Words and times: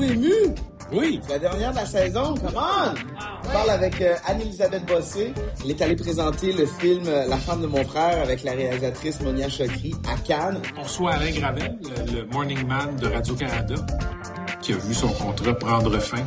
Êtes-vous 0.00 0.12
ému? 0.12 0.54
Oui. 0.92 1.20
C'est 1.22 1.34
la 1.34 1.38
dernière 1.38 1.70
de 1.70 1.76
la 1.76 1.86
saison, 1.86 2.34
come 2.34 2.56
on! 2.56 2.94
On 3.44 3.52
parle 3.52 3.70
avec 3.70 4.00
euh, 4.00 4.14
Anne-Elisabeth 4.26 4.86
Bossé. 4.86 5.32
Elle 5.62 5.70
est 5.70 5.82
allée 5.82 5.96
présenter 5.96 6.52
le 6.52 6.66
film 6.66 7.04
euh, 7.06 7.26
La 7.26 7.36
femme 7.36 7.62
de 7.62 7.66
mon 7.66 7.84
frère 7.84 8.20
avec 8.22 8.42
la 8.42 8.52
réalisatrice 8.52 9.20
Monia 9.20 9.48
Chokri 9.48 9.94
à 10.08 10.16
Cannes. 10.20 10.60
On 10.76 10.82
reçoit 10.82 11.12
Alain 11.12 11.30
Gravel, 11.30 11.78
le, 11.82 12.20
le 12.20 12.26
Morning 12.26 12.66
Man 12.66 12.96
de 12.96 13.06
Radio-Canada, 13.06 13.74
qui 14.60 14.72
a 14.72 14.76
vu 14.76 14.94
son 14.94 15.08
contrat 15.08 15.54
prendre 15.54 15.96
fin 15.98 16.24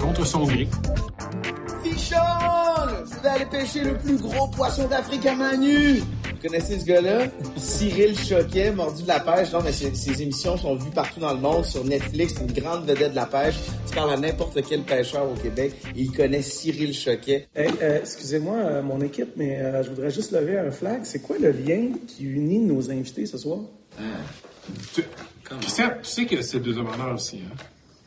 contre 0.00 0.26
son 0.26 0.44
gré. 0.44 0.68
Fichon! 1.84 2.16
Vous 3.04 3.28
allez 3.28 3.46
pêcher 3.46 3.84
le 3.84 3.96
plus 3.98 4.16
gros 4.16 4.48
poisson 4.48 4.88
d'Afrique 4.88 5.26
à 5.26 5.34
main 5.34 5.56
nue! 5.56 6.00
Vous 6.00 6.21
connaissez 6.42 6.80
ce 6.80 6.84
gars-là? 6.84 7.26
Cyril 7.56 8.18
Choquet, 8.18 8.72
mordu 8.72 9.04
de 9.04 9.08
la 9.08 9.20
pêche. 9.20 9.52
Non, 9.52 9.60
mais 9.62 9.72
ses, 9.72 10.22
émissions 10.22 10.56
sont 10.56 10.74
vues 10.74 10.90
partout 10.90 11.20
dans 11.20 11.32
le 11.32 11.40
monde, 11.40 11.64
sur 11.64 11.84
Netflix. 11.84 12.34
C'est 12.36 12.42
une 12.42 12.52
grande 12.52 12.84
vedette 12.84 13.12
de 13.12 13.16
la 13.16 13.26
pêche. 13.26 13.54
Tu 13.86 13.94
parles 13.94 14.12
à 14.12 14.16
n'importe 14.16 14.58
quel 14.68 14.82
pêcheur 14.82 15.30
au 15.30 15.34
Québec, 15.34 15.72
et 15.94 16.00
il 16.00 16.12
connaît 16.12 16.42
Cyril 16.42 16.92
Choquet. 16.92 17.48
Hey, 17.54 17.70
euh, 17.80 18.00
excusez-moi, 18.00 18.56
euh, 18.56 18.82
mon 18.82 19.00
équipe, 19.00 19.30
mais 19.36 19.60
euh, 19.60 19.82
je 19.82 19.90
voudrais 19.90 20.10
juste 20.10 20.32
lever 20.32 20.58
un 20.58 20.70
flag. 20.70 21.00
C'est 21.04 21.20
quoi 21.20 21.36
le 21.38 21.52
lien 21.52 21.90
qui 22.06 22.24
unit 22.24 22.58
nos 22.58 22.90
invités 22.90 23.26
ce 23.26 23.38
soir? 23.38 23.60
Tu, 24.94 25.02
Christian, 25.60 25.90
tu 26.02 26.08
sais 26.08 26.26
que 26.26 26.42
c'est 26.42 26.60
deux 26.60 26.76
hommes 26.76 26.88
en 26.88 27.08
or 27.08 27.14
aussi, 27.14 27.38
hein? 27.38 27.54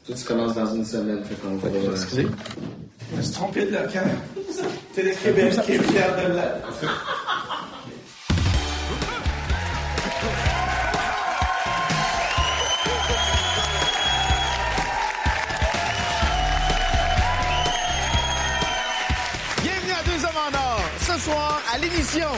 Toi, 0.06 0.16
tu 0.16 0.24
commences 0.24 0.54
dans 0.54 0.76
une 0.76 0.86
semaine, 0.86 1.24
fait 1.24 1.36
qu'on 1.36 1.56
va... 1.56 1.70
Excusez? 1.92 2.28
Je 3.12 3.18
me 3.18 3.22
suis 3.24 3.34
trompé 3.34 3.66
de 3.66 3.72
local. 3.72 4.10
Télé-Québec 4.94 5.54
qui 5.66 5.72
est 5.72 5.80
fier 5.80 6.16
de 6.16 6.34
la... 6.34 6.62
soir, 21.26 21.60
à 21.74 21.78
l'émission, 21.80 22.30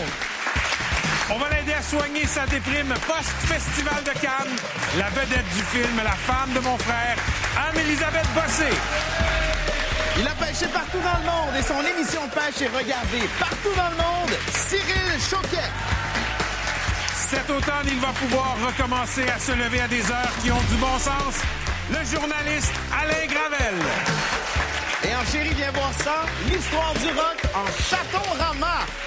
On 1.29 1.37
va 1.37 1.49
l'aider 1.49 1.73
à 1.73 1.81
soigner 1.81 2.25
sa 2.25 2.45
déprime 2.45 2.93
post-Festival 3.05 4.01
de 4.05 4.13
Cannes. 4.23 4.55
La 4.97 5.09
vedette 5.09 5.49
du 5.57 5.63
film, 5.73 5.95
la 6.01 6.15
femme 6.29 6.53
de 6.53 6.61
mon 6.61 6.77
frère, 6.77 7.17
Anne-Elisabeth 7.67 8.27
Bossé. 8.33 8.71
il 10.19 10.25
a 10.25 10.35
pêché 10.45 10.67
partout 10.67 11.01
dans 11.03 11.19
le 11.19 11.25
monde 11.25 11.53
et 11.59 11.63
son 11.63 11.81
émission 11.83 12.21
pêche 12.33 12.61
est 12.61 12.73
regardée 12.73 13.27
partout 13.37 13.75
dans 13.75 13.89
le 13.91 13.97
monde. 13.97 14.33
Cyril 14.53 15.09
Choquet. 15.29 15.71
Cet 17.13 17.49
automne, 17.49 17.87
il 17.87 17.99
va 17.99 18.13
pouvoir 18.23 18.55
recommencer 18.65 19.27
à 19.27 19.37
se 19.37 19.51
lever 19.51 19.81
à 19.81 19.87
des 19.89 20.03
heures 20.09 20.35
qui 20.41 20.49
ont 20.49 20.65
du 20.71 20.77
bon 20.77 20.97
sens. 20.97 21.35
Le 21.89 22.01
journaliste 22.05 22.73
Alain 23.01 23.25
Gravel. 23.27 23.75
Et 25.07 25.15
en 25.15 25.23
chérie, 25.31 25.53
viens 25.55 25.71
voir 25.71 25.93
ça, 26.03 26.25
l'histoire 26.51 26.93
du 26.95 27.07
rock 27.07 27.39
en 27.55 27.65
Château-Rama. 27.81 28.79
Si, 28.89 29.06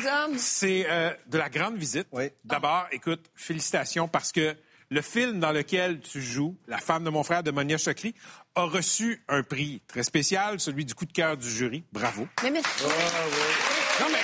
deux 0.00 0.06
hommes? 0.06 0.38
C'est 0.38 0.86
euh, 0.88 1.12
de 1.26 1.38
la 1.38 1.48
grande 1.48 1.76
visite. 1.76 2.06
Oui. 2.12 2.30
D'abord, 2.44 2.86
écoute, 2.92 3.24
félicitations 3.34 4.08
parce 4.08 4.32
que 4.32 4.56
le 4.90 5.02
film 5.02 5.38
dans 5.40 5.52
lequel 5.52 6.00
tu 6.00 6.22
joues, 6.22 6.56
La 6.66 6.78
femme 6.78 7.04
de 7.04 7.10
mon 7.10 7.22
frère 7.22 7.42
de 7.42 7.50
Monia 7.50 7.76
Chokri, 7.76 8.14
a 8.54 8.62
reçu 8.62 9.22
un 9.28 9.42
prix 9.42 9.82
très 9.86 10.02
spécial, 10.02 10.58
celui 10.60 10.84
du 10.84 10.94
coup 10.94 11.04
de 11.04 11.12
cœur 11.12 11.36
du 11.36 11.48
jury. 11.50 11.84
Bravo. 11.92 12.26
Mais 12.42 12.50
merci. 12.50 12.84
Non, 12.84 14.06
mais 14.10 14.18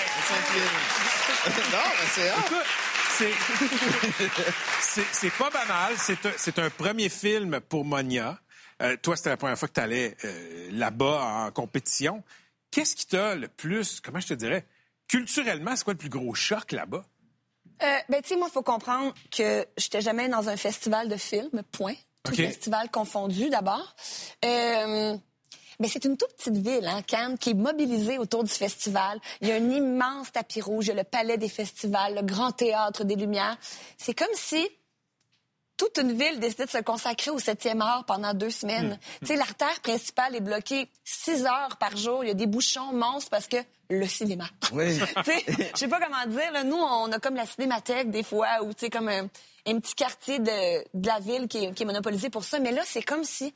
non, 1.73 1.79
mais 1.99 2.07
c'est 2.15 2.29
écoute, 2.39 2.67
c'est- 3.19 3.33
c'est 4.81 5.05
c'est 5.13 5.33
pas 5.33 5.51
banal. 5.51 5.95
C'est 5.99 6.25
un, 6.27 6.33
c'est 6.37 6.59
un 6.59 6.71
premier 6.71 7.09
film 7.09 7.61
pour 7.61 7.85
Monia. 7.85 8.39
Euh, 8.83 8.97
toi, 9.03 9.17
c'était 9.17 9.31
la 9.31 9.37
première 9.37 9.59
fois 9.59 9.69
que 9.69 9.75
tu 9.75 9.81
allais 9.81 10.17
là-bas 10.73 11.47
en 11.47 11.51
compétition. 11.53 12.25
Qu'est-ce 12.71 12.97
qui 12.97 13.07
t'a 13.07 13.35
le 13.37 13.47
plus, 13.49 14.01
comment 14.01 14.19
je 14.19 14.27
te 14.29 14.35
dirais, 14.35 14.67
culturellement, 15.09 15.77
c'est 15.77 15.85
quoi 15.85 15.95
le 15.95 15.99
plus 15.99 16.09
gros 16.09 16.35
choc 16.35 16.73
là-bas? 16.73 17.05
Euh, 17.83 17.97
ben, 18.09 18.23
tu 18.23 18.29
sais, 18.29 18.37
moi, 18.37 18.49
il 18.51 18.53
faut 18.53 18.63
comprendre 18.63 19.13
que 19.31 19.67
j'étais 19.77 20.01
jamais 20.01 20.29
dans 20.29 20.49
un 20.49 20.57
festival 20.57 21.09
de 21.09 21.17
films, 21.17 21.63
point. 21.73 21.95
Tout 22.23 22.35
festival 22.35 22.91
confondu, 22.91 23.51
d'abord. 23.51 23.95
Euh, 24.45 25.15
mais 25.81 25.89
c'est 25.89 26.05
une 26.05 26.17
toute 26.17 26.33
petite 26.35 26.57
ville, 26.57 26.87
hein, 26.87 27.03
Cannes, 27.03 27.37
qui 27.37 27.51
est 27.51 27.55
mobilisée 27.55 28.19
autour 28.19 28.45
du 28.45 28.51
festival. 28.51 29.21
Il 29.41 29.49
y 29.49 29.53
a 29.53 29.57
un 29.57 29.71
immense 29.71 30.33
tapis 30.33 30.61
rouge, 30.61 30.87
il 30.87 30.89
y 30.89 30.93
a 30.93 30.95
le 30.95 31.05
palais 31.05 31.37
des 31.37 31.49
festivals, 31.49 32.15
le 32.15 32.23
grand 32.23 32.53
théâtre 32.53 33.05
des 33.05 33.17
Lumières. 33.17 33.59
C'est 33.99 34.15
comme 34.15 34.27
si 34.35 34.67
toute 35.77 35.99
une 35.99 36.13
ville 36.13 36.39
décidait 36.41 36.67
de 36.67 36.71
se 36.71 36.79
consacrer 36.79 37.31
au 37.31 37.39
septième 37.39 37.83
art 37.83 38.05
pendant 38.07 38.33
deux 38.35 38.51
semaines. 38.51 38.99
Tu 39.21 39.27
sais, 39.27 39.37
l'artère 39.37 39.81
principale 39.81 40.37
est 40.37 40.41
bloquée 40.41 40.89
six 41.05 41.45
heures 41.47 41.77
par 41.81 41.97
jour. 41.97 42.23
Il 42.25 42.29
y 42.29 42.31
a 42.31 42.35
des 42.35 42.47
bouchons 42.47 42.93
monstres 42.93 43.31
parce 43.31 43.49
que 43.49 43.57
le 43.91 44.07
cinéma. 44.07 44.45
Oui. 44.73 44.99
Je 45.27 45.79
sais 45.79 45.89
pas 45.89 46.01
comment 46.01 46.27
dire. 46.27 46.53
Là, 46.53 46.63
nous, 46.65 46.77
on 46.77 47.11
a 47.13 47.19
comme 47.19 47.35
la 47.37 47.47
cinémathèque 47.47 48.11
des 48.11 48.23
fois, 48.23 48.63
ou 48.63 48.73
tu 48.73 48.89
comme 48.89 49.09
un, 49.09 49.29
un 49.67 49.81
petit 49.81 49.95
quartier 49.95 50.39
de, 50.39 50.85
de 50.97 51.07
la 51.07 51.19
ville 51.19 51.49
qui 51.49 51.65
est, 51.65 51.73
qui 51.73 51.83
est 51.83 51.87
monopolisé 51.87 52.31
pour 52.31 52.45
ça. 52.45 52.61
Mais 52.61 52.73
là, 52.73 52.83
c'est 52.85 53.03
comme 53.03 53.25
si 53.25 53.53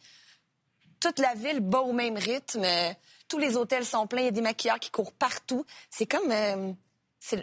toute 1.01 1.19
la 1.21 1.35
ville 1.35 1.61
bat 1.61 1.81
au 1.81 1.93
même 1.93 2.17
rythme. 2.17 2.65
Euh, 2.65 2.91
Tous 3.29 3.39
les 3.39 3.57
hôtels 3.57 3.85
sont 3.85 4.07
pleins. 4.09 4.23
Il 4.23 4.25
y 4.25 4.29
a 4.29 4.33
des 4.33 4.41
maquilleurs 4.41 4.81
qui 4.81 4.91
courent 4.91 5.13
partout. 5.13 5.65
C'est 5.91 6.07
comme... 6.07 6.31
euh, 6.33 6.73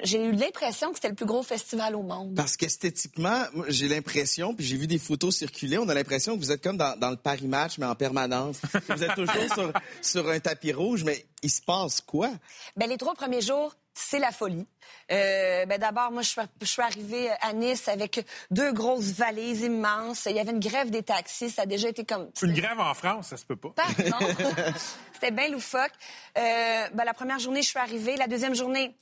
j'ai 0.03 0.23
eu 0.23 0.31
l'impression 0.31 0.89
que 0.89 0.95
c'était 0.95 1.09
le 1.09 1.15
plus 1.15 1.25
gros 1.25 1.43
festival 1.43 1.95
au 1.95 2.01
monde. 2.01 2.35
Parce 2.35 2.57
qu'esthétiquement, 2.57 3.43
j'ai 3.67 3.87
l'impression, 3.87 4.53
puis 4.53 4.65
j'ai 4.65 4.77
vu 4.77 4.87
des 4.87 4.99
photos 4.99 5.35
circuler, 5.35 5.77
on 5.77 5.89
a 5.89 5.93
l'impression 5.93 6.35
que 6.35 6.39
vous 6.39 6.51
êtes 6.51 6.63
comme 6.63 6.77
dans, 6.77 6.97
dans 6.97 7.09
le 7.09 7.17
Paris 7.17 7.47
Match, 7.47 7.77
mais 7.77 7.85
en 7.85 7.95
permanence. 7.95 8.57
vous 8.89 9.03
êtes 9.03 9.15
toujours 9.15 9.53
sur, 9.53 9.73
sur 10.01 10.29
un 10.29 10.39
tapis 10.39 10.73
rouge, 10.73 11.03
mais 11.03 11.25
il 11.43 11.51
se 11.51 11.61
passe 11.61 12.01
quoi? 12.01 12.31
Ben, 12.75 12.89
les 12.89 12.97
trois 12.97 13.13
premiers 13.13 13.41
jours, 13.41 13.75
c'est 13.93 14.19
la 14.19 14.31
folie. 14.31 14.67
Euh, 15.11 15.65
ben, 15.65 15.79
D'abord, 15.79 16.11
moi, 16.11 16.21
je 16.21 16.29
suis, 16.29 16.41
je 16.61 16.65
suis 16.65 16.81
arrivée 16.81 17.29
à 17.41 17.53
Nice 17.53 17.87
avec 17.87 18.25
deux 18.51 18.73
grosses 18.73 19.11
valises 19.11 19.61
immenses. 19.61 20.27
Il 20.29 20.35
y 20.35 20.39
avait 20.39 20.51
une 20.51 20.59
grève 20.59 20.89
des 20.89 21.03
taxis. 21.03 21.49
Ça 21.49 21.63
a 21.63 21.65
déjà 21.65 21.89
été 21.89 22.03
comme... 22.03 22.29
Une 22.41 22.53
grève 22.53 22.79
en 22.79 22.93
France, 22.93 23.27
ça 23.27 23.37
se 23.37 23.45
peut 23.45 23.55
pas. 23.55 23.69
Pardon. 23.75 24.33
C'était 25.13 25.31
bien 25.31 25.49
loufoque. 25.49 25.93
Euh, 26.37 26.89
ben, 26.93 27.05
la 27.05 27.13
première 27.13 27.39
journée, 27.39 27.61
je 27.61 27.69
suis 27.69 27.79
arrivée. 27.79 28.17
La 28.17 28.27
deuxième 28.27 28.53
journée, 28.53 28.95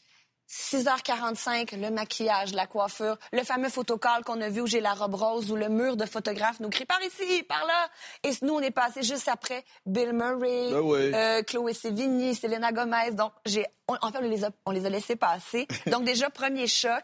6h45, 0.53 1.75
le 1.79 1.89
maquillage, 1.89 2.53
la 2.53 2.67
coiffure, 2.67 3.17
le 3.31 3.43
fameux 3.43 3.69
photocall 3.69 4.23
qu'on 4.23 4.39
a 4.41 4.49
vu 4.49 4.61
où 4.61 4.67
j'ai 4.67 4.81
la 4.81 4.93
robe 4.93 5.15
rose, 5.15 5.51
où 5.51 5.55
le 5.55 5.69
mur 5.69 5.97
de 5.97 6.05
photographe 6.05 6.59
nous 6.59 6.69
crie 6.69 6.85
par 6.85 7.01
ici, 7.01 7.43
par 7.43 7.65
là. 7.65 7.89
Et 8.23 8.31
nous, 8.41 8.53
on 8.53 8.59
est 8.59 8.71
passé 8.71 9.01
juste 9.03 9.27
après 9.27 9.63
Bill 9.85 10.13
Murray, 10.13 10.73
ouais. 10.73 11.11
euh, 11.13 11.43
Chloé 11.43 11.73
Sevigny, 11.73 12.35
Selena 12.35 12.71
Gomez. 12.71 13.11
Donc, 13.11 13.33
j'ai, 13.45 13.65
on- 13.87 13.97
en 14.01 14.11
fait, 14.11 14.19
on 14.19 14.21
les 14.21 14.43
a, 14.45 14.49
on 14.65 14.71
les 14.71 14.85
a 14.85 14.89
laissés 14.89 15.15
passer. 15.15 15.67
Donc, 15.87 16.03
déjà, 16.05 16.29
premier 16.29 16.67
choc. 16.67 17.03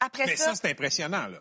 Après 0.00 0.26
Mais 0.26 0.36
ça, 0.36 0.54
c'est 0.54 0.70
impressionnant, 0.70 1.28
là. 1.28 1.38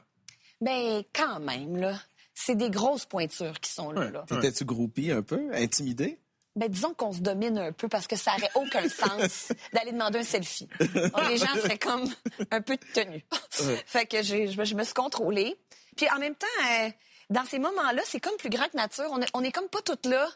ben, 0.61 1.03
quand 1.13 1.39
même, 1.39 1.77
là. 1.77 1.93
C'est 2.39 2.55
des 2.55 2.69
grosses 2.69 3.05
pointures 3.05 3.59
qui 3.59 3.71
sont 3.71 3.91
là. 3.91 4.01
Ouais. 4.01 4.11
là. 4.11 4.23
T'étais-tu 4.27 4.63
groupie 4.63 5.11
un 5.11 5.23
peu, 5.23 5.49
intimidé? 5.53 6.19
Ben, 6.57 6.67
disons 6.69 6.93
qu'on 6.93 7.13
se 7.13 7.19
domine 7.19 7.57
un 7.57 7.71
peu 7.71 7.87
parce 7.87 8.07
que 8.07 8.15
ça 8.15 8.31
n'aurait 8.33 8.51
aucun 8.55 8.89
sens 8.89 9.53
d'aller 9.73 9.91
demander 9.93 10.19
un 10.19 10.23
selfie. 10.23 10.67
Donc, 10.79 11.29
les 11.29 11.37
gens 11.37 11.53
seraient 11.55 11.77
comme 11.77 12.11
un 12.51 12.61
peu 12.61 12.77
tenus. 12.93 13.21
fait 13.85 14.05
que 14.05 14.21
j'ai- 14.23 14.47
je, 14.47 14.57
me- 14.59 14.65
je 14.65 14.75
me 14.75 14.83
suis 14.83 14.93
contrôlée. 14.93 15.55
Puis 15.95 16.09
en 16.09 16.19
même 16.19 16.35
temps, 16.35 16.47
euh, 16.69 16.89
dans 17.29 17.45
ces 17.45 17.59
moments-là, 17.59 18.01
c'est 18.05 18.19
comme 18.19 18.35
plus 18.37 18.49
grand 18.49 18.65
que 18.69 18.75
nature. 18.77 19.05
On 19.11 19.21
est, 19.21 19.29
on 19.33 19.43
est 19.43 19.51
comme 19.51 19.69
pas 19.69 19.81
toutes 19.81 20.05
là. 20.07 20.27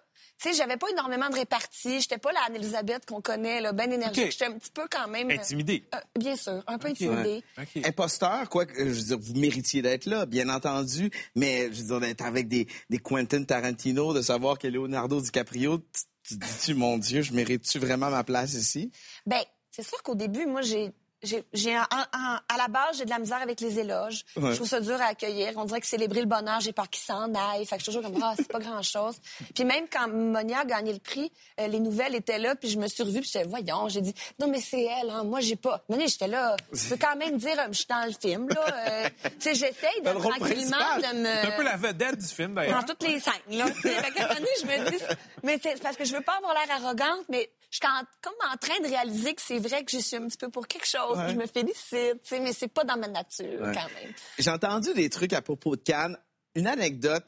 Sais, 0.50 0.54
j'avais 0.54 0.78
pas 0.78 0.88
énormément 0.90 1.30
de 1.30 1.36
répartie. 1.36 2.02
J'étais 2.02 2.18
pas 2.18 2.32
la 2.32 2.42
Anne-Elisabeth 2.48 3.06
qu'on 3.06 3.22
connaît, 3.22 3.62
là, 3.62 3.74
ben 3.74 3.92
énergique. 3.92 4.26
OK. 4.26 4.32
J'étais 4.32 4.46
un 4.46 4.54
petit 4.58 4.72
peu 4.72 4.88
quand 4.90 5.08
même... 5.08 5.30
euh, 5.30 5.36
Intimidée. 5.36 5.84
euh, 5.94 6.00
bien 6.18 6.36
sûr, 6.36 6.64
un 6.68 6.78
peu 6.78 6.88
intimidée. 6.90 7.44
OK. 7.58 7.86
Imposteur, 7.86 8.50
quoi, 8.50 8.66
que, 8.66 8.78
je 8.78 8.94
veux 9.00 9.04
dire, 9.04 9.20
vous 9.20 9.34
méritiez 9.36 9.82
d'être 9.82 10.06
là, 10.06 10.26
bien 10.26 10.50
entendu, 10.50 11.12
mais 11.36 11.72
je 11.72 11.82
veux 11.82 11.88
dire, 11.88 12.00
d'être 12.00 12.22
avec 12.24 12.48
des, 12.48 12.68
des 12.90 12.98
Quentin 13.00 13.44
Tarantino, 13.44 14.14
de 14.14 14.22
savoir 14.22 14.58
que 14.58 14.68
Leonardo 14.68 15.22
DiCaprio, 15.22 15.80
tu 16.24 16.36
dis-tu, 16.36 16.74
mon 16.76 16.98
Dieu, 16.98 17.22
je 17.22 17.34
mérite-tu 17.34 17.80
vraiment 17.80 18.10
ma 18.10 18.24
place 18.24 18.54
ici? 18.54 18.92
Ben, 19.26 19.42
c'est 19.72 19.84
sûr 19.88 20.02
qu'au 20.04 20.16
début, 20.16 20.46
moi, 20.46 20.62
j'ai. 20.62 20.92
J'ai, 21.24 21.44
j'ai 21.54 21.78
en- 21.78 21.82
en- 21.84 22.38
à 22.50 22.58
la 22.58 22.68
base, 22.68 22.98
j'ai 22.98 23.06
de 23.06 23.10
la 23.12 23.20
misère 23.20 23.42
avec 23.42 23.62
les 23.62 23.78
éloges. 23.80 24.24
Ouais. 24.36 24.52
Je 24.52 24.56
trouve 24.56 24.68
ça 24.68 24.80
dur 24.80 25.00
à 25.00 25.06
accueillir. 25.06 25.54
On 25.56 25.66
dirait 25.66 25.80
que 25.80 25.86
célébrer 25.88 26.22
le 26.22 26.26
bonheur, 26.26 26.60
j'ai 26.62 26.74
peur 26.74 26.90
qu'il 26.90 27.04
s'en 27.04 27.34
aille. 27.36 27.66
Fait 27.66 27.78
que 27.78 27.84
je 27.84 27.92
suis 27.92 27.94
toujours 27.98 28.02
comme, 28.12 28.22
ah, 28.24 28.34
c'est 28.36 28.48
pas 28.52 28.60
grand-chose. 28.60 29.16
Puis 29.56 29.64
même 29.64 29.86
quand 29.92 30.08
Monia 30.08 30.60
a 30.62 30.66
gagné 30.66 30.94
le 30.94 31.00
prix, 31.00 31.32
euh, 31.60 31.68
les 31.68 31.80
nouvelles 31.80 32.16
étaient 32.16 32.40
là, 32.40 32.56
puis 32.56 32.70
je 32.70 32.80
me 32.80 32.88
suis 32.88 33.04
revue, 33.04 33.22
puis 33.22 33.30
j'étais, 33.32 33.46
voyons, 33.48 33.88
j'ai 33.88 34.02
dit, 34.02 34.14
non, 34.40 34.48
mais 34.48 34.60
c'est 34.62 34.84
elle, 34.84 35.10
hein, 35.12 35.24
moi, 35.24 35.40
j'ai 35.42 35.56
pas. 35.56 35.84
Monia, 35.90 36.08
j'étais 36.08 36.28
là, 36.28 36.56
je 36.74 36.90
peux 36.90 36.98
quand 36.98 37.16
même 37.16 37.38
dire, 37.38 37.60
euh, 37.60 37.68
je 37.72 37.78
suis 37.78 37.88
dans 37.88 38.06
le 38.06 38.14
film, 38.14 38.50
là. 38.50 38.66
Euh, 38.90 39.10
tu 39.24 39.30
sais, 39.40 39.54
j'essaye 39.56 40.02
de 40.02 40.06
Dans 40.06 40.20
tranquillement 40.20 40.78
de 40.98 41.18
me 41.20 41.26
C'est 41.26 41.54
un 41.54 41.58
peu 41.58 41.64
la 41.64 41.78
vedette 41.78 42.18
du 42.18 42.28
film, 42.28 42.50
dans 42.56 42.62
d'ailleurs. 42.62 42.86
toutes 42.86 43.04
les 43.04 43.20
scènes. 43.20 43.34
Là, 43.50 43.66
tu. 43.70 43.82
Fait 43.82 44.12
donné, 44.34 44.48
je 44.62 44.66
me 44.66 44.90
dis, 44.90 44.98
mais 45.44 45.60
c'est 45.62 45.74
c'est 45.74 45.84
parce 45.84 45.98
que 45.98 46.06
je 46.06 46.14
veux 46.16 46.22
pas 46.22 46.38
avoir 46.38 46.54
l'air 46.54 46.70
arrogante, 46.84 47.26
mais 47.30 47.50
je 47.72 47.78
suis 47.78 47.88
en- 47.88 48.06
comme 48.22 48.34
en 48.52 48.56
train 48.58 48.80
de 48.82 48.88
réaliser 48.88 49.34
que 49.34 49.42
c'est 49.42 49.58
vrai 49.60 49.84
que 49.84 49.92
je 49.92 49.98
suis 49.98 50.18
un 50.18 50.28
petit 50.28 50.38
peu 50.38 50.50
pour 50.50 50.68
quelque 50.68 50.86
chose, 50.88 51.18
je 51.30 51.34
me 51.36 51.48
félicite, 51.48 52.22
mais 52.32 52.54
c'est 52.54 52.68
pas 52.68 52.84
dans 52.84 52.98
ma 52.98 53.08
nature 53.08 53.46
Ouais. 53.62 53.74
quand 53.74 53.90
même. 54.02 54.14
J'ai 54.38 54.52
entendu 54.52 54.94
des 54.94 55.10
trucs 55.10 55.34
à 55.34 55.42
propos 55.42 55.76
de 55.76 55.82
Cannes. 55.82 56.18
Une 56.54 56.68
anecdote 56.68 57.24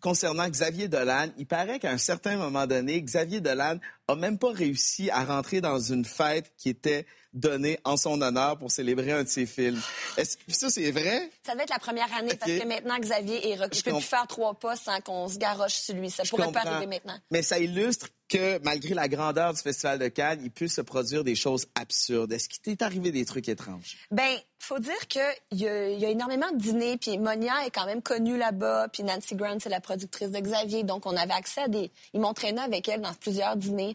concernant 0.00 0.46
Xavier 0.48 0.88
Dolan. 0.88 1.28
Il 1.38 1.46
paraît 1.46 1.78
qu'à 1.78 1.90
un 1.90 1.96
certain 1.98 2.36
moment 2.36 2.66
donné, 2.66 3.00
Xavier 3.00 3.40
Dolan 3.40 3.78
a 4.08 4.14
même 4.16 4.38
pas 4.38 4.50
réussi 4.52 5.10
à 5.10 5.24
rentrer 5.24 5.60
dans 5.60 5.78
une 5.78 6.04
fête 6.04 6.52
qui 6.56 6.68
était 6.68 7.06
donnée 7.32 7.78
en 7.84 7.96
son 7.96 8.20
honneur 8.22 8.58
pour 8.58 8.70
célébrer 8.70 9.10
un 9.10 9.24
de 9.24 9.28
ses 9.28 9.46
films. 9.46 9.80
Est-ce 10.16 10.36
que 10.36 10.42
ça, 10.52 10.70
c'est 10.70 10.90
vrai? 10.92 11.30
Ça 11.44 11.52
devait 11.52 11.64
être 11.64 11.70
la 11.70 11.80
première 11.80 12.12
année 12.14 12.34
parce 12.36 12.52
que 12.52 12.64
maintenant 12.66 12.96
Xavier 12.98 13.50
est 13.50 13.54
reculé. 13.56 13.76
Je 13.78 13.82
peux 13.82 13.90
comp- 13.90 14.00
plus 14.00 14.08
faire 14.08 14.26
trois 14.28 14.54
pas 14.54 14.76
sans 14.76 15.00
qu'on 15.00 15.26
se 15.28 15.38
garoche 15.38 15.74
sur 15.74 15.94
lui. 15.96 16.10
Ça 16.10 16.22
Je 16.22 16.30
pourrait 16.30 16.52
pas 16.52 16.60
comprends. 16.60 16.76
arriver 16.76 16.86
maintenant. 16.86 17.18
Mais 17.32 17.42
ça 17.42 17.58
illustre 17.58 18.08
que 18.28 18.58
malgré 18.62 18.94
la 18.94 19.08
grandeur 19.08 19.52
du 19.52 19.60
Festival 19.60 19.98
de 19.98 20.08
Cannes, 20.08 20.40
il 20.44 20.50
peut 20.52 20.68
se 20.68 20.80
produire 20.80 21.24
des 21.24 21.34
choses 21.34 21.66
absurdes. 21.74 22.32
Est-ce 22.32 22.48
qu'il 22.48 22.62
t'est 22.62 22.82
arrivé 22.84 23.10
des 23.10 23.24
trucs 23.24 23.48
étranges? 23.48 23.96
Ben, 24.12 24.38
faut 24.60 24.78
dire 24.78 25.08
que 25.08 25.18
il 25.50 25.58
y, 25.58 25.68
a- 25.68 25.90
y 25.90 26.06
a 26.06 26.10
énormément 26.10 26.50
de 26.52 26.56
dîners, 26.56 26.96
puis 26.98 27.18
Monia 27.18 27.66
est 27.66 27.70
quand 27.70 27.84
même 27.84 28.00
connue 28.00 28.38
là-bas, 28.38 28.88
puis 28.92 29.02
Nancy 29.02 29.34
Grant 29.34 29.58
c'est 29.60 29.68
la 29.68 29.80
productrice 29.80 30.30
de 30.30 30.38
Xavier, 30.38 30.84
donc 30.84 31.04
on 31.04 31.16
avait 31.16 31.34
accès 31.34 31.62
à 31.62 31.68
des, 31.68 31.90
ils 32.14 32.20
m'entraînaient 32.20 32.62
avec 32.62 32.88
elle 32.88 33.00
dans 33.02 33.12
plusieurs 33.12 33.56
dîners. 33.56 33.93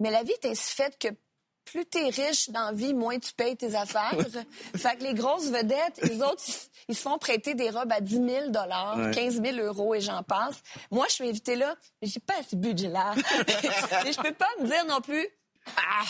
Mais 0.00 0.10
la 0.10 0.22
vie 0.22 0.32
est 0.42 0.46
ainsi 0.46 0.74
faite 0.74 0.98
que 0.98 1.08
plus 1.64 1.84
t'es 1.84 2.08
riche 2.08 2.48
dans 2.50 2.66
la 2.66 2.72
vie, 2.72 2.94
moins 2.94 3.18
tu 3.18 3.32
payes 3.34 3.56
tes 3.56 3.74
affaires. 3.74 4.14
fait 4.76 4.96
que 4.96 5.02
les 5.02 5.14
grosses 5.14 5.48
vedettes, 5.48 6.00
les 6.02 6.22
autres, 6.22 6.42
ils, 6.88 6.94
se 6.94 7.02
font 7.02 7.18
prêter 7.18 7.54
des 7.54 7.70
robes 7.70 7.92
à 7.92 8.00
10 8.00 8.14
000 8.14 8.50
dollars, 8.50 8.96
Ouais. 8.96 9.10
15 9.10 9.42
000 9.42 9.56
euros 9.58 9.94
et 9.94 10.00
j'en 10.00 10.22
passe. 10.22 10.62
Moi, 10.90 11.06
je 11.08 11.14
suis 11.14 11.28
invitée 11.28 11.56
là, 11.56 11.74
mais 12.00 12.08
j'ai 12.08 12.20
pas 12.20 12.34
assez 12.38 12.56
de 12.56 12.60
budget 12.60 12.88
là. 12.88 13.14
et 14.06 14.12
je 14.12 14.20
peux 14.20 14.32
pas 14.32 14.48
me 14.60 14.66
dire 14.66 14.84
non 14.86 15.00
plus, 15.00 15.26
ah, 15.76 16.04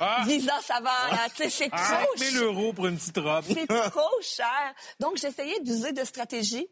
Ah, 0.00 0.22
Visa, 0.26 0.54
ça 0.62 0.80
va, 0.80 0.90
là, 1.10 1.28
tu 1.34 1.44
sais, 1.44 1.50
c'est 1.50 1.68
ah, 1.72 2.00
trop 2.02 2.14
1000 2.18 2.30
cher. 2.30 2.42
euros 2.42 2.72
pour 2.72 2.86
une 2.86 2.96
petite 2.96 3.18
robe. 3.18 3.44
C'est 3.46 3.66
trop 3.90 4.20
cher. 4.22 4.74
Donc, 4.98 5.16
j'essayais 5.16 5.60
d'user 5.60 5.92
de 5.92 6.04
stratégie. 6.04 6.66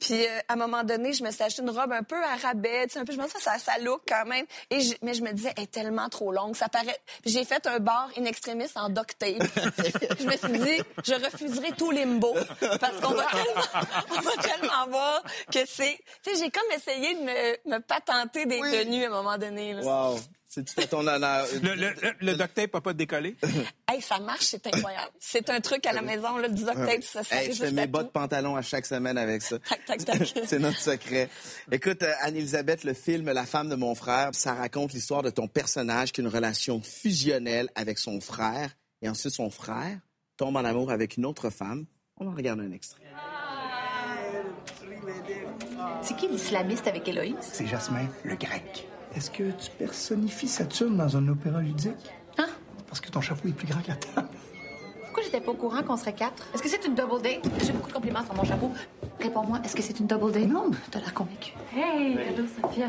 Puis, 0.00 0.26
euh, 0.26 0.38
à 0.48 0.52
un 0.54 0.56
moment 0.56 0.84
donné, 0.84 1.12
je 1.12 1.22
me 1.24 1.30
suis 1.30 1.42
acheté 1.42 1.62
une 1.62 1.70
robe 1.70 1.92
un 1.92 2.02
peu 2.02 2.22
à 2.22 2.36
rabais, 2.36 2.86
tu 2.86 2.94
sais, 2.94 2.98
un 3.00 3.04
peu, 3.04 3.12
je 3.12 3.18
me 3.18 3.24
disais, 3.24 3.38
ça, 3.40 3.58
ça 3.58 3.78
look 3.78 4.02
quand 4.08 4.24
même. 4.26 4.46
Et 4.70 4.80
je- 4.80 4.94
mais 5.02 5.14
je 5.14 5.22
me 5.22 5.32
disais, 5.32 5.52
elle 5.56 5.64
est 5.64 5.70
tellement 5.70 6.08
trop 6.08 6.32
longue, 6.32 6.54
ça 6.56 6.68
paraît. 6.68 6.98
Puis 7.22 7.32
j'ai 7.32 7.44
fait 7.44 7.66
un 7.66 7.78
bar 7.78 8.08
in 8.18 8.24
extremis 8.24 8.66
en 8.76 8.88
duct 8.88 9.18
tape. 9.18 9.42
je 10.18 10.24
me 10.26 10.36
suis 10.36 10.58
dit, 10.58 10.82
je 11.04 11.14
refuserai 11.14 11.72
tout 11.72 11.90
limbo. 11.90 12.34
Parce 12.80 13.00
qu'on 13.00 13.14
va 13.14 13.24
tellement, 13.26 13.62
on 14.16 14.20
va 14.20 14.42
tellement 14.42 14.86
voir 14.88 15.22
que 15.52 15.60
c'est, 15.66 15.98
tu 16.22 16.34
sais, 16.34 16.42
j'ai 16.44 16.50
comme 16.50 16.70
essayé 16.74 17.14
de 17.14 17.20
me, 17.20 17.76
me 17.76 17.78
patenter 17.80 18.46
des 18.46 18.60
Oui. 18.60 18.70
tenues 18.72 19.04
à 19.04 19.08
un 19.08 19.10
moment 19.10 19.38
donné. 19.38 19.74
là. 19.74 19.82
Wow! 19.82 20.20
C'est 20.52 20.64
tout 20.64 20.80
à 20.80 20.86
ton 20.88 21.06
honneur. 21.06 21.46
Le, 21.62 21.76
le, 21.76 21.90
le, 22.02 22.12
le 22.20 22.34
duct 22.34 22.54
tape 22.54 22.74
n'a 22.74 22.80
pas 22.80 22.92
décollé. 22.92 23.36
Hey, 23.88 24.00
ça 24.00 24.20
marche, 24.20 24.44
c'est 24.46 24.64
incroyable. 24.68 25.10
C'est 25.18 25.50
un 25.50 25.60
truc 25.60 25.84
à 25.84 25.92
la 25.92 26.00
maison, 26.02 26.36
là, 26.38 26.48
du 26.48 26.62
duct 26.62 26.74
tape, 26.76 27.02
ça, 27.02 27.24
ça 27.24 27.36
Hey, 27.36 27.46
fait 27.46 27.52
je 27.54 27.64
fais 27.64 27.72
mes 27.72 27.88
bas 27.88 28.04
de 28.04 28.08
pantalon 28.08 28.54
à 28.54 28.62
chaque 28.62 28.86
semaine 28.86 29.18
avec 29.18 29.42
ça. 29.42 29.58
Tac, 29.58 29.84
tac, 29.84 30.04
tac. 30.04 30.32
C'est 30.46 30.60
notre 30.60 30.78
secret. 30.78 31.28
Écoute, 31.72 32.02
euh, 32.04 32.12
Anne-Elisabeth, 32.20 32.84
le 32.84 32.94
film 32.94 33.30
La 33.32 33.46
femme 33.46 33.68
de 33.68 33.74
mon 33.74 33.96
frère, 33.96 34.30
ça 34.32 34.54
raconte 34.54 34.92
l'histoire 34.92 35.22
de 35.22 35.30
ton 35.30 35.48
personnage 35.48 36.12
qui 36.12 36.20
a 36.20 36.22
une 36.24 36.30
relation 36.30 36.80
fusionnelle 36.82 37.68
avec 37.74 37.98
son 37.98 38.20
frère. 38.20 38.70
Et 39.02 39.08
ensuite, 39.08 39.32
son 39.34 39.50
frère 39.50 39.98
tombe 40.36 40.56
en 40.56 40.64
amour 40.64 40.90
avec 40.92 41.16
une 41.16 41.26
autre 41.26 41.50
femme. 41.50 41.86
On 42.16 42.28
en 42.28 42.34
regarde 42.34 42.60
un 42.60 42.70
extrait. 42.70 43.02
C'est 46.02 46.16
qui 46.16 46.28
l'islamiste 46.28 46.86
avec 46.86 47.08
Héloïse? 47.08 47.34
C'est 47.40 47.66
Jasmin, 47.66 48.08
le 48.24 48.36
grec. 48.36 48.86
Est-ce 49.14 49.30
que 49.30 49.50
tu 49.50 49.70
personnifies 49.78 50.48
Saturne 50.48 50.96
dans 50.96 51.16
un 51.16 51.26
opéra 51.28 51.60
ludique? 51.60 51.94
Hein? 52.38 52.46
Parce 52.86 53.00
que 53.00 53.10
ton 53.10 53.20
chapeau 53.20 53.48
est 53.48 53.52
plus 53.52 53.66
grand 53.66 53.80
que 53.82 53.88
la 53.88 53.96
table. 53.96 54.28
Pourquoi 55.04 55.24
j'étais 55.24 55.40
pas 55.40 55.50
au 55.50 55.54
courant 55.54 55.82
qu'on 55.82 55.96
serait 55.96 56.14
quatre? 56.14 56.46
Est-ce 56.54 56.62
que 56.62 56.68
c'est 56.68 56.84
une 56.86 56.94
double 56.94 57.20
date? 57.20 57.44
J'ai 57.64 57.72
beaucoup 57.72 57.88
de 57.88 57.92
compliments 57.94 58.24
sur 58.24 58.34
mon 58.34 58.44
chapeau. 58.44 58.70
Réponds-moi, 59.18 59.60
est-ce 59.64 59.74
que 59.74 59.82
c'est 59.82 59.98
une 59.98 60.06
double 60.06 60.30
date? 60.30 60.46
Non. 60.48 60.70
T'as 60.90 61.00
l'air 61.00 61.12
convaincue. 61.12 61.52
Hey, 61.74 62.16
allô, 62.18 62.44
Sophia. 62.46 62.86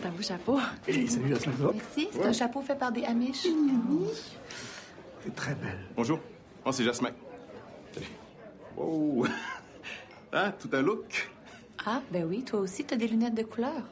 T'as 0.00 0.08
un 0.08 0.10
beau 0.12 0.22
chapeau. 0.22 0.58
Hey, 0.88 1.06
salut 1.06 1.28
Jasmin, 1.28 1.52
ça 1.56 1.64
va? 1.64 1.72
Merci, 1.74 2.08
c'est 2.12 2.24
un 2.26 2.32
chapeau 2.32 2.62
fait 2.62 2.74
par 2.76 2.90
des 2.92 3.04
Amish. 3.04 3.46
T'es 5.22 5.30
très 5.30 5.54
belle. 5.54 5.78
Bonjour, 5.94 6.18
moi 6.64 6.72
c'est 6.72 6.84
Jasmin. 6.84 7.10
Salut. 7.92 8.06
Wow! 8.76 9.26
Hein, 10.32 10.52
tout 10.58 10.70
un 10.72 10.80
look? 10.80 11.30
Ah, 11.84 12.00
ben 12.10 12.24
oui, 12.24 12.42
toi 12.42 12.60
aussi, 12.60 12.84
t'as 12.84 12.96
des 12.96 13.06
lunettes 13.06 13.34
de 13.34 13.42
couleur. 13.42 13.82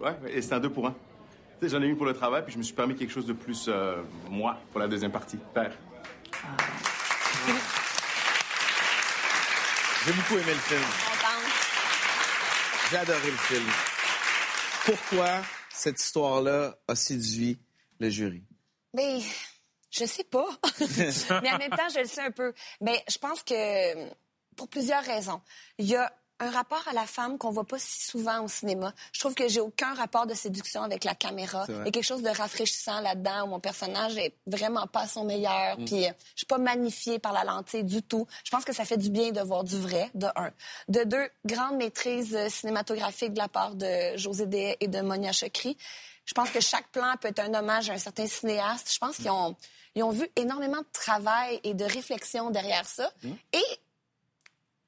Ouais, 0.00 0.16
ouais, 0.22 0.34
et 0.36 0.40
c'est 0.40 0.54
un 0.54 0.60
deux 0.60 0.70
pour 0.70 0.86
un. 0.86 0.94
J'en 1.62 1.82
ai 1.82 1.86
une 1.86 1.96
pour 1.96 2.06
le 2.06 2.14
travail, 2.14 2.42
puis 2.42 2.52
je 2.54 2.58
me 2.58 2.62
suis 2.62 2.74
permis 2.74 2.96
quelque 2.96 3.12
chose 3.12 3.26
de 3.26 3.34
plus, 3.34 3.66
euh, 3.68 4.02
moi, 4.30 4.58
pour 4.70 4.80
la 4.80 4.88
deuxième 4.88 5.12
partie. 5.12 5.38
Père. 5.52 5.72
J'ai 10.06 10.12
beaucoup 10.12 10.34
aimé 10.34 10.52
le 10.52 10.58
film. 10.58 10.80
Contente. 10.80 11.52
J'ai 12.90 12.96
adoré 12.96 13.30
le 13.30 13.36
film. 13.36 13.66
Pourquoi 14.86 15.42
cette 15.70 16.00
histoire-là 16.00 16.78
a 16.88 16.94
séduit 16.94 17.58
le 17.98 18.08
jury? 18.08 18.42
Mais 18.94 19.20
je 19.90 20.06
sais 20.06 20.24
pas. 20.24 20.48
Mais 21.42 21.52
en 21.52 21.58
même 21.58 21.70
temps, 21.70 21.88
je 21.94 22.00
le 22.00 22.06
sais 22.06 22.22
un 22.22 22.30
peu. 22.30 22.54
Mais 22.80 23.04
je 23.08 23.18
pense 23.18 23.42
que 23.42 24.08
pour 24.56 24.68
plusieurs 24.68 25.04
raisons. 25.04 25.40
Il 25.78 25.86
y 25.86 25.96
a 25.96 26.12
un 26.40 26.50
rapport 26.50 26.82
à 26.88 26.92
la 26.94 27.06
femme 27.06 27.38
qu'on 27.38 27.50
voit 27.50 27.66
pas 27.66 27.78
si 27.78 28.06
souvent 28.06 28.42
au 28.42 28.48
cinéma. 28.48 28.94
Je 29.12 29.20
trouve 29.20 29.34
que 29.34 29.46
j'ai 29.48 29.60
aucun 29.60 29.94
rapport 29.94 30.26
de 30.26 30.34
séduction 30.34 30.82
avec 30.82 31.04
la 31.04 31.14
caméra. 31.14 31.66
Il 31.68 31.74
y 31.74 31.78
a 31.80 31.90
quelque 31.90 32.02
chose 32.02 32.22
de 32.22 32.30
rafraîchissant 32.30 33.00
là-dedans 33.00 33.44
où 33.44 33.46
mon 33.48 33.60
personnage 33.60 34.16
est 34.16 34.34
vraiment 34.46 34.86
pas 34.86 35.02
à 35.02 35.06
son 35.06 35.24
meilleur. 35.24 35.76
Puis 35.76 36.06
euh, 36.06 36.12
je 36.34 36.38
suis 36.38 36.46
pas 36.46 36.58
magnifiée 36.58 37.18
par 37.18 37.32
la 37.32 37.44
lentille 37.44 37.84
du 37.84 38.02
tout. 38.02 38.26
Je 38.44 38.50
pense 38.50 38.64
que 38.64 38.72
ça 38.72 38.84
fait 38.84 38.96
du 38.96 39.10
bien 39.10 39.30
de 39.32 39.40
voir 39.40 39.64
du 39.64 39.78
vrai, 39.78 40.10
de 40.14 40.26
un. 40.34 40.50
De 40.88 41.04
deux, 41.04 41.28
grande 41.44 41.76
maîtrise 41.76 42.34
euh, 42.34 42.48
cinématographique 42.48 43.34
de 43.34 43.38
la 43.38 43.48
part 43.48 43.74
de 43.74 44.16
José 44.16 44.46
Dehaye 44.46 44.76
et 44.80 44.88
de 44.88 45.00
Monia 45.02 45.32
Chokri. 45.32 45.76
Je 46.24 46.32
pense 46.32 46.50
que 46.50 46.60
chaque 46.60 46.88
plan 46.88 47.14
peut 47.20 47.28
être 47.28 47.40
un 47.40 47.52
hommage 47.54 47.90
à 47.90 47.94
un 47.94 47.98
certain 47.98 48.26
cinéaste. 48.26 48.90
Je 48.92 48.98
pense 48.98 49.16
qu'ils 49.16 49.30
ont, 49.30 49.56
ils 49.94 50.02
ont 50.02 50.10
vu 50.10 50.26
énormément 50.36 50.78
de 50.78 50.92
travail 50.92 51.60
et 51.64 51.74
de 51.74 51.84
réflexion 51.84 52.50
derrière 52.50 52.86
ça. 52.86 53.10
Et 53.52 53.80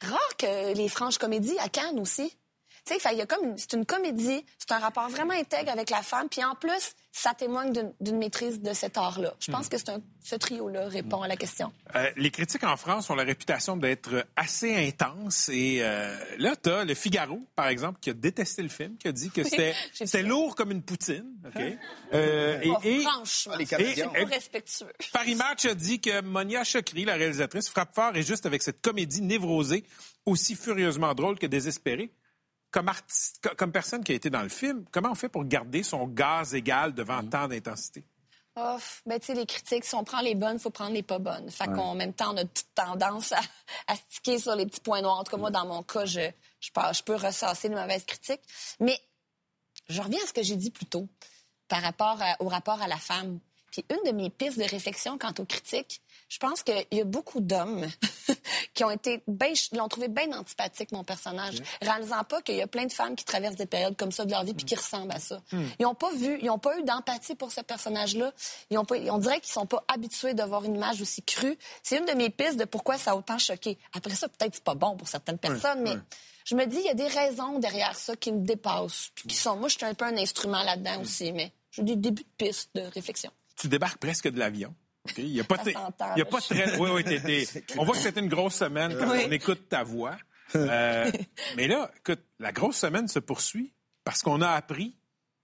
rare 0.02 0.74
les 0.74 0.88
franches 0.88 1.18
comédies 1.18 1.58
à 1.58 1.68
Cannes 1.68 2.00
aussi. 2.00 2.36
Tu 2.84 2.98
sais, 2.98 3.08
il 3.12 3.18
y 3.18 3.20
a 3.22 3.26
comme 3.26 3.56
c'est 3.56 3.74
une 3.74 3.86
comédie, 3.86 4.44
c'est 4.58 4.72
un 4.72 4.78
rapport 4.80 5.08
vraiment 5.08 5.34
intègre 5.34 5.70
avec 5.70 5.88
la 5.90 6.02
femme, 6.02 6.28
puis 6.28 6.42
en 6.42 6.56
plus, 6.56 6.94
ça 7.12 7.32
témoigne 7.32 7.72
d'une- 8.00 8.18
maîtrise 8.18 8.60
de 8.60 8.72
cet 8.72 8.96
art-là. 8.98 9.34
Je 9.38 9.52
pense 9.52 9.68
que 9.68 9.78
c'est 9.78 9.90
un, 9.90 10.00
ce 10.20 10.34
trio-là 10.34 10.88
répond 10.88 11.22
à 11.22 11.28
la 11.28 11.36
question. 11.36 11.72
Euh, 11.94 12.10
les 12.16 12.30
critiques 12.32 12.64
en 12.64 12.76
France 12.76 13.08
ont 13.10 13.14
la 13.14 13.22
réputation 13.22 13.76
d'être 13.76 14.26
assez 14.34 14.74
intenses. 14.74 15.48
Et 15.50 15.78
euh, 15.82 16.16
là, 16.38 16.56
tu 16.60 16.70
as 16.70 16.84
le 16.84 16.94
Figaro, 16.94 17.40
par 17.54 17.68
exemple, 17.68 18.00
qui 18.00 18.10
a 18.10 18.14
détesté 18.14 18.62
le 18.62 18.68
film, 18.68 18.96
qui 18.96 19.06
a 19.08 19.12
dit 19.12 19.30
que 19.30 19.42
c'était 19.44 20.22
lourd 20.22 20.54
comme 20.56 20.72
une 20.72 20.82
poutine. 20.82 21.26
OK? 21.46 21.62
Euh, 22.14 22.60
et, 22.62 22.68
Oh, 22.70 22.78
et 22.82 23.00
franchement, 23.02 23.56
les 23.56 23.66
c'est 23.66 23.76
comédiens. 23.76 24.08
pas 24.08 24.24
respectueux. 24.24 24.92
Paris 25.12 25.34
Match 25.36 25.66
a 25.66 25.74
dit 25.74 26.00
que 26.00 26.20
Monia 26.22 26.64
Chokri, 26.64 27.04
la 27.04 27.14
réalisatrice, 27.14 27.68
frappe 27.68 27.94
fort 27.94 28.16
et 28.16 28.22
juste 28.22 28.44
avec 28.46 28.62
cette 28.62 28.80
comédie 28.80 29.22
névrosée, 29.22 29.84
aussi 30.26 30.56
furieusement 30.56 31.14
drôle 31.14 31.38
que 31.38 31.46
désespérée. 31.46 32.10
Comme, 32.72 32.88
artiste, 32.88 33.38
co- 33.42 33.54
comme 33.54 33.70
personne 33.70 34.02
qui 34.02 34.12
a 34.12 34.14
été 34.14 34.30
dans 34.30 34.42
le 34.42 34.48
film, 34.48 34.84
comment 34.90 35.10
on 35.10 35.14
fait 35.14 35.28
pour 35.28 35.44
garder 35.44 35.82
son 35.82 36.06
gaz 36.06 36.54
égal 36.54 36.92
devant 36.94 37.22
tant 37.22 37.46
d'intensité? 37.46 38.04
Oh, 38.56 38.76
ben, 39.06 39.18
tu 39.20 39.26
sais, 39.26 39.34
les 39.34 39.46
critiques, 39.46 39.84
si 39.84 39.94
on 39.94 40.04
prend 40.04 40.20
les 40.20 40.34
bonnes, 40.34 40.56
il 40.56 40.60
faut 40.60 40.70
prendre 40.70 40.92
les 40.92 41.02
pas 41.02 41.18
bonnes. 41.18 41.50
Fait 41.50 41.66
qu'en 41.72 41.94
même 41.94 42.12
temps, 42.12 42.34
on 42.34 42.36
a 42.36 42.44
toute 42.44 42.66
tendance 42.74 43.32
à, 43.32 43.40
à 43.86 43.96
sticker 43.96 44.38
sur 44.38 44.54
les 44.56 44.66
petits 44.66 44.80
points 44.80 45.00
noirs. 45.00 45.18
En 45.20 45.24
tout 45.24 45.30
cas, 45.30 45.36
moi, 45.38 45.50
dans 45.50 45.66
mon 45.66 45.82
cas, 45.82 46.04
je, 46.04 46.20
je, 46.60 46.70
peux, 46.70 46.80
je 46.92 47.02
peux 47.02 47.14
ressasser 47.14 47.68
les 47.70 47.74
mauvaises 47.76 48.04
critiques. 48.04 48.42
Mais 48.80 48.98
je 49.88 50.02
reviens 50.02 50.22
à 50.22 50.26
ce 50.26 50.32
que 50.34 50.42
j'ai 50.42 50.56
dit 50.56 50.70
plus 50.70 50.84
tôt 50.86 51.08
par 51.68 51.80
rapport 51.82 52.18
à- 52.20 52.36
au 52.40 52.48
rapport 52.48 52.80
à 52.82 52.88
la 52.88 52.98
femme. 52.98 53.38
Puis 53.72 53.84
une 53.90 54.10
de 54.10 54.14
mes 54.14 54.30
pistes 54.30 54.58
de 54.58 54.64
réflexion 54.64 55.18
quant 55.18 55.32
aux 55.38 55.44
critiques, 55.46 56.02
je 56.28 56.38
pense 56.38 56.62
qu'il 56.62 56.86
y 56.92 57.00
a 57.00 57.04
beaucoup 57.04 57.40
d'hommes 57.40 57.86
qui 58.74 58.84
ont 58.84 58.90
été 58.90 59.22
ben, 59.26 59.52
l'ont 59.72 59.88
trouvé 59.88 60.08
bien 60.08 60.30
antipathique, 60.32 60.92
mon 60.92 61.04
personnage, 61.04 61.56
réalisant 61.80 62.22
pas 62.24 62.42
qu'il 62.42 62.56
y 62.56 62.62
a 62.62 62.66
plein 62.66 62.84
de 62.84 62.92
femmes 62.92 63.16
qui 63.16 63.24
traversent 63.24 63.56
des 63.56 63.66
périodes 63.66 63.96
comme 63.96 64.12
ça 64.12 64.24
de 64.24 64.30
leur 64.30 64.44
vie 64.44 64.54
puis 64.54 64.66
qui 64.66 64.74
ressemblent 64.74 65.12
à 65.12 65.18
ça. 65.18 65.42
Ils 65.52 65.82
n'ont 65.82 65.94
pas 65.94 66.12
vu, 66.12 66.38
ils 66.40 66.46
n'ont 66.46 66.58
pas 66.58 66.78
eu 66.78 66.82
d'empathie 66.84 67.34
pour 67.34 67.50
ce 67.50 67.62
personnage-là. 67.62 68.32
Ils 68.70 68.78
ont 68.78 68.84
pas, 68.84 68.96
on 68.96 69.18
dirait 69.18 69.40
qu'ils 69.40 69.52
sont 69.52 69.66
pas 69.66 69.82
habitués 69.88 70.34
de 70.34 70.42
voir 70.42 70.64
une 70.64 70.76
image 70.76 71.00
aussi 71.00 71.22
crue. 71.22 71.58
C'est 71.82 71.98
une 71.98 72.04
de 72.04 72.12
mes 72.12 72.30
pistes 72.30 72.58
de 72.58 72.64
pourquoi 72.64 72.98
ça 72.98 73.12
a 73.12 73.16
autant 73.16 73.38
choqué. 73.38 73.78
Après 73.94 74.14
ça, 74.14 74.28
peut-être 74.28 74.54
c'est 74.54 74.64
pas 74.64 74.74
bon 74.74 74.96
pour 74.96 75.08
certaines 75.08 75.38
personnes, 75.38 75.82
mais 75.82 75.96
je 76.44 76.54
me 76.54 76.66
dis, 76.66 76.76
il 76.78 76.84
y 76.84 76.90
a 76.90 76.94
des 76.94 77.06
raisons 77.06 77.58
derrière 77.58 77.96
ça 77.96 78.16
qui 78.16 78.32
me 78.32 78.44
dépassent. 78.44 79.10
Puis 79.14 79.28
qui 79.28 79.36
sont, 79.36 79.56
moi, 79.56 79.68
je 79.68 79.76
suis 79.76 79.86
un 79.86 79.94
peu 79.94 80.04
un 80.04 80.16
instrument 80.16 80.62
là-dedans 80.62 81.00
aussi, 81.00 81.32
mais 81.32 81.52
j'ai 81.70 81.82
des 81.82 81.96
débuts 81.96 82.24
de 82.24 82.44
pistes 82.44 82.70
de 82.74 82.82
réflexion. 82.82 83.30
Tu 83.62 83.68
débarques 83.68 83.98
presque 83.98 84.28
de 84.28 84.38
l'avion. 84.40 84.74
OK? 85.08 85.14
Il 85.18 85.28
y 85.28 85.40
a 85.40 85.44
pas, 85.44 85.56
il 85.64 85.70
y 85.72 85.76
a 85.76 85.80
là. 86.16 86.24
pas 86.24 86.40
de 86.40 86.44
très. 86.46 86.76
Oui, 86.78 86.90
oui, 86.92 87.48
On 87.78 87.84
voit 87.84 87.94
que 87.94 88.00
c'était 88.00 88.18
une 88.20 88.28
grosse 88.28 88.56
semaine 88.56 88.96
quand 88.98 89.08
Oui. 89.10 89.22
on 89.26 89.30
écoute 89.30 89.68
ta 89.68 89.84
voix. 89.84 90.16
Euh, 90.56 91.10
mais 91.56 91.68
là, 91.68 91.90
écoute, 91.96 92.20
la 92.40 92.50
grosse 92.50 92.76
semaine 92.76 93.06
se 93.06 93.20
poursuit 93.20 93.72
parce 94.04 94.22
qu'on 94.22 94.42
a 94.42 94.50
appris, 94.50 94.96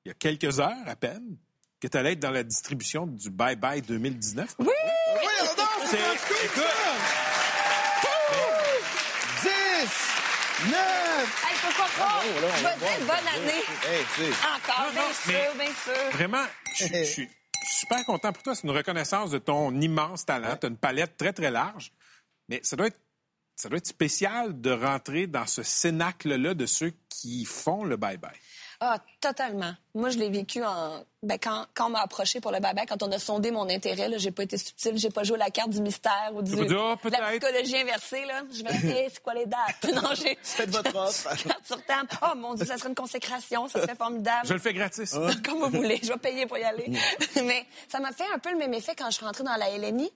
il 0.04 0.08
y 0.08 0.10
a 0.10 0.14
quelques 0.14 0.58
heures 0.58 0.74
à 0.86 0.96
peine, 0.96 1.36
que 1.80 1.86
tu 1.86 1.96
allais 1.96 2.14
être 2.14 2.18
dans 2.20 2.32
la 2.32 2.42
distribution 2.42 3.06
du 3.06 3.30
Bye 3.30 3.54
Bye 3.54 3.82
2019. 3.82 4.56
Oui! 4.58 4.66
Voyons 4.66 5.54
donc, 5.56 5.68
c'est 5.86 5.96
C'est- 5.96 6.26
cool, 6.26 6.36
écoute. 6.44 6.64
ça! 8.02 8.08
10, 9.42 9.50
9... 10.70 11.44
Hey, 11.48 11.56
faut 11.56 11.82
pas 11.82 11.88
croire! 11.88 12.22
On 12.24 12.56
je 12.56 12.62
va 12.64 12.70
vais 12.74 12.78
dire 12.78 13.06
bonne 13.06 13.28
année! 13.34 13.62
Hey. 13.86 14.32
Encore, 14.56 14.86
Non, 14.86 14.92
bien 14.92 15.02
non, 15.02 15.08
mais- 15.26 15.32
sûr, 15.32 15.54
bien 15.54 15.66
sûr. 15.94 16.10
Vraiment, 16.12 16.44
je 16.76 17.04
suis 17.04 17.28
super 17.78 18.04
content 18.04 18.32
pour 18.32 18.42
toi. 18.42 18.54
C'est 18.54 18.66
une 18.66 18.76
reconnaissance 18.76 19.30
de 19.30 19.38
ton 19.38 19.78
immense 19.80 20.24
talent. 20.24 20.56
Tu 20.56 20.66
as 20.66 20.68
une 20.68 20.76
palette 20.76 21.16
très, 21.16 21.32
très 21.32 21.50
large. 21.50 21.92
Mais 22.48 22.60
ça 22.62 22.76
doit 22.76 22.88
être, 22.88 23.00
ça 23.56 23.68
doit 23.68 23.78
être 23.78 23.86
spécial 23.86 24.60
de 24.60 24.70
rentrer 24.70 25.26
dans 25.26 25.46
ce 25.46 25.62
cénacle-là 25.62 26.54
de 26.54 26.66
ceux 26.66 26.92
qui 27.08 27.44
font 27.44 27.84
le 27.84 27.96
bye-bye. 27.96 28.36
Ah, 28.80 28.98
totalement. 29.20 29.72
Moi, 29.94 30.10
je 30.10 30.18
l'ai 30.18 30.28
vécu 30.30 30.62
en. 30.64 31.02
Ben, 31.24 31.36
quand, 31.36 31.66
quand 31.74 31.86
on 31.86 31.90
m'a 31.90 32.00
approché 32.00 32.40
pour 32.40 32.52
le 32.52 32.60
baba, 32.60 32.86
quand 32.86 33.02
on 33.02 33.10
a 33.10 33.18
sondé 33.18 33.50
mon 33.50 33.68
intérêt, 33.68 34.08
là, 34.08 34.18
j'ai 34.18 34.30
pas 34.30 34.44
été 34.44 34.56
subtile, 34.56 34.96
j'ai 34.96 35.10
pas 35.10 35.24
joué 35.24 35.36
la 35.36 35.50
carte 35.50 35.70
du 35.70 35.80
mystère 35.80 36.30
ou 36.32 36.42
du, 36.42 36.52
Ah, 36.52 36.64
de 36.64 37.10
la 37.10 37.30
psychologie 37.30 37.76
inversée, 37.76 38.24
là. 38.24 38.42
Je 38.52 38.62
vais 38.62 38.88
Hey, 38.88 39.08
c'est 39.12 39.20
quoi 39.20 39.34
les 39.34 39.46
dates? 39.46 39.82
Non, 39.94 40.10
j'ai. 40.14 40.38
Faites 40.42 40.70
votre 40.70 40.94
offre. 40.94 41.28
Carte 41.48 41.66
sur 41.66 41.84
table. 41.84 42.08
Oh 42.22 42.36
mon 42.36 42.54
Dieu, 42.54 42.64
ça 42.66 42.78
serait 42.78 42.90
une 42.90 42.94
consécration, 42.94 43.66
ça 43.66 43.80
serait 43.82 43.96
formidable. 43.96 44.46
Je 44.46 44.52
le 44.52 44.60
fais 44.60 44.72
gratis. 44.72 45.10
Comme 45.44 45.58
vous 45.58 45.70
voulez, 45.70 45.98
je 46.00 46.12
vais 46.12 46.18
payer 46.18 46.46
pour 46.46 46.58
y 46.58 46.62
aller. 46.62 46.92
Mais 47.44 47.66
ça 47.88 47.98
m'a 47.98 48.12
fait 48.12 48.26
un 48.32 48.38
peu 48.38 48.52
le 48.52 48.58
même 48.58 48.74
effet 48.74 48.94
quand 48.96 49.10
je 49.10 49.16
suis 49.16 49.24
rentrée 49.24 49.42
dans 49.42 49.56
la 49.56 49.70
LNI. 49.76 50.12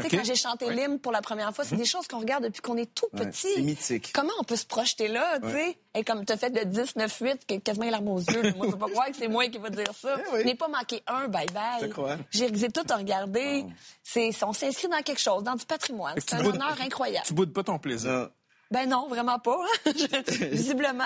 Tu 0.00 0.08
sais, 0.10 0.16
OK. 0.16 0.18
quand 0.20 0.24
j'ai 0.26 0.34
chanté 0.34 0.70
l'hymne 0.70 0.98
pour 0.98 1.12
la 1.12 1.22
première 1.22 1.54
fois, 1.54 1.64
c'est 1.64 1.76
des 1.76 1.84
choses 1.84 2.08
qu'on 2.08 2.18
regarde 2.18 2.42
depuis 2.44 2.60
qu'on 2.60 2.76
est 2.76 2.92
tout 2.92 3.06
Ouais, 3.12 3.26
petit. 3.26 3.46
c'est 3.54 3.62
mythique. 3.62 4.10
Comment 4.12 4.32
on 4.40 4.42
peut 4.44 4.56
se 4.56 4.66
projeter 4.66 5.06
là, 5.06 5.38
tu 5.40 5.50
sais? 5.50 5.78
Et 5.94 6.02
comme 6.02 6.24
tu 6.26 6.32
as 6.32 6.36
fait 6.36 6.48
le 6.50 6.64
10, 6.64 6.96
9, 6.96 7.18
8, 7.20 7.46
que 7.46 7.54
quasiment 7.60 7.84
les 7.84 7.92
larmes 7.92 8.08
aux 8.08 8.18
yeux. 8.18 8.42
là. 8.42 8.52
Moi, 8.56 8.66
je 8.66 8.72
peux 8.72 8.78
pas 8.78 8.88
croire 8.90 9.06
que 9.06 9.16
c'est 9.16 9.28
moi 9.28 9.46
qui 9.46 9.58
va 9.58 9.70
dire 9.70 9.92
ça. 9.96 10.16
Eh 10.18 10.32
oui. 10.32 10.40
Je 10.40 10.44
n'ai 10.46 10.54
pas 10.56 10.66
manqué 10.66 11.02
un 11.06 11.28
bye-bye. 11.28 12.18
J'ai 12.32 12.70
tout 12.70 12.82
à 12.90 12.96
regarder. 12.96 13.64
C'est, 14.02 14.30
on 14.42 14.52
s'inscrit 14.52 14.88
dans 14.88 15.00
quelque 15.02 15.20
chose, 15.20 15.44
dans 15.44 15.54
du 15.54 15.64
patrimoine. 15.64 16.14
C'est 16.18 16.34
un 16.34 16.42
boudes- 16.42 16.56
honneur 16.56 16.76
incroyable. 16.80 17.24
Tu 17.26 17.34
boudes 17.34 17.52
pas 17.52 17.62
ton 17.62 17.78
plaisir. 17.78 18.30
Ben 18.70 18.88
non, 18.88 19.08
vraiment 19.08 19.38
pas. 19.38 19.58
Visiblement. 20.50 21.04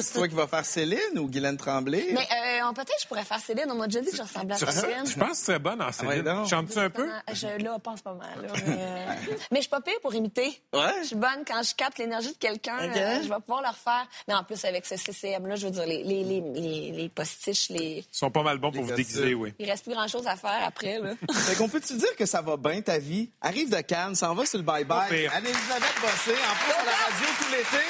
C'est 0.00 0.14
toi 0.14 0.28
qui 0.28 0.34
vas 0.34 0.46
faire 0.46 0.64
Céline 0.64 1.18
ou 1.18 1.28
Guylaine 1.28 1.56
Tremblay? 1.56 2.08
Mais 2.12 2.20
euh, 2.20 2.72
peut-être 2.72 2.92
je 3.02 3.06
pourrais 3.06 3.24
faire 3.24 3.40
Céline. 3.40 3.66
On 3.70 3.74
m'a 3.74 3.86
déjà 3.86 4.00
dit 4.00 4.10
que 4.10 4.16
je 4.16 4.22
ressemblais 4.22 4.54
à 4.54 4.70
Céline. 4.72 5.06
je 5.06 5.18
pense 5.18 5.30
que 5.30 5.36
tu 5.36 5.44
serais 5.44 5.58
bonne 5.58 5.82
en 5.82 5.86
ouais, 5.86 5.92
Céline. 5.92 6.22
donc. 6.22 6.48
Chantes-tu 6.48 6.78
un 6.78 6.90
peu? 6.90 7.08
Je, 7.32 7.62
là, 7.62 7.78
pas 7.78 7.90
en 7.92 7.96
ce 7.96 8.02
moment. 8.06 8.20
Là, 8.20 8.48
mais, 8.66 8.76
euh, 8.78 9.14
mais 9.50 9.56
je 9.56 9.60
suis 9.62 9.70
pas 9.70 9.80
pire 9.80 10.00
pour 10.02 10.14
imiter. 10.14 10.60
Ouais? 10.72 10.80
Je 11.02 11.08
suis 11.08 11.16
bonne 11.16 11.44
quand 11.46 11.62
je 11.62 11.74
capte 11.74 11.98
l'énergie 11.98 12.32
de 12.32 12.38
quelqu'un. 12.38 12.78
Euh, 12.80 13.22
je 13.22 13.28
vais 13.28 13.40
pouvoir 13.40 13.62
le 13.62 13.68
refaire. 13.68 14.06
Mais 14.28 14.34
en 14.34 14.44
plus, 14.44 14.64
avec 14.64 14.86
ce 14.86 14.96
CCM-là, 14.96 15.56
je 15.56 15.66
veux 15.66 15.72
dire, 15.72 15.86
les, 15.86 16.02
les, 16.02 16.24
les, 16.24 16.40
les, 16.54 16.92
les 16.92 17.08
postiches, 17.08 17.68
les... 17.70 17.98
Ils 18.10 18.16
sont 18.16 18.30
pas 18.30 18.42
mal 18.42 18.58
bons 18.58 18.70
pour 18.70 18.82
Les 18.82 18.90
vous 18.90 18.96
déguiser, 18.96 19.34
oui. 19.34 19.52
il 19.58 19.68
reste 19.70 19.84
plus 19.84 19.92
grand-chose 19.94 20.26
à 20.26 20.36
faire 20.36 20.60
après. 20.64 20.98
Là. 20.98 21.14
Fait 21.32 21.56
qu'on 21.56 21.68
peut-tu 21.68 21.94
dire 21.94 22.14
que 22.16 22.24
ça 22.26 22.40
va 22.40 22.56
bien 22.56 22.80
ta 22.80 22.98
vie? 22.98 23.30
Arrive 23.40 23.70
de 23.70 23.80
Cannes, 23.80 24.14
s'en 24.14 24.34
va 24.34 24.46
sur 24.46 24.58
le 24.58 24.64
Pas 24.64 24.80
bye-bye. 24.80 25.08
pire. 25.08 25.32
Anne-Elisabeth 25.34 25.94
Bossé, 26.00 26.32
en 26.32 26.54
plus 26.54 27.09
radio 27.10 27.26
tout 27.38 27.50
l'été. 27.52 27.84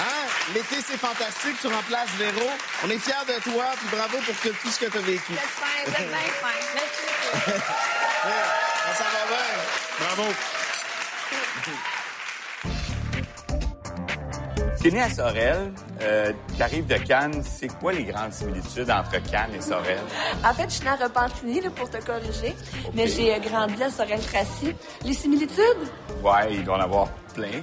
Hein? 0.00 0.26
L'été, 0.54 0.76
c'est 0.86 0.96
fantastique. 0.98 1.56
Tu 1.60 1.66
remplaces 1.66 2.10
Véro. 2.18 2.48
On 2.84 2.90
est 2.90 2.98
fiers 2.98 3.24
de 3.26 3.40
toi, 3.50 3.64
puis 3.78 3.88
bravo 3.96 4.18
pour 4.18 4.40
que- 4.40 4.48
tout 4.48 4.70
ce 4.70 4.80
que 4.80 4.86
tu 4.90 4.98
as 4.98 5.00
vécu. 5.00 5.32
Vous 5.32 5.92
êtes 5.92 5.96
bien. 5.98 6.18
Merci 6.74 7.02
ça 8.98 9.04
va 9.04 9.26
bien. 9.28 10.06
Bravo. 10.06 10.32
T'es 14.82 14.90
né 14.90 15.00
à 15.00 15.08
Sorel, 15.08 15.72
euh, 16.02 16.32
t'arrives 16.58 16.86
de 16.86 16.96
Cannes. 16.98 17.42
C'est 17.42 17.68
quoi 17.78 17.92
les 17.92 18.04
grandes 18.04 18.32
similitudes 18.34 18.90
entre 18.90 19.12
Cannes 19.30 19.54
et 19.56 19.60
Sorel? 19.62 19.98
En 20.44 20.52
fait, 20.52 20.64
je 20.64 20.74
suis 20.74 20.84
née 20.84 20.90
à 20.90 20.96
Repentigny, 20.96 21.60
là, 21.62 21.70
pour 21.70 21.88
te 21.88 21.96
corriger. 22.04 22.54
Mais 22.92 23.08
j'ai 23.08 23.34
euh, 23.34 23.38
grandi 23.38 23.82
à 23.82 23.90
Sorel-Tracy. 23.90 24.76
Les 25.02 25.14
similitudes? 25.14 25.88
Ouais, 26.22 26.48
il 26.52 26.64
doit 26.64 26.76
en 26.76 26.80
avoir 26.82 27.08
plein. 27.34 27.62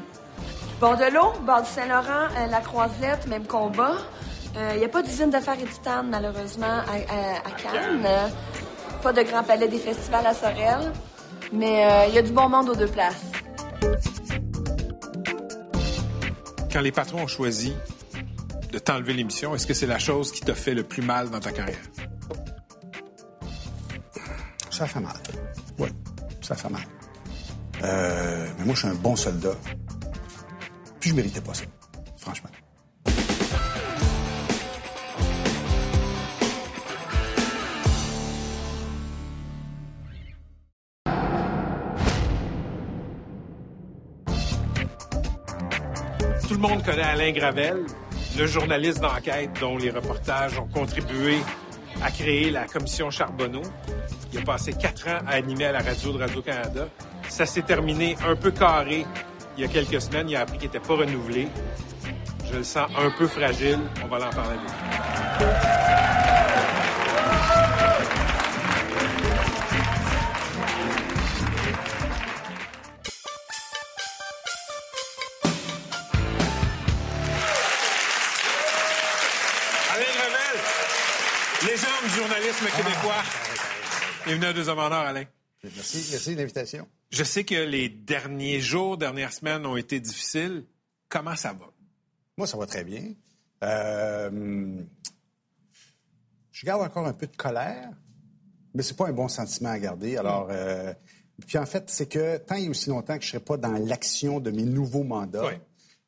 Bord 0.82 0.98
de 0.98 1.14
l'eau, 1.14 1.32
bord 1.46 1.62
du 1.62 1.70
Saint-Laurent, 1.70 2.28
euh, 2.38 2.48
la 2.50 2.60
Croisette, 2.60 3.28
même 3.28 3.46
combat. 3.46 3.94
Il 4.74 4.80
n'y 4.80 4.84
a 4.86 4.90
pas 4.90 5.02
d'usine 5.02 5.32
fer 5.32 5.54
et 5.62 5.66
titane, 5.66 6.10
malheureusement, 6.10 6.66
à, 6.66 6.96
à- 7.14 7.48
à 7.48 7.52
Cannes. 7.52 8.04
Euh, 8.06 8.28
pas 9.02 9.14
de 9.14 9.22
grand 9.22 9.44
palais 9.44 9.68
des 9.70 9.78
festivals 9.78 10.26
à 10.28 10.34
Sorel. 10.34 10.92
Mais 11.54 11.88
il 12.10 12.16
y 12.16 12.18
a 12.18 12.22
du 12.22 12.32
bon 12.32 12.50
monde 12.50 12.70
aux 12.70 12.76
deux 12.76 12.88
places. 12.88 13.22
Quand 16.74 16.82
les 16.82 16.92
patrons 16.92 17.22
ont 17.24 17.28
choisi 17.28 17.74
de 18.72 18.80
t'enlever 18.80 19.14
l'émission, 19.14 19.54
est-ce 19.56 19.68
que 19.68 19.74
c'est 19.74 19.86
la 19.88 20.00
chose 20.00 20.32
qui 20.32 20.42
t'a 20.42 20.56
fait 20.56 20.74
le 20.74 20.84
plus 20.84 21.02
mal 21.04 21.30
dans 21.30 21.40
ta 21.40 21.52
carrière? 21.52 21.78
Ça 24.70 24.86
fait 24.88 25.00
mal. 25.02 25.16
Oui, 25.78 25.90
ça 26.42 26.56
fait 26.56 26.70
mal. 26.70 26.82
Euh, 27.84 28.48
mais 28.58 28.66
moi, 28.66 28.74
je 28.76 28.80
suis 28.80 28.88
un 28.90 28.94
bon 28.96 29.16
soldat. 29.16 29.54
Puis 31.02 31.10
je 31.10 31.16
méritais 31.16 31.42
pas 31.42 31.56
ça, 31.56 31.64
franchement. 32.16 32.50
Tout 46.48 46.54
le 46.54 46.58
monde 46.58 46.84
connaît 46.84 47.02
Alain 47.02 47.32
Gravel, 47.32 47.78
le 48.38 48.46
journaliste 48.46 49.00
d'enquête 49.00 49.50
dont 49.60 49.78
les 49.78 49.90
reportages 49.90 50.60
ont 50.60 50.68
contribué 50.68 51.40
à 52.04 52.12
créer 52.12 52.52
la 52.52 52.66
commission 52.66 53.10
Charbonneau. 53.10 53.64
Il 54.32 54.40
a 54.40 54.44
passé 54.44 54.74
quatre 54.74 55.08
ans 55.08 55.20
à 55.26 55.32
animer 55.32 55.66
à 55.66 55.72
la 55.72 55.80
radio 55.80 56.14
de 56.14 56.20
Radio-Canada. 56.20 56.88
Ça 57.28 57.48
s'est 57.48 57.64
terminé 57.64 58.16
un 58.28 58.36
peu 58.36 58.52
carré 58.52 59.08
il 59.58 59.62
y 59.62 59.66
a 59.66 59.68
quelques 59.68 60.02
semaines. 60.02 60.30
Il 60.30 60.36
a 60.36 60.42
appris 60.42 60.58
qu'il 60.58 60.68
n'était 60.68 60.80
pas 60.80 60.96
renouvelé. 60.96 61.48
Je 62.52 62.58
le 62.58 62.64
sens 62.64 62.90
un 62.98 63.12
peu 63.12 63.28
fragile. 63.28 63.80
On 64.04 64.08
va 64.08 64.20
l'en 64.20 64.30
parler. 64.30 64.58
journalisme 82.16 82.66
québécois. 82.76 83.24
Bienvenue 84.26 84.46
à 84.46 84.54
Deux 84.54 84.70
Hommes 84.70 84.80
en 84.80 84.88
Or, 84.88 84.94
Alain. 84.94 85.24
Merci, 85.64 86.08
merci 86.12 86.34
de 86.34 86.40
l'invitation. 86.40 86.88
Je 87.12 87.24
sais 87.24 87.44
que 87.44 87.56
les 87.56 87.90
derniers 87.90 88.62
jours, 88.62 88.98
dernières 88.98 89.34
semaines 89.34 89.66
ont 89.66 89.76
été 89.78 90.00
difficiles. 90.00 90.66
Comment 91.10 91.36
ça 91.36 91.52
va? 91.54 91.66
Moi, 92.38 92.48
ça 92.48 92.58
va 92.58 92.66
très 92.66 92.84
bien. 92.86 93.14
Euh, 93.64 94.82
je 96.52 96.66
garde 96.66 96.82
encore 96.82 97.06
un 97.06 97.14
peu 97.14 97.28
de 97.28 97.36
colère, 97.36 97.90
mais 98.74 98.82
c'est 98.82 98.96
pas 98.96 99.08
un 99.08 99.12
bon 99.14 99.28
sentiment 99.28 99.70
à 99.70 99.80
garder. 99.80 100.16
Alors, 100.18 100.48
euh, 100.52 100.94
puis 101.46 101.58
en 101.58 101.66
fait, 101.66 101.90
c'est 101.90 102.08
que 102.08 102.38
tant 102.38 102.56
et 102.56 102.70
aussi 102.70 102.90
longtemps 102.90 103.18
que 103.18 103.24
je 103.26 103.30
serai 103.32 103.44
pas 103.44 103.58
dans 103.58 103.74
l'action 103.74 104.40
de 104.40 104.50
mes 104.52 104.64
nouveaux 104.64 105.04
mandats, 105.04 105.46
Oui. 105.48 105.54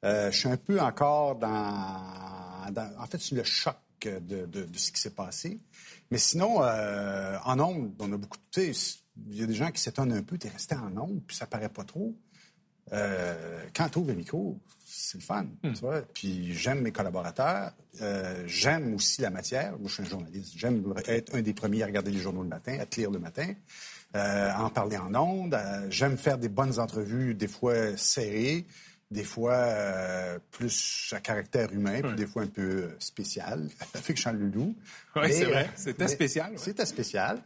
euh, 0.06 0.32
je 0.32 0.40
suis 0.40 0.50
un 0.50 0.58
peu 0.58 0.80
encore 0.80 1.36
dans, 1.36 2.72
dans- 2.72 2.94
en 2.98 3.06
fait, 3.08 3.18
sur 3.20 3.36
le 3.36 3.44
choc 3.44 3.76
de, 4.02 4.20
de- 4.46 4.64
de 4.66 4.78
ce 4.78 4.92
qui 4.92 5.02
s'est 5.02 5.14
passé. 5.14 5.60
Mais 6.12 6.18
sinon, 6.18 6.60
en 6.62 7.60
ondes, 7.60 7.94
on 8.00 8.12
a 8.14 8.18
beaucoup. 8.18 8.38
Sais, 8.52 8.72
il 9.30 9.36
y 9.40 9.44
a 9.44 9.46
des 9.46 9.54
gens 9.54 9.72
qui 9.72 9.82
s'étonnent 9.82 10.14
un 10.14 10.24
peu. 10.24 10.38
T'es 10.38 10.50
resté 10.50 10.76
en 10.76 10.96
ondes, 10.98 11.22
puis 11.28 11.36
ça 11.36 11.46
paraît 11.46 11.70
pas 11.70 11.84
trop. 11.84 12.16
euh, 12.92 13.64
quand 13.76 13.90
tu 13.90 14.00
ouvres 14.00 14.10
le 14.10 14.16
micro, 14.16 14.60
c'est 14.86 15.18
le 15.18 15.24
fun. 15.24 15.46
Tu 15.64 15.70
vois? 15.80 16.02
Puis 16.14 16.54
j'aime 16.54 16.82
mes 16.82 16.92
collaborateurs. 16.92 17.72
Euh, 18.02 18.44
j'aime 18.48 18.96
aussi 18.96 19.22
la 19.22 19.30
matière. 19.30 19.72
Moi, 19.80 19.88
je 19.88 19.94
suis 19.94 20.04
un 20.04 20.08
journaliste. 20.08 20.54
J'aime 20.58 20.84
être 21.08 21.34
un 21.36 21.42
des 21.42 21.54
premiers 21.54 21.84
à 21.84 21.86
regarder 21.86 22.12
les 22.12 22.20
journaux 22.20 22.44
le 22.44 22.50
matin, 22.50 22.78
à 22.80 22.86
te 22.86 23.00
lire 23.00 23.10
le 23.12 23.20
matin, 23.20 23.54
euh, 24.16 24.52
à 24.52 24.64
en 24.64 24.70
parler 24.70 24.98
en 24.98 25.14
ondes. 25.16 25.54
Euh, 25.54 25.88
j'aime 25.90 26.18
faire 26.18 26.38
des 26.38 26.50
bonnes 26.50 26.80
entrevues, 26.80 27.34
des 27.36 27.48
fois 27.48 27.96
serrées, 27.98 28.66
des 29.10 29.24
fois 29.24 30.40
plus 30.52 31.14
à 31.16 31.20
caractère 31.20 31.72
humain, 31.72 32.02
puis 32.02 32.16
des 32.16 32.26
fois 32.28 32.42
un 32.44 32.48
peu 32.48 32.90
spécial, 33.00 33.70
avec 33.94 34.18
Jean 34.18 34.34
Leloup. 34.34 34.76
Oui, 35.16 35.32
c'est 35.32 35.46
vrai. 35.46 35.70
C'était 35.76 36.08
spécial. 36.08 36.52
ouais. 36.52 36.58
C'était 36.58 36.86
spécial. 36.86 37.42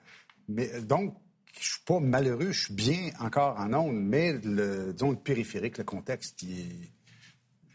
Mais 0.47 0.81
donc, 0.81 1.13
je 1.59 1.71
suis 1.71 1.81
pas 1.85 1.99
malheureux, 1.99 2.51
je 2.51 2.65
suis 2.65 2.73
bien 2.73 3.09
encore 3.19 3.57
en 3.59 3.73
ondes, 3.73 3.95
mais 3.99 4.33
le, 4.33 4.93
disons, 4.93 5.11
le 5.11 5.17
périphérique, 5.17 5.77
le 5.77 5.83
contexte, 5.83 6.43
est... 6.43 6.91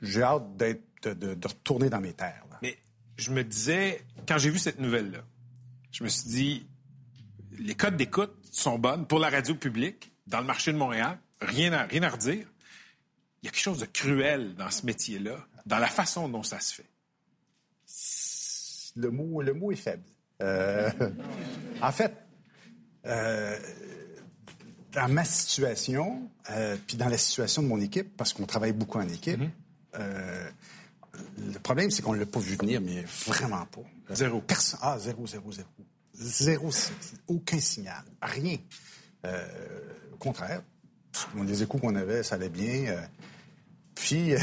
j'ai 0.02 0.22
hâte 0.22 0.56
d'être, 0.56 0.82
de, 1.02 1.12
de- 1.14 1.34
de 1.34 1.48
retourner 1.48 1.88
dans 1.90 2.00
mes 2.00 2.12
terres. 2.12 2.44
là. 2.50 2.58
Mais 2.62 2.76
je 3.16 3.30
me 3.30 3.42
disais, 3.44 4.02
quand 4.26 4.38
j'ai 4.38 4.50
vu 4.50 4.58
cette 4.58 4.78
nouvelle-là, 4.80 5.24
je 5.90 6.04
me 6.04 6.08
suis 6.08 6.28
dit, 6.28 6.66
les 7.58 7.74
codes 7.74 7.96
d'écoute 7.96 8.32
sont 8.50 8.78
bonnes 8.78 9.06
pour 9.06 9.18
la 9.18 9.28
radio 9.30 9.54
publique, 9.54 10.12
dans 10.26 10.40
le 10.40 10.46
marché 10.46 10.72
de 10.72 10.78
Montréal, 10.78 11.18
rien 11.40 11.72
à, 11.72 11.82
rien 11.84 12.02
à 12.04 12.08
redire. 12.10 12.46
Il 13.42 13.46
y 13.46 13.48
a 13.48 13.50
quelque 13.50 13.60
chose 13.62 13.78
de 13.80 13.86
cruel 13.86 14.54
dans 14.54 14.70
ce 14.70 14.86
métier-là, 14.86 15.36
dans 15.66 15.78
la 15.78 15.88
façon 15.88 16.28
dont 16.28 16.42
ça 16.44 16.60
se 16.60 16.74
fait. 16.74 16.88
le 18.96 19.10
mot, 19.10 19.42
le 19.42 19.52
mot 19.54 19.72
est 19.72 19.76
faible. 19.76 20.04
Euh, 20.40 20.90
en 21.82 21.92
fait, 21.92 22.14
euh, 23.06 23.58
dans 24.92 25.08
ma 25.08 25.24
situation, 25.24 26.30
euh, 26.50 26.76
puis 26.86 26.96
dans 26.96 27.08
la 27.08 27.18
situation 27.18 27.62
de 27.62 27.68
mon 27.68 27.80
équipe, 27.80 28.16
parce 28.16 28.32
qu'on 28.32 28.46
travaille 28.46 28.72
beaucoup 28.72 28.98
en 28.98 29.08
équipe, 29.08 29.40
euh, 29.98 30.50
le 31.38 31.58
problème, 31.58 31.90
c'est 31.90 32.02
qu'on 32.02 32.14
ne 32.14 32.20
l'a 32.20 32.26
pas 32.26 32.40
vu 32.40 32.56
venir, 32.56 32.80
mais 32.80 33.04
vraiment 33.26 33.66
pas. 33.66 34.14
Zéro. 34.14 34.40
Personne. 34.40 34.80
Ah, 34.82 34.98
zéro, 34.98 35.26
zéro, 35.26 35.52
zéro. 35.52 35.68
Zéro, 36.14 36.70
aucun 37.26 37.60
signal. 37.60 38.02
Rien. 38.20 38.58
Au 40.12 40.16
contraire, 40.16 40.62
les 41.44 41.62
échos 41.62 41.78
qu'on 41.78 41.94
avait, 41.94 42.22
ça 42.22 42.34
allait 42.36 42.48
bien. 42.48 42.96
puis, 43.94 44.34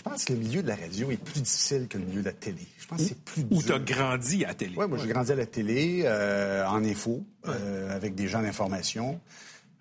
je 0.00 0.04
pense 0.10 0.24
que 0.24 0.32
le 0.32 0.38
milieu 0.38 0.62
de 0.62 0.68
la 0.68 0.76
radio 0.76 1.10
est 1.10 1.18
plus 1.18 1.42
difficile 1.42 1.86
que 1.86 1.98
le 1.98 2.06
milieu 2.06 2.22
de 2.22 2.26
la 2.26 2.32
télé. 2.32 2.66
Je 2.78 2.86
pense 2.86 3.02
que 3.02 3.08
c'est 3.08 3.22
plus 3.22 3.42
Où 3.50 3.58
dur. 3.58 3.66
tu 3.66 3.72
as 3.72 3.78
grandi 3.80 4.44
à 4.46 4.48
la 4.48 4.54
télé. 4.54 4.74
Oui, 4.74 4.88
moi, 4.88 4.96
j'ai 4.96 5.08
grandi 5.08 5.30
à 5.30 5.34
la 5.34 5.44
télé, 5.44 6.04
euh, 6.06 6.66
en 6.66 6.82
info, 6.82 7.22
euh, 7.46 7.94
avec 7.94 8.14
des 8.14 8.26
gens 8.26 8.40
d'information, 8.40 9.20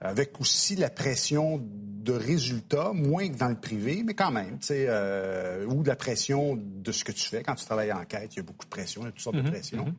avec 0.02 0.42
aussi 0.42 0.76
la 0.76 0.90
pression 0.90 1.62
de 1.64 2.12
résultats, 2.12 2.92
moins 2.94 3.30
que 3.30 3.38
dans 3.38 3.48
le 3.48 3.56
privé, 3.56 4.04
mais 4.06 4.14
quand 4.14 4.32
même, 4.32 4.60
tu 4.60 4.68
sais, 4.68 4.88
euh, 4.90 5.66
ou 5.68 5.84
de 5.84 5.88
la 5.88 5.96
pression 5.96 6.60
de 6.62 6.92
ce 6.92 7.06
que 7.06 7.14
tu 7.14 7.26
fais. 7.30 7.42
Quand 7.42 7.56
tu 7.56 7.64
travailles 7.64 7.94
en 7.94 8.02
enquête, 8.02 8.36
il 8.36 8.38
y 8.38 8.40
a 8.42 8.44
beaucoup 8.44 8.66
de 8.66 8.70
pression, 8.70 9.04
il 9.04 9.06
y 9.06 9.08
a 9.08 9.12
toutes 9.12 9.22
sortes 9.22 9.38
de 9.38 9.50
pression. 9.50 9.96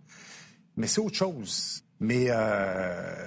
Mais 0.77 0.87
c'est 0.87 1.01
autre 1.01 1.17
chose. 1.17 1.83
Mais 1.99 2.27
euh, 2.29 3.27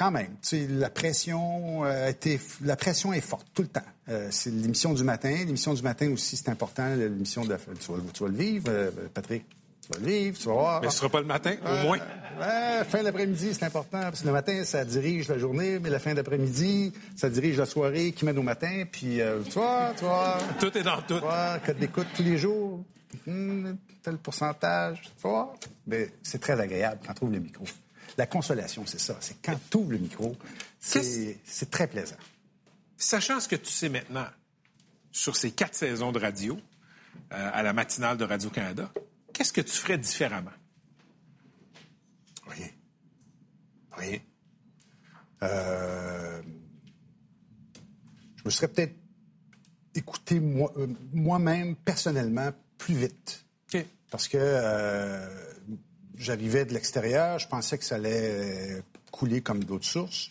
quand 0.00 0.10
même, 0.10 0.28
tu 0.40 0.48
sais, 0.48 0.66
la 0.66 0.88
pression 0.88 1.84
euh, 1.84 2.08
été, 2.08 2.40
la 2.64 2.74
pression 2.74 3.12
est 3.12 3.20
forte 3.20 3.46
tout 3.52 3.60
le 3.60 3.68
temps. 3.68 3.82
Euh, 4.08 4.28
c'est 4.30 4.48
l'émission 4.50 4.94
du 4.94 5.04
matin. 5.04 5.28
L'émission 5.28 5.74
du 5.74 5.82
matin 5.82 6.10
aussi, 6.10 6.38
c'est 6.38 6.48
important. 6.48 6.94
L'émission 6.96 7.44
de, 7.44 7.50
la- 7.50 7.58
tu 7.58 7.92
vas, 7.92 7.98
tu 8.14 8.22
vas 8.22 8.28
le 8.30 8.34
vivre, 8.36 8.64
euh, 8.68 8.90
Patrick. 9.12 9.44
Tu 9.82 9.92
vas 9.92 9.98
le 10.00 10.10
vivre, 10.10 10.38
tu 10.38 10.46
vas 10.48 10.54
voir. 10.54 10.80
Mais 10.80 10.88
ce 10.88 10.96
sera 10.96 11.10
pas 11.10 11.20
le 11.20 11.26
matin, 11.26 11.54
au 11.64 11.86
moins. 11.86 11.98
fin 12.88 13.02
d'après-midi, 13.02 13.50
c'est 13.52 13.64
important. 13.66 14.00
Parce 14.00 14.22
que 14.22 14.26
le 14.26 14.32
matin, 14.32 14.64
ça 14.64 14.86
dirige 14.86 15.28
la 15.28 15.36
journée, 15.36 15.78
mais 15.78 15.90
la 15.90 15.98
fin 15.98 16.14
d'après-midi, 16.14 16.94
ça 17.14 17.28
dirige 17.28 17.58
la 17.58 17.66
soirée 17.66 18.12
qui 18.12 18.24
mène 18.24 18.38
au 18.38 18.42
matin. 18.42 18.84
Puis, 18.90 19.20
euh, 19.20 19.40
tu 19.44 19.52
vois, 19.58 19.92
tu 19.98 20.04
vois, 20.06 20.38
Tout 20.58 20.76
est 20.78 20.82
dans 20.82 21.02
tout. 21.02 21.14
tu 21.16 21.20
vois, 21.20 21.58
code 21.64 21.78
d'écoute 21.78 22.06
tous 22.16 22.22
les 22.22 22.38
jours, 22.38 22.82
hum, 23.28 23.76
tel 24.02 24.16
pourcentage, 24.16 25.02
tu 25.02 25.28
vois. 25.28 25.54
Mais 25.86 26.08
c'est 26.22 26.40
très 26.40 26.58
agréable 26.58 27.00
quand 27.06 27.12
tu 27.12 27.24
ouvres 27.24 27.34
le 27.34 27.40
micro. 27.40 27.64
La 28.20 28.26
consolation, 28.26 28.84
c'est 28.84 29.00
ça. 29.00 29.16
C'est 29.20 29.40
quand 29.40 29.58
tu 29.70 29.78
ouvres 29.78 29.92
le 29.92 29.96
micro, 29.98 30.36
c'est 30.78 31.70
très 31.70 31.86
plaisant. 31.86 32.18
Sachant 32.98 33.40
ce 33.40 33.48
que 33.48 33.56
tu 33.56 33.70
sais 33.72 33.88
maintenant 33.88 34.26
sur 35.10 35.36
ces 35.36 35.52
quatre 35.52 35.74
saisons 35.74 36.12
de 36.12 36.20
radio 36.20 36.60
euh, 37.32 37.50
à 37.54 37.62
la 37.62 37.72
matinale 37.72 38.18
de 38.18 38.24
Radio-Canada, 38.26 38.92
qu'est-ce 39.32 39.54
que 39.54 39.62
tu 39.62 39.72
ferais 39.72 39.96
différemment? 39.96 40.50
Rien. 42.46 42.68
Rien. 43.92 44.18
Euh, 45.42 46.42
je 48.36 48.42
me 48.44 48.50
serais 48.50 48.68
peut-être 48.68 48.96
écouté 49.94 50.40
moi- 50.40 50.74
euh, 50.76 50.88
moi-même, 51.14 51.74
personnellement, 51.74 52.50
plus 52.76 52.96
vite. 52.96 53.46
OK. 53.72 53.82
Parce 54.10 54.28
que 54.28 54.36
euh, 54.38 55.26
j'arrivais 56.20 56.64
de 56.64 56.72
l'extérieur, 56.74 57.38
je 57.38 57.48
pensais 57.48 57.78
que 57.78 57.84
ça 57.84 57.96
allait 57.96 58.78
euh, 58.78 58.80
couler 59.10 59.40
comme 59.40 59.64
d'autres 59.64 59.86
sources. 59.86 60.30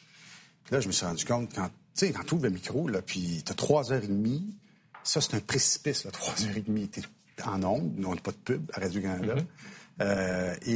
Puis 0.63 0.73
là, 0.75 0.79
je 0.81 0.87
me 0.87 0.91
suis 0.93 1.05
rendu 1.05 1.25
compte, 1.25 1.53
quand 1.53 1.69
tu 1.95 2.11
quand 2.13 2.31
ouvres 2.31 2.43
le 2.43 2.49
micro, 2.51 2.87
là, 2.87 3.01
puis 3.01 3.41
tu 3.45 3.51
as 3.51 3.55
trois 3.55 3.91
heures 3.91 4.03
et 4.03 4.07
demie, 4.07 4.55
ça, 5.03 5.19
c'est 5.21 5.33
un 5.35 5.39
précipice, 5.39 6.05
là, 6.05 6.11
trois 6.11 6.33
heures 6.45 6.55
et 6.57 6.61
demie. 6.61 6.87
T'es 6.87 7.01
en 7.45 7.63
ondes, 7.63 7.93
on 8.05 8.13
n'a 8.15 8.21
pas 8.21 8.31
de 8.31 8.37
pub 8.37 8.69
à 8.73 8.79
Radio-Canada. 8.81 9.35
Euh, 10.01 10.55
et 10.65 10.75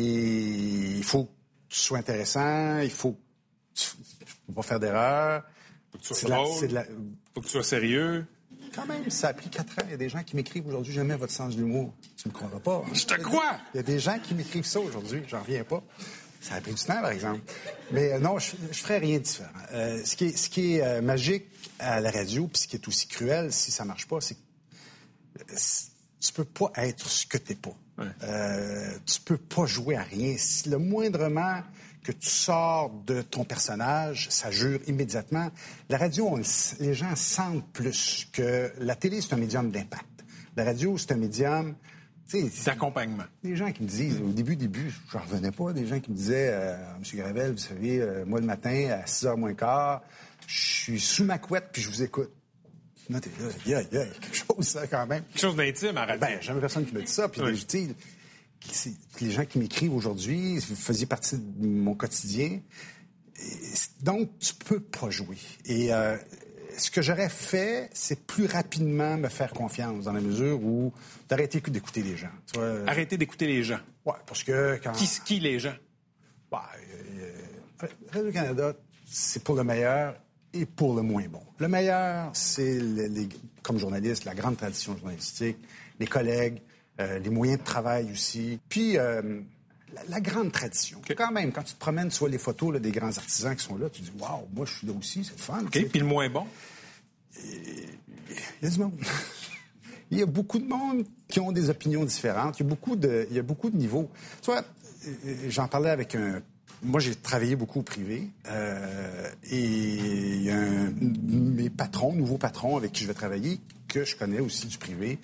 il 0.98 1.04
faut 1.04 1.26
que 1.26 1.32
tu 1.70 1.80
sois 1.80 1.98
intéressant, 2.00 2.80
il 2.80 2.90
faut 2.92 3.12
que 3.14 3.18
tu 3.76 3.88
faut 4.48 4.54
pas 4.54 4.62
faire 4.64 4.80
d'erreur. 4.80 5.44
Faut 5.92 5.98
que 5.98 6.04
tu 6.04 6.14
sois 6.14 6.30
drôle. 6.30 6.68
la- 6.72 6.86
Faut 7.34 7.42
que 7.42 7.46
tu 7.46 7.52
sois 7.52 7.64
sérieux. 7.64 8.26
Quand 8.74 8.86
même, 8.88 9.10
ça 9.10 9.30
a 9.30 9.34
pris 9.34 9.50
quatre 9.50 9.72
ans. 9.80 9.84
Il 9.86 9.92
y 9.92 9.94
a 9.94 9.98
des 9.98 10.10
gens 10.10 10.24
qui 10.24 10.36
m'écrivent 10.36 10.68
aujourd'hui, 10.68 10.94
jamais 10.94 11.16
votre 11.16 11.34
sens 11.34 11.56
de 11.56 11.62
l'humour. 11.62 11.94
Tu 12.18 12.28
me 12.28 12.34
croiras 12.34 12.60
pas. 12.60 12.84
hein? 12.86 12.92
Je 12.94 13.06
te 13.06 13.14
crois! 13.22 13.58
Il 13.74 13.78
y 13.78 13.80
a 13.80 13.84
des 13.84 14.00
gens 14.00 14.18
qui 14.20 14.34
m'écrivent 14.34 14.66
ça 14.66 14.80
aujourd'hui, 14.80 15.24
j'en 15.28 15.42
reviens 15.42 15.64
pas. 15.64 15.84
Ça 16.42 16.56
a 16.56 16.62
pris 16.62 16.74
du 16.74 16.84
temps, 16.84 17.00
par 17.02 17.12
exemple. 17.12 17.40
Mais 17.92 18.14
euh, 18.14 18.20
non, 18.20 18.38
je, 18.40 18.52
je 18.72 18.78
ferais 18.80 18.98
rien 18.98 19.18
de 19.20 19.24
différent. 19.24 19.50
Euh, 19.72 20.02
ce 20.04 20.16
qui 20.16 20.26
est, 20.26 20.38
ce 20.38 20.50
qui 20.50 20.76
est 20.76 20.82
euh, 20.84 21.02
magique 21.02 21.46
à 21.80 22.02
la 22.02 22.12
radio, 22.12 22.48
puis 22.48 22.62
ce 22.64 22.68
qui 22.68 22.76
est 22.76 22.88
aussi 22.88 23.08
cruel 23.08 23.54
si 23.54 23.72
ça 23.72 23.86
marche 23.86 24.08
pas, 24.08 24.20
c'est 24.20 24.36
que 24.36 24.40
tu 26.20 26.34
peux 26.34 26.44
pas 26.46 26.72
être 26.76 27.08
ce 27.08 27.26
que 27.26 27.38
t'es 27.38 27.56
pas. 27.56 27.76
Euh, 28.24 28.98
tu 29.06 29.22
peux 29.22 29.38
pas 29.38 29.66
jouer 29.66 29.96
à 29.96 30.04
rien. 30.04 30.36
Si 30.38 30.68
le 30.70 30.78
moindrement 30.80 31.62
que 32.04 32.12
tu 32.12 32.30
sors 32.30 32.90
de 33.06 33.22
ton 33.22 33.46
personnage, 33.46 34.28
ça 34.30 34.52
jure 34.52 34.80
immédiatement. 34.88 35.50
La 35.90 35.98
radio, 35.98 36.28
on 36.28 36.36
le 36.36 36.42
s- 36.42 36.76
les 36.80 36.94
gens 36.94 37.16
sentent 37.16 37.66
plus 37.72 38.28
que 38.34 38.72
la 38.80 38.96
télé, 38.96 39.22
c'est 39.22 39.34
un 39.34 39.38
médium 39.38 39.72
d'impact. 39.72 40.06
La 40.58 40.66
radio, 40.66 40.98
c'est 40.98 41.14
un 41.14 41.18
médium. 41.18 41.76
D'accompagnement. 42.66 43.26
des 43.44 43.56
gens 43.56 43.72
qui 43.72 43.84
me 43.84 43.88
disent, 43.88 44.20
au 44.20 44.30
début, 44.32 44.56
début, 44.56 44.92
je 45.12 45.18
n'en 45.18 45.24
revenais 45.24 45.52
pas, 45.52 45.72
des 45.72 45.86
gens 45.86 46.00
qui 46.00 46.10
me 46.10 46.16
disaient, 46.16 46.50
euh, 46.52 46.76
M. 46.98 47.04
Gravel, 47.20 47.52
vous 47.52 47.58
savez, 47.60 48.00
euh, 48.02 48.26
moi, 48.26 48.40
le 48.40 48.48
matin, 48.48 48.90
à 49.04 49.06
6h 49.06 49.36
moins 49.38 49.54
quart, 49.54 50.02
je 50.48 50.60
suis 50.84 51.00
sous 51.00 51.26
ma 51.26 51.38
couette, 51.38 51.70
puis 51.72 51.82
je 51.84 51.90
vous 51.90 52.02
écoute. 52.02 52.32
T'es 53.08 53.14
là, 53.14 53.20
a, 53.20 53.52
il 53.66 53.72
y 53.72 53.76
a 53.76 54.06
quelque 54.06 54.36
chose, 54.36 54.66
ça, 54.68 54.88
quand 54.88 55.06
même. 55.06 55.24
Quelque 55.26 55.42
chose 55.42 55.56
d'intime 55.58 55.98
à 55.98 56.06
radio. 56.06 56.22
Ben, 56.22 56.42
jamais 56.42 56.62
personne 56.62 56.86
qui 56.86 56.96
me 56.96 57.02
dit 57.02 57.12
ça. 57.12 57.28
Puis, 57.30 57.42
Oui. 57.42 57.52
Les 59.22 59.32
gens 59.32 59.46
qui 59.46 59.60
m'écrivent 59.60 59.94
aujourd'hui, 59.96 60.60
faisiez 60.62 61.06
partie 61.06 61.38
de 61.38 61.66
mon 61.68 61.96
quotidien. 61.96 62.60
Donc, 64.02 64.38
tu 64.40 64.54
peux 64.54 64.80
pas 64.80 65.10
jouer. 65.10 65.38
Et 65.66 65.94
euh, 65.94 66.18
ce 66.78 66.90
que 66.92 67.02
j'aurais 67.02 67.30
fait, 67.30 67.90
c'est 67.94 68.26
plus 68.26 68.46
rapidement 68.46 69.18
me 69.18 69.28
faire 69.30 69.52
confiance, 69.52 70.06
dans 70.06 70.14
la 70.14 70.22
mesure 70.22 70.64
où 70.64 70.94
d'arrêter 71.28 71.60
d'écouter 71.60 72.04
les 72.04 72.16
gens. 72.16 72.30
Tu 72.52 72.60
vois, 72.60 72.68
euh, 72.68 72.86
Arrêtez 72.88 73.18
d'écouter 73.18 73.48
les 73.48 73.64
gens. 73.64 73.80
Ouais, 74.06 74.14
parce 74.26 74.44
que 74.44 74.80
quand... 74.84 74.92
Qui, 74.94 75.08
qui 75.26 75.40
les 75.40 75.60
gens? 75.60 75.76
Bah, 76.52 76.70
euh, 77.84 77.88
Radio-Canada, 78.12 78.74
c'est 79.06 79.44
pour 79.44 79.56
le 79.56 79.64
meilleur 79.64 80.16
et 80.54 80.66
pour 80.66 80.96
le 80.96 81.02
moins 81.02 81.26
bon. 81.28 81.42
Le 81.58 81.68
meilleur, 81.68 82.30
c'est, 82.34 82.80
les- 82.80 83.28
comme 83.62 83.80
journaliste, 83.80 84.26
la 84.26 84.36
grande 84.36 84.58
tradition 84.58 84.96
journalistique, 84.98 85.58
les 86.00 86.08
collègues, 86.08 86.62
euh, 87.00 87.20
les 87.20 87.30
moyens 87.30 87.60
de 87.60 87.64
travail 87.64 88.12
aussi. 88.12 88.60
Puis, 88.70 88.98
euh, 88.98 89.42
la, 89.94 90.02
la 90.10 90.22
grande 90.22 90.52
tradition. 90.52 91.02
Quand 91.16 91.32
même, 91.32 91.52
quand 91.52 91.64
tu 91.64 91.74
te 91.74 91.80
promènes, 91.80 92.10
tu 92.10 92.20
vois 92.20 92.30
les 92.30 92.38
photos 92.38 92.74
là, 92.74 92.80
des 92.80 92.92
grands 92.92 93.16
artisans 93.18 93.56
qui 93.56 93.64
sont 93.64 93.78
là, 93.78 93.90
tu 93.90 94.02
dis, 94.02 94.12
waouh, 94.20 94.48
moi, 94.54 94.66
je 94.66 94.74
suis 94.78 94.88
là 94.88 94.94
aussi, 94.98 95.24
c'est 95.24 95.40
fun. 95.40 95.62
OK. 95.62 95.72
tu 95.72 95.80
sais. 95.82 95.86
Puis 95.86 96.00
le 96.00 96.06
moins 96.06 96.30
bon? 96.30 96.46
Il 97.44 97.90
y 98.62 98.68
a 98.68 98.70
du 98.70 98.80
monde. 98.80 98.94
Il 100.12 100.20
y 100.20 100.22
a 100.22 100.28
beaucoup 100.28 100.60
de 100.60 100.68
monde 100.68 101.06
qui 101.28 101.40
ont 101.40 101.52
des 101.52 101.72
opinions 101.72 102.04
différentes. 102.06 102.60
Il 102.60 102.64
y 102.64 102.66
a 102.68 102.70
beaucoup 102.70 102.96
de, 102.96 103.26
il 103.32 103.36
y 103.36 103.40
a 103.40 103.42
beaucoup 103.42 103.72
de 103.72 103.78
niveaux. 103.78 104.12
Tu 104.44 104.52
vois, 104.52 104.64
euh, 105.08 105.36
j'en 105.50 105.68
parlais 105.68 105.90
avec 105.90 106.14
un. 106.14 106.40
Moi, 106.84 107.00
j'ai 107.00 107.16
travaillé 107.16 107.56
beaucoup 107.56 107.80
au 107.80 107.84
privé. 107.84 108.30
euh, 108.48 109.30
et 109.50 109.58
il 109.60 110.44
y 110.44 110.52
a 110.52 110.60
un, 110.60 110.94
mes 111.02 111.72
patrons, 111.72 112.14
nouveaux 112.14 112.38
patrons 112.38 112.78
avec 112.78 112.92
qui 112.92 113.04
je 113.04 113.08
vais 113.08 113.16
travailler, 113.16 113.60
que 113.88 114.06
je 114.06 114.16
connais 114.16 114.40
aussi 114.40 114.68
du 114.68 114.78
privé. 114.78 115.18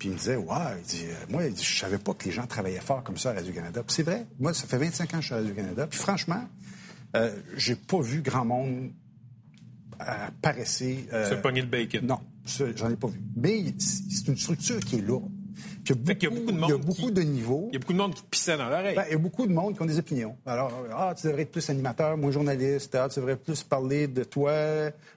Puis 0.00 0.08
il 0.08 0.12
me 0.12 0.18
disait, 0.18 0.38
il 0.40 0.82
dit, 0.86 1.04
euh, 1.04 1.26
moi, 1.28 1.44
il 1.44 1.52
dit, 1.52 1.62
je 1.62 1.78
savais 1.78 1.98
pas 1.98 2.14
que 2.14 2.24
les 2.24 2.30
gens 2.30 2.46
travaillaient 2.46 2.80
fort 2.80 3.04
comme 3.04 3.18
ça 3.18 3.32
à 3.32 3.34
Radio-Canada. 3.34 3.82
Puis 3.86 3.96
c'est 3.96 4.02
vrai. 4.02 4.26
Moi, 4.38 4.54
ça 4.54 4.66
fait 4.66 4.78
25 4.78 5.12
ans 5.12 5.16
que 5.18 5.20
je 5.20 5.26
suis 5.26 5.34
à 5.34 5.36
Radio-Canada. 5.36 5.86
Puis 5.88 5.98
franchement, 5.98 6.42
euh, 7.16 7.38
j'ai 7.54 7.76
pas 7.76 8.00
vu 8.00 8.22
grand 8.22 8.46
monde 8.46 8.92
apparaissait. 9.98 11.04
Se 11.12 11.34
pogner 11.34 11.60
le 11.60 11.66
bacon. 11.66 12.06
Non, 12.06 12.20
j'en 12.76 12.88
ai 12.88 12.96
pas 12.96 13.08
vu. 13.08 13.20
Mais 13.36 13.74
c'est 13.78 14.26
une 14.28 14.38
structure 14.38 14.80
qui 14.80 14.96
est 14.96 15.02
lourde. 15.02 15.30
Puis 15.84 15.94
qu'il 16.18 16.28
y 16.28 16.32
a 16.32 16.34
beaucoup 16.34 16.52
de 16.52 16.56
il 16.56 16.60
y 16.60 16.64
a 16.64 16.68
monde 16.68 16.80
beaucoup 16.84 17.06
qui- 17.06 17.12
de 17.12 17.22
niveaux. 17.22 17.68
Il 17.70 17.74
y 17.74 17.76
a 17.76 17.78
beaucoup 17.80 17.92
de 17.92 17.98
monde 17.98 18.14
qui 18.14 18.22
pissait 18.30 18.56
dans 18.56 18.68
l'oreille. 18.68 18.94
Ben, 18.96 19.04
il 19.08 19.12
y 19.12 19.14
a 19.14 19.18
beaucoup 19.18 19.46
de 19.46 19.52
monde 19.52 19.74
qui 19.74 19.82
ont 19.82 19.86
des 19.86 19.98
opinions. 19.98 20.36
Alors, 20.46 20.72
ah, 20.94 21.14
tu 21.18 21.26
devrais 21.26 21.42
être 21.42 21.50
plus 21.52 21.68
animateur, 21.70 22.16
moins 22.16 22.30
journaliste. 22.30 22.94
Ah, 22.94 23.08
tu 23.08 23.18
devrais 23.20 23.36
plus 23.36 23.62
parler 23.62 24.06
de 24.06 24.22
toi. 24.24 24.52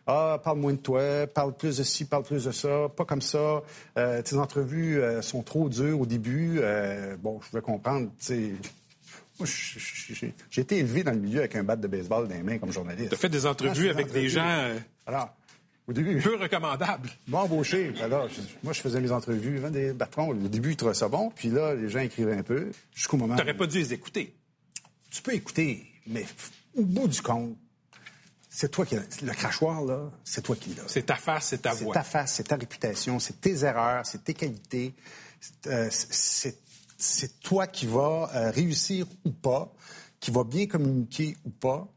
Ah, 0.08 0.40
parle 0.44 0.60
moins 0.60 0.74
de 0.74 0.78
toi. 0.78 1.28
Parle 1.28 1.54
plus 1.54 1.78
de 1.78 1.84
ci, 1.84 2.06
parle 2.06 2.24
plus 2.24 2.46
de 2.46 2.52
ça. 2.52 2.88
Pas 2.96 3.06
comme 3.06 3.22
ça. 3.22 3.62
Euh, 3.98 4.22
tes 4.22 4.36
entrevues 4.38 5.02
euh, 5.02 5.22
sont 5.22 5.44
trop 5.44 5.70
dures 5.70 6.00
au 6.00 6.06
début. 6.06 6.60
Euh, 6.60 7.16
bon, 7.22 7.40
je 7.42 7.56
veux 7.56 7.62
comprendre. 7.62 8.08
tu 8.20 8.26
sais, 8.26 8.52
Moi, 9.40 9.48
j'ai 10.50 10.62
été 10.62 10.78
élevé 10.78 11.04
dans 11.04 11.12
le 11.12 11.20
milieu 11.20 11.40
avec 11.40 11.56
un 11.56 11.64
bat 11.64 11.76
de 11.76 11.88
baseball 11.88 12.28
dans 12.28 12.36
les 12.36 12.44
mains 12.44 12.58
comme 12.58 12.72
journaliste. 12.72 13.10
Tu 13.10 13.16
as 13.16 13.18
fait 13.18 13.30
des 13.30 13.46
entrevues 13.46 13.90
avec 13.90 14.06
des 14.08 14.12
entrevues. 14.12 14.30
gens 14.30 14.70
Alors, 15.06 15.36
au 15.88 15.94
début, 15.94 16.20
peu 16.22 16.36
recommandables. 16.38 17.10
m'ont 17.28 17.40
embauché. 17.40 17.94
Alors, 18.02 18.28
je- 18.30 18.42
moi, 18.64 18.74
je 18.74 18.82
faisais 18.82 19.02
mes 19.02 19.12
entrevues, 19.12 19.60
des 19.72 19.94
patrons. 19.94 20.30
Au 20.30 20.34
début, 20.34 20.72
ils 20.72 20.76
trouvaient 20.78 20.94
ça 20.94 21.08
bon. 21.10 21.30
Puis 21.36 21.50
là, 21.50 21.74
les 21.76 21.90
gens 21.90 22.00
écrivaient 22.00 22.38
un 22.38 22.44
peu. 22.44 22.72
Jusqu'au 22.94 23.18
moment. 23.18 23.36
Tu 23.36 23.42
n'aurais 23.42 23.58
pas 23.58 23.68
dû 23.68 23.80
les 23.80 23.94
écouter. 23.94 24.34
Tu 25.10 25.22
peux 25.22 25.34
écouter, 25.34 25.86
mais 26.08 26.26
au 26.76 26.84
bout 26.84 27.08
du 27.08 27.22
compte, 27.22 27.56
c'est 28.50 28.70
toi 28.72 28.86
qui. 28.86 28.96
Le 28.96 29.32
crachoir, 29.34 29.84
là, 29.84 30.10
c'est 30.24 30.42
toi 30.42 30.56
qui 30.56 30.74
l'as. 30.76 30.84
C'est 30.88 31.06
ta 31.06 31.16
face, 31.16 31.48
c'est 31.48 31.62
ta 31.62 31.74
C'est 31.74 31.84
voix. 31.84 31.94
ta 31.94 32.04
face, 32.04 32.34
c'est 32.36 32.44
ta 32.48 32.56
réputation, 32.56 33.20
c'est 33.20 33.40
tes 33.42 33.64
erreurs, 33.64 34.06
c'est 34.06 34.24
tes 34.24 34.34
qualités. 34.34 34.94
C'est, 35.40 35.68
euh, 35.70 35.88
c'est- 35.92 36.60
c'est 36.98 37.40
toi 37.42 37.68
qui 37.68 37.86
vas 37.86 38.30
euh, 38.34 38.50
réussir 38.52 39.06
ou 39.26 39.32
pas, 39.32 39.72
qui 40.20 40.32
va 40.32 40.44
bien 40.46 40.68
communiquer 40.68 41.36
ou 41.46 41.50
pas. 41.50 41.88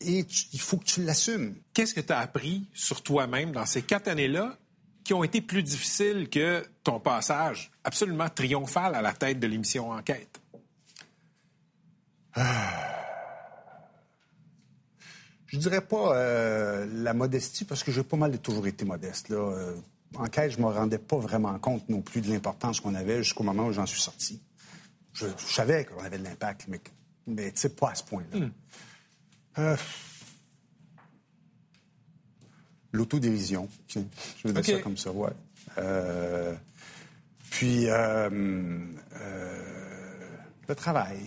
Et 0.00 0.24
tu- 0.24 0.46
il 0.52 0.60
faut 0.60 0.76
que 0.76 0.84
tu 0.84 1.02
l'assumes. 1.02 1.54
Qu'est-ce 1.72 1.94
que 1.94 2.00
tu 2.00 2.12
as 2.12 2.18
appris 2.18 2.66
sur 2.74 3.02
toi-même 3.02 3.52
dans 3.52 3.66
ces 3.66 3.82
quatre 3.82 4.08
années-là 4.08 4.56
qui 5.04 5.14
ont 5.14 5.22
été 5.24 5.40
plus 5.40 5.62
difficiles 5.62 6.28
que 6.30 6.64
ton 6.82 6.98
passage 7.00 7.70
absolument 7.84 8.28
triomphal 8.28 8.94
à 8.94 9.02
la 9.02 9.12
tête 9.12 9.38
de 9.38 9.46
l'émission 9.46 9.90
Enquête? 9.90 10.40
Je 15.46 15.58
dirais 15.58 15.80
pas 15.82 16.16
euh, 16.16 16.86
la 16.92 17.14
modestie, 17.14 17.64
parce 17.64 17.84
que 17.84 17.92
j'ai 17.92 18.02
pas 18.02 18.16
mal 18.16 18.36
toujours 18.40 18.66
été 18.66 18.84
modeste. 18.84 19.28
Là. 19.28 19.36
Euh, 19.36 19.76
en 20.16 20.26
quête, 20.26 20.52
je 20.52 20.58
me 20.58 20.66
rendais 20.66 20.98
pas 20.98 21.16
vraiment 21.18 21.58
compte 21.58 21.88
non 21.88 22.00
plus 22.00 22.20
de 22.20 22.30
l'importance 22.30 22.80
qu'on 22.80 22.94
avait 22.94 23.22
jusqu'au 23.22 23.42
moment 23.44 23.66
où 23.66 23.72
j'en 23.72 23.86
suis 23.86 24.00
sorti. 24.00 24.40
Je, 25.12 25.26
je 25.38 25.52
savais 25.52 25.84
qu'on 25.84 26.02
avait 26.02 26.18
de 26.18 26.24
l'impact, 26.24 26.66
mais, 26.68 26.80
mais 27.26 27.52
tu 27.52 27.60
sais, 27.60 27.68
pas 27.68 27.90
à 27.90 27.94
ce 27.94 28.02
point-là. 28.04 28.46
Euh, 29.58 29.76
L'autodérision, 32.92 33.68
je 33.88 33.98
vais 34.44 34.62
dire 34.62 34.76
ça 34.76 34.82
comme 34.82 34.96
ça, 34.96 35.10
ouais. 35.10 35.30
Euh, 35.78 36.54
puis, 37.50 37.88
euh, 37.88 38.30
euh, 39.20 39.60
le 40.68 40.74
travail, 40.76 41.18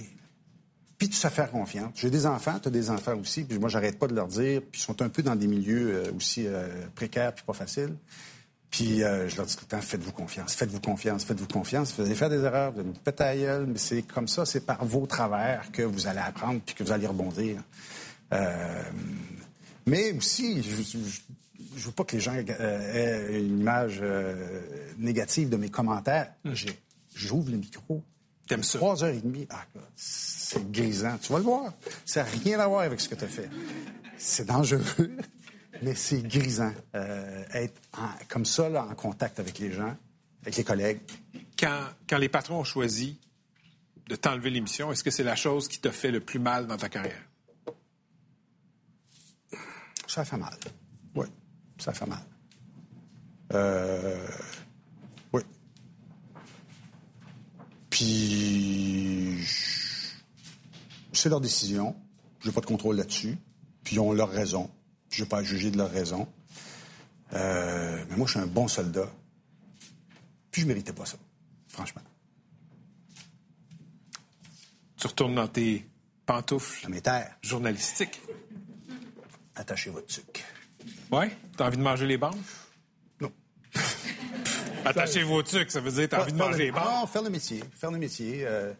puis 0.97 1.09
de 1.09 1.13
se 1.13 1.27
faire 1.27 1.51
confiance. 1.51 1.91
J'ai 1.95 2.09
des 2.09 2.25
enfants, 2.25 2.57
tu 2.59 2.69
as 2.69 2.71
des 2.71 2.89
enfants 2.89 3.17
aussi, 3.17 3.43
puis 3.43 3.59
moi, 3.59 3.67
j'arrête 3.67 3.99
pas 3.99 4.07
de 4.07 4.15
leur 4.15 4.27
dire, 4.27 4.61
puis 4.61 4.79
ils 4.79 4.83
sont 4.83 5.01
un 5.01 5.09
peu 5.09 5.21
dans 5.21 5.35
des 5.35 5.47
milieux 5.47 6.11
aussi 6.15 6.47
précaires 6.95 7.33
puis 7.33 7.43
pas 7.45 7.53
faciles. 7.53 7.95
Puis 8.69 9.03
euh, 9.03 9.27
je 9.29 9.37
leur 9.37 9.45
dis 9.45 9.55
tout 9.55 9.65
le 9.65 9.77
temps, 9.77 9.81
faites-vous 9.81 10.11
confiance, 10.11 10.53
faites-vous 10.55 10.79
confiance, 10.79 11.23
faites-vous 11.23 11.47
confiance. 11.47 11.93
Vous 11.97 12.05
allez 12.05 12.15
faire 12.15 12.29
des 12.29 12.43
erreurs, 12.43 12.71
vous 12.71 12.79
allez 12.81 12.89
vous 12.89 12.99
péter 12.99 13.23
la 13.23 13.37
gueule, 13.37 13.65
mais 13.67 13.77
c'est 13.77 14.01
comme 14.03 14.27
ça, 14.27 14.45
c'est 14.45 14.65
par 14.65 14.83
vos 14.85 15.05
travers 15.05 15.71
que 15.71 15.81
vous 15.81 16.07
allez 16.07 16.19
apprendre 16.19 16.61
puis 16.65 16.75
que 16.75 16.83
vous 16.83 16.91
allez 16.91 17.07
rebondir. 17.07 17.61
Euh, 18.33 18.83
mais 19.85 20.11
aussi, 20.11 20.61
je, 20.61 20.97
je 21.77 21.85
veux 21.85 21.91
pas 21.91 22.03
que 22.03 22.15
les 22.15 22.21
gens 22.21 22.35
euh, 22.35 23.29
aient 23.33 23.39
une 23.39 23.59
image 23.61 23.99
euh, 24.01 24.59
négative 24.97 25.49
de 25.49 25.57
mes 25.57 25.69
commentaires. 25.69 26.33
J'ai- 26.45 26.77
J'ouvre 27.15 27.49
le 27.51 27.57
micro. 27.57 28.03
T'aimes 28.47 28.63
ça? 28.63 28.77
Trois 28.77 29.03
heures 29.03 29.13
et 29.13 29.21
demie. 29.21 29.47
Ah, 29.49 29.65
c'est 29.95 30.71
grisant. 30.71 31.17
Tu 31.21 31.31
vas 31.31 31.39
le 31.39 31.45
voir. 31.45 31.73
Ça 32.05 32.23
n'a 32.23 32.29
rien 32.29 32.59
à 32.59 32.67
voir 32.67 32.81
avec 32.81 32.99
ce 33.01 33.09
que 33.09 33.15
tu 33.15 33.23
as 33.23 33.27
fait. 33.27 33.49
C'est 34.17 34.45
dangereux, 34.45 34.83
mais 35.81 35.95
c'est 35.95 36.21
grisant. 36.21 36.73
Être 36.93 37.81
en- 37.97 38.09
comme 38.29 38.45
ça, 38.45 38.69
là, 38.69 38.85
en 38.89 38.93
contact 38.95 39.39
avec 39.39 39.57
les 39.59 39.71
gens, 39.71 39.95
avec 40.43 40.55
les 40.57 40.63
collègues. 40.63 40.99
Quand, 41.59 41.81
quand 42.07 42.17
les 42.19 42.29
patrons 42.29 42.59
ont 42.59 42.63
choisi 42.63 43.17
de 44.07 44.15
t'enlever 44.15 44.49
l'émission, 44.51 44.91
est-ce 44.91 45.03
que 45.03 45.11
c'est 45.11 45.23
la 45.23 45.35
chose 45.35 45.67
qui 45.67 45.79
t'a 45.79 45.91
fait 45.91 46.11
le 46.11 46.19
plus 46.19 46.39
mal 46.39 46.67
dans 46.67 46.77
ta 46.77 46.87
carrière? 46.89 47.21
Ça 50.07 50.23
fait 50.23 50.37
mal. 50.37 50.57
Oui, 51.15 51.27
ça 51.77 51.93
fait 51.93 52.05
mal. 52.05 52.23
Euh, 53.53 54.27
oui. 55.33 55.41
Puis, 57.89 59.45
c'est 61.11 61.29
leur 61.29 61.41
décision. 61.41 61.95
Je 62.39 62.47
n'ai 62.47 62.53
pas 62.53 62.61
de 62.61 62.65
contrôle 62.65 62.95
là-dessus. 62.95 63.37
Puis, 63.83 63.97
ils 63.97 63.99
ont 63.99 64.13
leur 64.13 64.29
raison. 64.29 64.69
Je 65.09 65.23
n'ai 65.23 65.29
pas 65.29 65.39
à 65.39 65.43
juger 65.43 65.71
de 65.71 65.77
leur 65.77 65.91
raison. 65.91 66.27
Euh, 67.33 68.05
mais 68.09 68.15
moi, 68.15 68.27
je 68.27 68.31
suis 68.31 68.39
un 68.39 68.47
bon 68.47 68.67
soldat. 68.67 69.11
Puis, 70.51 70.61
je 70.61 70.67
méritais 70.67 70.93
pas 70.93 71.05
ça, 71.05 71.17
franchement. 71.67 72.01
Tu 74.95 75.07
retournes 75.07 75.35
dans 75.35 75.47
tes 75.47 75.85
pantoufles 76.25 76.85
À 76.85 76.89
mes 76.89 77.01
terres, 77.01 77.37
journalistiques. 77.41 78.21
Attachez 79.57 79.89
votre 79.89 80.07
tuque. 80.07 80.43
Ouais? 81.11 81.31
T'as 81.57 81.67
envie 81.67 81.77
de 81.77 81.81
manger 81.83 82.05
les 82.07 82.17
bandes? 82.17 82.37
Non. 83.21 83.31
Attachez 84.85 85.23
vos 85.23 85.43
trucs, 85.43 85.69
ça 85.71 85.81
veut 85.81 85.91
dire 85.91 86.07
t'as 86.09 86.21
envie 86.21 86.31
de 86.31 86.37
manger 86.37 86.59
le- 86.59 86.63
les 86.65 86.71
bandes. 86.71 86.83
Non, 86.85 87.07
faire 87.07 87.23
le 87.23 87.29
métier. 87.29 87.61
Faire 87.75 87.91
le 87.91 87.97
métier. 87.97 88.45
euh, 88.45 88.71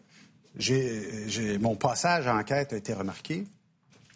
j'ai, 0.56 1.28
j'ai- 1.28 1.58
mon 1.58 1.76
passage 1.76 2.26
à 2.26 2.34
enquête 2.34 2.72
a 2.72 2.76
été 2.76 2.94
remarqué. 2.94 3.44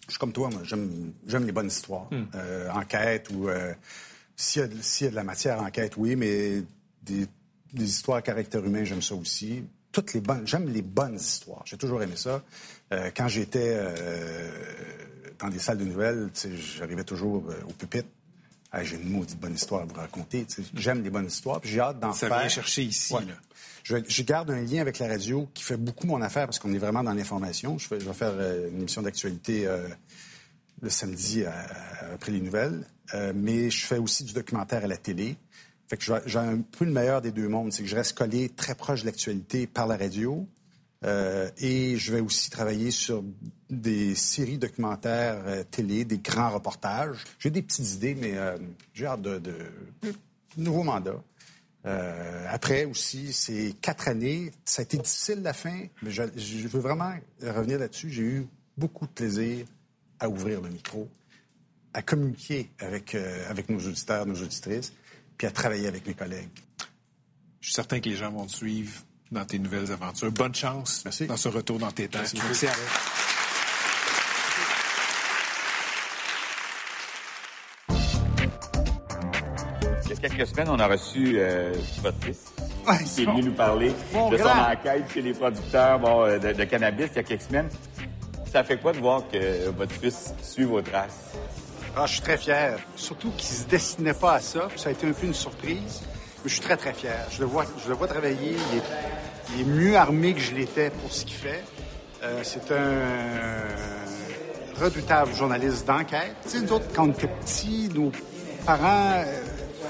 Je 0.06 0.12
suis 0.12 0.18
comme 0.18 0.32
toi, 0.32 0.48
moi, 0.50 0.62
j'aime, 0.64 1.12
j'aime 1.26 1.44
les 1.46 1.52
bonnes 1.52 1.66
histoires. 1.68 2.08
Euh, 2.34 2.70
enquête 2.70 3.28
ou 3.30 3.48
euh, 3.48 3.74
s'il, 4.36 4.62
y 4.62 4.64
a, 4.64 4.68
de- 4.68 4.80
s'il 4.80 5.04
y 5.04 5.08
a 5.08 5.10
de 5.10 5.16
la 5.16 5.24
matière 5.24 5.60
à 5.60 5.64
enquête, 5.64 5.96
oui, 5.96 6.16
mais 6.16 6.62
des, 7.02 7.26
des 7.72 7.84
histoires 7.84 8.18
à 8.18 8.22
caractère 8.22 8.64
humain, 8.64 8.84
j'aime 8.84 9.02
ça 9.02 9.14
aussi. 9.14 9.62
Toutes 9.92 10.14
les 10.14 10.20
bonnes, 10.22 10.46
j'aime 10.46 10.68
les 10.70 10.82
bonnes 10.82 11.16
histoires. 11.16 11.62
J'ai 11.66 11.76
toujours 11.76 12.02
aimé 12.02 12.16
ça. 12.16 12.42
Euh, 12.92 13.10
quand 13.14 13.28
j'étais 13.28 13.74
euh, 13.76 14.50
dans 15.42 15.48
des 15.50 15.58
salles 15.58 15.78
de 15.78 15.84
nouvelles, 15.84 16.30
j'arrivais 16.78 17.04
toujours 17.04 17.44
euh, 17.50 17.54
au 17.68 17.72
pupitre. 17.72 18.08
Ah, 18.70 18.82
j'ai 18.82 18.96
une 18.96 19.10
maudite 19.10 19.38
bonne 19.38 19.54
histoire 19.54 19.82
à 19.82 19.84
vous 19.84 19.94
raconter. 19.94 20.46
J'aime 20.74 21.02
les 21.02 21.10
bonnes 21.10 21.26
histoires, 21.26 21.60
puis 21.60 21.70
j'ai 21.70 21.80
hâte 21.80 22.00
d'en 22.00 22.12
Ça 22.14 22.28
faire. 22.28 22.38
vient 22.38 22.48
chercher 22.48 22.82
ici, 22.84 23.12
Ouais. 23.12 23.20
là. 23.26 23.34
Je, 23.84 23.96
je 24.06 24.22
garde 24.22 24.50
un 24.50 24.62
lien 24.62 24.80
avec 24.80 24.98
la 25.00 25.08
radio 25.08 25.48
qui 25.52 25.62
fait 25.64 25.76
beaucoup 25.76 26.06
mon 26.06 26.22
affaire 26.22 26.46
parce 26.46 26.58
qu'on 26.58 26.72
est 26.72 26.78
vraiment 26.78 27.02
dans 27.02 27.12
l'information. 27.12 27.76
Je, 27.78 27.88
vais 27.94 28.00
faire 28.14 28.32
euh, 28.32 28.68
une 28.70 28.78
émission 28.78 29.02
d'actualité 29.02 29.66
euh, 29.66 29.88
le 30.80 30.88
samedi 30.88 31.44
à- 31.44 31.66
après 32.14 32.32
les 32.32 32.40
nouvelles, 32.40 32.86
Euh, 33.14 33.32
mais 33.34 33.68
je 33.68 33.84
fais 33.84 33.98
aussi 33.98 34.24
du 34.24 34.32
documentaire 34.32 34.84
à 34.84 34.86
la 34.86 34.96
télé. 34.96 35.36
Fait 35.88 35.98
que 35.98 36.04
j'ai 36.24 36.38
un 36.38 36.60
peu 36.62 36.86
le 36.86 36.92
meilleur 36.92 37.20
des 37.20 37.30
deux 37.32 37.48
mondes, 37.48 37.70
c'est 37.72 37.82
que 37.82 37.88
je 37.88 37.96
reste 37.96 38.16
collé 38.16 38.48
très 38.48 38.74
proche 38.74 39.02
de 39.02 39.06
l'actualité 39.06 39.66
par 39.66 39.86
la 39.86 39.98
radio. 39.98 40.46
Euh, 41.04 41.50
et 41.58 41.96
je 41.96 42.12
vais 42.12 42.20
aussi 42.20 42.50
travailler 42.50 42.90
sur 42.90 43.24
des 43.68 44.14
séries 44.14 44.58
documentaires 44.58 45.42
euh, 45.46 45.64
télé, 45.64 46.04
des 46.04 46.18
grands 46.18 46.50
reportages. 46.50 47.24
J'ai 47.38 47.50
des 47.50 47.62
petites 47.62 47.94
idées, 47.94 48.14
mais 48.14 48.36
euh, 48.36 48.56
j'ai 48.94 49.06
hâte 49.06 49.22
de, 49.22 49.38
de, 49.38 49.56
de 50.02 50.14
nouveaux 50.56 50.84
mandats. 50.84 51.22
Euh, 51.84 52.46
après 52.48 52.84
aussi, 52.84 53.32
c'est 53.32 53.74
quatre 53.80 54.08
années. 54.08 54.52
Ça 54.64 54.82
a 54.82 54.84
été 54.84 54.98
difficile 54.98 55.42
la 55.42 55.52
fin, 55.52 55.86
mais 56.02 56.12
je, 56.12 56.68
veux 56.68 56.80
vraiment 56.80 57.14
revenir 57.42 57.80
là-dessus. 57.80 58.10
J'ai 58.10 58.22
eu 58.22 58.46
beaucoup 58.76 59.06
de 59.06 59.12
plaisir 59.12 59.66
à 60.20 60.28
ouvrir 60.28 60.60
le 60.60 60.68
micro, 60.68 61.08
à 61.94 62.02
communiquer 62.02 62.70
avec, 62.78 63.16
avec 63.48 63.68
nos 63.68 63.80
auditeurs, 63.80 64.24
nos 64.24 64.40
auditrices, 64.40 64.92
puis 65.36 65.48
à 65.48 65.50
travailler 65.50 65.88
avec 65.88 66.06
mes 66.06 66.14
collègues. 66.14 66.50
Je 67.60 67.66
suis 67.66 67.74
certain 67.74 67.98
que 67.98 68.08
les 68.08 68.16
gens 68.16 68.30
vont 68.30 68.46
te 68.46 68.52
suivre 68.52 69.02
dans 69.32 69.44
tes 69.44 69.58
nouvelles 69.58 69.90
aventures. 69.90 70.30
Bonne 70.30 70.54
chance 70.54 71.02
Merci. 71.04 71.26
dans 71.26 71.36
ce 71.36 71.48
retour 71.48 71.78
dans 71.78 71.90
tes 71.90 72.08
terres. 72.08 72.22
Merci. 72.34 72.66
Alex. 72.66 72.80
Il 80.04 80.10
y 80.10 80.12
a 80.12 80.28
quelques 80.28 80.46
semaines, 80.46 80.68
on 80.70 80.78
a 80.78 80.86
reçu 80.86 81.34
euh, 81.36 81.72
votre 82.02 82.18
fils 82.24 82.38
Ouais, 82.86 82.98
qui 83.04 83.22
est 83.22 83.26
venu 83.26 83.42
nous 83.44 83.52
parler 83.52 83.90
de 83.90 83.94
son 84.12 84.28
grand. 84.30 84.72
enquête 84.72 85.04
chez 85.12 85.22
les 85.22 85.32
producteurs 85.32 85.98
bon, 86.00 86.24
euh, 86.24 86.38
de, 86.38 86.52
de 86.52 86.64
cannabis 86.64 87.06
il 87.12 87.16
y 87.16 87.18
a 87.20 87.22
quelques 87.22 87.42
semaines. 87.42 87.68
Ça 88.50 88.64
fait 88.64 88.76
quoi 88.78 88.92
de 88.92 88.98
voir 88.98 89.22
que 89.30 89.68
votre 89.70 89.92
fils 89.92 90.34
suit 90.42 90.64
vos 90.64 90.82
traces? 90.82 91.30
Ah, 91.96 92.06
je 92.06 92.12
suis 92.14 92.22
très 92.22 92.36
fier. 92.36 92.78
Surtout 92.96 93.30
qu'il 93.36 93.48
se 93.54 93.64
destinait 93.64 94.14
pas 94.14 94.34
à 94.34 94.40
ça. 94.40 94.68
Ça 94.76 94.88
a 94.88 94.92
été 94.92 95.06
un 95.06 95.12
peu 95.12 95.26
une 95.26 95.34
surprise. 95.34 96.02
Mais 96.42 96.48
je 96.48 96.54
suis 96.54 96.60
très, 96.62 96.76
très 96.76 96.92
fier. 96.92 97.16
Je 97.30 97.40
le 97.40 97.46
vois, 97.46 97.64
je 97.82 97.88
le 97.88 97.94
vois 97.94 98.08
travailler. 98.08 98.56
Il 98.72 98.78
est, 98.78 98.82
il 99.54 99.62
est 99.62 99.64
mieux 99.64 99.96
armé 99.96 100.34
que 100.34 100.40
je 100.40 100.54
l'étais 100.54 100.90
pour 100.90 101.12
ce 101.12 101.24
qu'il 101.24 101.36
fait. 101.36 101.62
Euh, 102.22 102.40
c'est 102.42 102.70
un 102.70 104.80
redoutable 104.80 105.34
journaliste 105.34 105.86
d'enquête. 105.86 106.34
Tu 106.44 106.50
sais, 106.50 106.60
nous 106.60 106.72
autres, 106.72 106.86
quand 106.94 107.06
on 107.06 107.10
était 107.10 107.28
petits, 107.28 107.88
nos 107.94 108.12
parents 108.64 109.14
euh, 109.16 109.24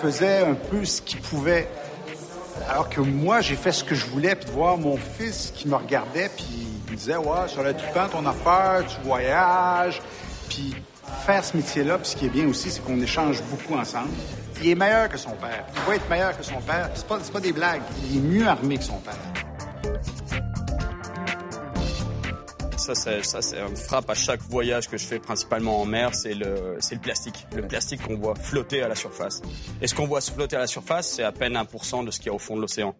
faisaient 0.00 0.44
un 0.44 0.54
peu 0.54 0.84
ce 0.84 1.02
qu'ils 1.02 1.20
pouvaient. 1.20 1.68
Alors 2.68 2.88
que 2.88 3.00
moi, 3.00 3.40
j'ai 3.40 3.56
fait 3.56 3.72
ce 3.72 3.84
que 3.84 3.94
je 3.94 4.06
voulais, 4.06 4.34
puis 4.34 4.46
de 4.46 4.50
voir 4.50 4.78
mon 4.78 4.96
fils 4.96 5.52
qui 5.54 5.68
me 5.68 5.74
regardait, 5.74 6.30
puis 6.34 6.46
il 6.86 6.92
me 6.92 6.96
disait, 6.96 7.16
ouais, 7.16 7.48
sur 7.48 7.62
le 7.62 7.74
trippant, 7.74 8.08
ton 8.08 8.26
affaire, 8.26 8.84
tu 8.86 9.00
voyages, 9.06 10.00
puis 10.48 10.74
faire 11.26 11.44
ce 11.44 11.56
métier-là, 11.56 11.98
puis 11.98 12.08
ce 12.08 12.16
qui 12.16 12.26
est 12.26 12.30
bien 12.30 12.48
aussi, 12.48 12.70
c'est 12.70 12.84
qu'on 12.84 13.00
échange 13.00 13.42
beaucoup 13.50 13.74
ensemble. 13.74 14.10
Il 14.64 14.70
est 14.70 14.74
meilleur 14.76 15.08
que 15.08 15.18
son 15.18 15.32
père. 15.32 15.64
Il 15.74 15.80
va 15.82 15.96
être 15.96 16.08
meilleur 16.08 16.38
que 16.38 16.44
son 16.44 16.60
père. 16.60 16.88
C'est 16.94 17.06
pas, 17.06 17.18
pas 17.18 17.40
des 17.40 17.52
blagues. 17.52 17.82
Il 18.08 18.18
est 18.18 18.20
mieux 18.20 18.46
armé 18.46 18.78
que 18.78 18.84
son 18.84 18.98
père. 18.98 19.14
Ça, 22.76 22.94
ça, 22.94 23.22
ça 23.22 23.68
me 23.68 23.74
frappe 23.74 24.10
à 24.10 24.14
chaque 24.14 24.40
voyage 24.42 24.88
que 24.88 24.96
je 24.96 25.06
fais, 25.06 25.18
principalement 25.18 25.80
en 25.80 25.84
mer, 25.84 26.14
c'est 26.14 26.34
le, 26.34 26.76
le 26.76 26.98
plastique. 26.98 27.46
Le 27.54 27.62
plastique 27.62 28.02
qu'on 28.02 28.16
voit 28.16 28.34
flotter 28.34 28.82
à 28.82 28.88
la 28.88 28.94
surface. 28.96 29.42
Et 29.80 29.86
ce 29.86 29.94
qu'on 29.94 30.06
voit 30.06 30.20
flotter 30.20 30.56
à 30.56 30.60
la 30.60 30.66
surface, 30.66 31.08
c'est 31.08 31.22
à 31.22 31.32
peine 31.32 31.54
1% 31.54 32.04
de 32.04 32.10
ce 32.10 32.18
qu'il 32.18 32.26
y 32.26 32.30
a 32.30 32.34
au 32.34 32.38
fond 32.38 32.56
de 32.56 32.60
l'océan. 32.60 32.94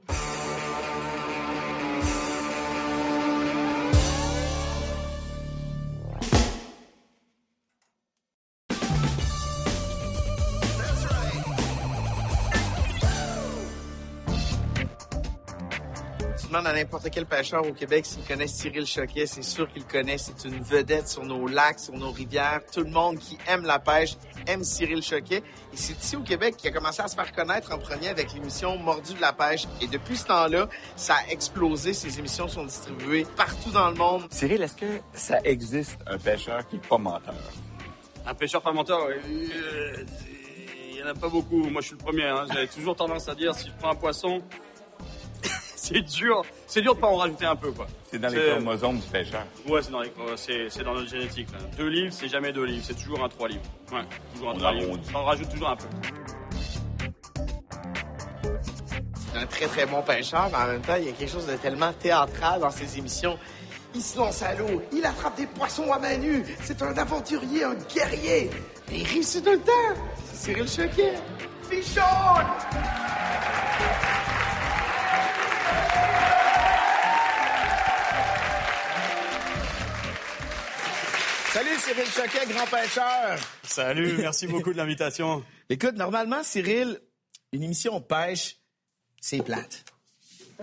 Tu 16.53 16.59
demandes 16.59 16.71
à 16.71 16.75
n'importe 16.75 17.09
quel 17.11 17.25
pêcheur 17.25 17.67
au 17.67 17.73
Québec 17.73 18.05
s'il 18.05 18.23
connaît 18.25 18.47
Cyril 18.47 18.85
Choquet, 18.87 19.25
c'est 19.25 19.43
sûr 19.43 19.73
qu'il 19.73 19.85
le 19.85 19.89
connaît. 19.91 20.19
C'est 20.19 20.45
une 20.45 20.63
vedette 20.63 21.09
sur 21.09 21.25
nos 21.25 21.49
lacs, 21.49 21.79
sur 21.79 21.95
nos 21.95 22.11
rivières. 22.11 22.61
Tout 22.71 22.81
le 22.83 22.91
monde 22.91 23.19
qui 23.19 23.39
aime 23.49 23.63
la 23.65 23.79
pêche 23.79 24.17
aime 24.47 24.63
Cyril 24.63 25.03
Choquet. 25.03 25.39
Et 25.39 25.77
c'est 25.77 25.99
ici 25.99 26.15
au 26.15 26.21
Québec 26.21 26.59
qu'il 26.59 26.69
a 26.69 26.73
commencé 26.75 27.01
à 27.01 27.09
se 27.09 27.15
faire 27.15 27.33
connaître 27.33 27.73
en 27.73 27.79
premier 27.79 28.09
avec 28.09 28.35
l'émission 28.35 28.77
Mordu 28.77 29.15
de 29.15 29.21
la 29.23 29.33
pêche. 29.33 29.65
Et 29.81 29.87
depuis 29.87 30.19
ce 30.19 30.27
temps-là, 30.27 30.69
ça 30.95 31.15
a 31.15 31.33
explosé. 31.33 31.95
Ses 31.95 32.19
émissions 32.19 32.49
sont 32.49 32.67
distribuées 32.67 33.27
partout 33.35 33.71
dans 33.71 33.89
le 33.89 33.95
monde. 33.97 34.25
Cyril, 34.31 34.61
est-ce 34.61 34.77
que 34.77 35.01
ça 35.15 35.39
existe 35.45 35.97
un 36.07 36.19
pêcheur 36.19 36.69
qui 36.69 36.77
n'est 36.77 36.83
pas 36.87 36.99
menteur? 36.99 37.33
Un 38.27 38.35
pêcheur 38.35 38.61
pas 38.61 38.73
menteur, 38.73 39.07
euh, 39.07 40.05
il 40.91 40.97
y 40.99 41.03
en 41.03 41.07
a 41.07 41.15
pas 41.15 41.31
beaucoup. 41.31 41.65
Moi, 41.71 41.81
je 41.81 41.87
suis 41.87 41.97
le 41.97 42.05
premier. 42.05 42.25
hein. 42.25 42.45
J'avais 42.53 42.67
toujours 42.67 42.95
tendance 42.95 43.27
à 43.27 43.35
dire 43.35 43.55
si 43.55 43.69
je 43.69 43.73
prends 43.81 43.93
un 43.93 43.97
poisson, 43.97 44.43
c'est 45.95 46.03
dur. 46.03 46.43
C'est 46.67 46.81
dur 46.83 46.95
de 46.95 47.01
pas 47.01 47.07
en 47.09 47.17
rajouter 47.17 47.45
un 47.47 47.57
peu, 47.57 47.71
quoi. 47.73 47.87
C'est 48.11 48.19
dans 48.19 48.29
les 48.29 48.51
chromosomes 48.51 48.99
du 48.99 49.07
pêcheur. 49.07 49.45
Ouais, 49.69 49.83
c'est 49.83 49.91
dans, 49.91 50.01
les- 50.01 50.13
c'est, 50.37 50.69
c'est 50.71 50.83
dans 50.85 50.95
notre 50.95 51.09
génétique. 51.09 51.49
Là. 51.53 51.59
Deux 51.77 51.89
livres, 51.89 52.13
c'est 52.13 52.29
jamais 52.29 52.53
deux 52.53 52.65
livres. 52.65 52.85
C'est 52.87 52.95
toujours 52.95 53.23
un 53.25 53.29
trois 53.29 53.49
livres. 53.49 53.63
Ouais, 53.93 54.01
toujours 54.35 54.51
un 54.51 54.55
On 54.55 54.59
trois 54.59 54.73
livres. 54.73 54.99
On 55.15 55.25
rajoute 55.25 55.49
toujours 55.51 55.69
un 55.71 55.77
peu. 55.77 55.85
C'est 59.33 59.39
un 59.39 59.47
très, 59.47 59.67
très 59.67 59.87
bon 59.87 60.03
pêcheur, 60.03 60.49
mais 60.51 60.59
en 60.59 60.67
même 60.67 60.83
temps, 60.83 60.97
il 60.99 61.07
y 61.07 61.09
a 61.09 61.13
quelque 61.13 61.31
chose 61.33 61.47
de 61.47 61.57
tellement 61.57 61.93
théâtral 61.95 62.61
dans 62.61 62.71
ses 62.71 62.99
émissions. 62.99 63.39
Il 63.95 64.03
se 64.03 64.17
lance 64.19 64.43
à 64.43 64.55
l'eau, 64.55 64.83
il 64.93 65.05
attrape 65.05 65.37
des 65.37 65.47
poissons 65.47 65.91
à 65.93 65.99
main 65.99 66.17
nue. 66.17 66.45
C'est 66.63 66.81
un 66.83 66.97
aventurier, 66.97 67.65
un 67.65 67.75
guerrier. 67.95 68.51
Mais 68.91 68.99
il 69.01 69.07
réussit 69.07 69.45
tout 69.45 69.51
le 69.53 69.59
temps. 69.59 70.01
C'est 70.33 70.53
Cyril 70.53 70.69
Choquet. 70.69 71.15
Fichon! 71.69 72.01
Salut 81.53 81.79
Cyril 81.81 82.07
Choquet, 82.07 82.47
grand 82.47 82.67
pêcheur. 82.67 83.39
Salut, 83.63 84.15
merci 84.17 84.47
beaucoup 84.47 84.73
de 84.73 84.79
l'invitation. 84.79 85.45
Écoute, 85.69 85.97
normalement, 85.97 86.43
Cyril, 86.43 86.99
une 87.53 87.63
émission 87.63 88.01
pêche, 88.01 88.57
c'est 89.21 89.43
plate. 89.43 89.85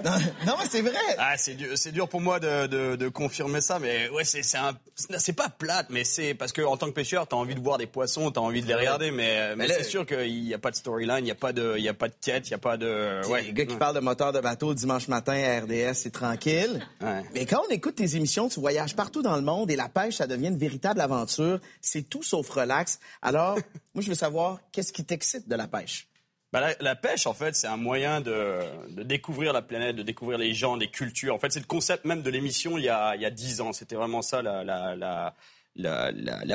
Non, 0.03 0.11
non, 0.45 0.53
mais 0.59 0.65
c'est 0.69 0.81
vrai. 0.81 0.93
Ah, 1.17 1.35
c'est 1.37 1.55
dur, 1.55 1.69
c'est 1.75 1.91
dur 1.91 2.07
pour 2.07 2.21
moi 2.21 2.39
de, 2.39 2.67
de, 2.67 2.95
de 2.95 3.09
confirmer 3.09 3.61
ça, 3.61 3.79
mais 3.79 4.09
ouais, 4.09 4.23
c'est, 4.23 4.43
c'est 4.43 4.57
un, 4.57 4.77
c'est 4.95 5.33
pas 5.33 5.49
plate, 5.49 5.87
mais 5.89 6.03
c'est 6.03 6.33
parce 6.33 6.51
que 6.51 6.61
en 6.61 6.77
tant 6.77 6.87
que 6.87 6.93
pêcheur, 6.93 7.27
t'as 7.27 7.35
envie 7.35 7.55
de 7.55 7.59
voir 7.59 7.77
des 7.77 7.87
poissons, 7.87 8.31
t'as 8.31 8.41
envie 8.41 8.61
de 8.61 8.67
les 8.67 8.75
regarder, 8.75 9.11
mais, 9.11 9.55
mais 9.55 9.67
c'est 9.67 9.83
sûr 9.83 10.05
qu'il 10.05 10.43
n'y 10.43 10.53
a 10.53 10.57
pas 10.59 10.71
de 10.71 10.75
storyline, 10.75 11.19
il 11.19 11.23
n'y 11.23 11.31
a 11.31 11.35
pas 11.35 11.53
de, 11.53 11.75
il 11.77 11.83
y 11.83 11.89
a 11.89 11.93
pas 11.93 12.07
de 12.07 12.15
quête, 12.21 12.47
il 12.47 12.51
n'y 12.51 12.55
a 12.55 12.59
pas 12.59 12.77
de, 12.77 13.21
Ouais, 13.27 13.43
les 13.43 13.53
gars 13.53 13.65
qui 13.65 13.75
parlent 13.75 13.95
de 13.95 13.99
moteur 13.99 14.31
de 14.33 14.39
bateau 14.39 14.73
dimanche 14.73 15.07
matin 15.07 15.33
à 15.33 15.61
RDS, 15.61 15.93
c'est 15.93 16.11
tranquille. 16.11 16.85
Ouais. 17.01 17.23
Mais 17.33 17.45
quand 17.45 17.61
on 17.67 17.71
écoute 17.71 17.95
tes 17.95 18.15
émissions, 18.15 18.49
tu 18.49 18.59
voyages 18.59 18.95
partout 18.95 19.21
dans 19.21 19.35
le 19.35 19.41
monde 19.41 19.71
et 19.71 19.75
la 19.75 19.89
pêche, 19.89 20.15
ça 20.17 20.27
devient 20.27 20.47
une 20.47 20.57
véritable 20.57 21.01
aventure. 21.01 21.59
C'est 21.81 22.03
tout 22.09 22.23
sauf 22.23 22.49
relax. 22.49 22.99
Alors, 23.21 23.55
moi, 23.93 24.03
je 24.03 24.09
veux 24.09 24.15
savoir, 24.15 24.59
qu'est-ce 24.71 24.91
qui 24.93 25.03
t'excite 25.05 25.47
de 25.47 25.55
la 25.55 25.67
pêche? 25.67 26.08
Bah, 26.51 26.73
la, 26.79 26.95
pêche, 26.95 27.27
en 27.27 27.33
fait, 27.33 27.55
c'est 27.55 27.67
un 27.67 27.77
moyen 27.77 28.21
de, 28.21 28.59
découvrir 29.03 29.53
la 29.53 29.61
planète, 29.61 29.95
de 29.95 30.01
découvrir 30.01 30.39
les 30.39 30.55
gens, 30.55 30.75
les 30.75 30.89
cultures. 30.89 31.35
En 31.35 31.39
fait, 31.39 31.51
c'est 31.51 31.59
le 31.59 31.67
concept 31.67 32.05
même 32.05 32.23
de 32.23 32.29
l'émission 32.31 32.77
il 32.77 32.85
y 32.85 32.89
a 32.89 33.29
dix 33.29 33.61
ans. 33.61 33.71
C'était 33.71 33.95
vraiment 33.95 34.23
ça 34.23 34.41
la 34.41 35.35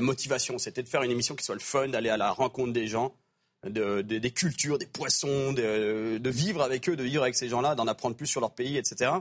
motivation. 0.00 0.58
C'était 0.58 0.82
de 0.82 0.88
faire 0.88 1.02
une 1.02 1.12
émission 1.12 1.36
qui 1.36 1.44
soit 1.44 1.54
le 1.54 1.60
fun, 1.60 1.88
d'aller 1.88 2.10
à 2.10 2.16
la 2.16 2.32
rencontre 2.32 2.72
des 2.72 2.88
gens, 2.88 3.14
de, 3.64 4.02
de- 4.02 4.18
des 4.18 4.30
cultures, 4.30 4.78
des 4.78 4.86
poissons, 4.86 5.52
de, 5.52 6.28
vivre 6.28 6.62
avec 6.62 6.88
eux, 6.88 6.96
de 6.96 7.04
vivre 7.04 7.22
avec 7.22 7.34
ces 7.34 7.48
gens-là, 7.48 7.74
d'en 7.74 7.86
apprendre 7.86 8.16
plus 8.16 8.26
sur 8.26 8.40
leur 8.40 8.52
pays, 8.52 8.76
etc. 8.76 9.12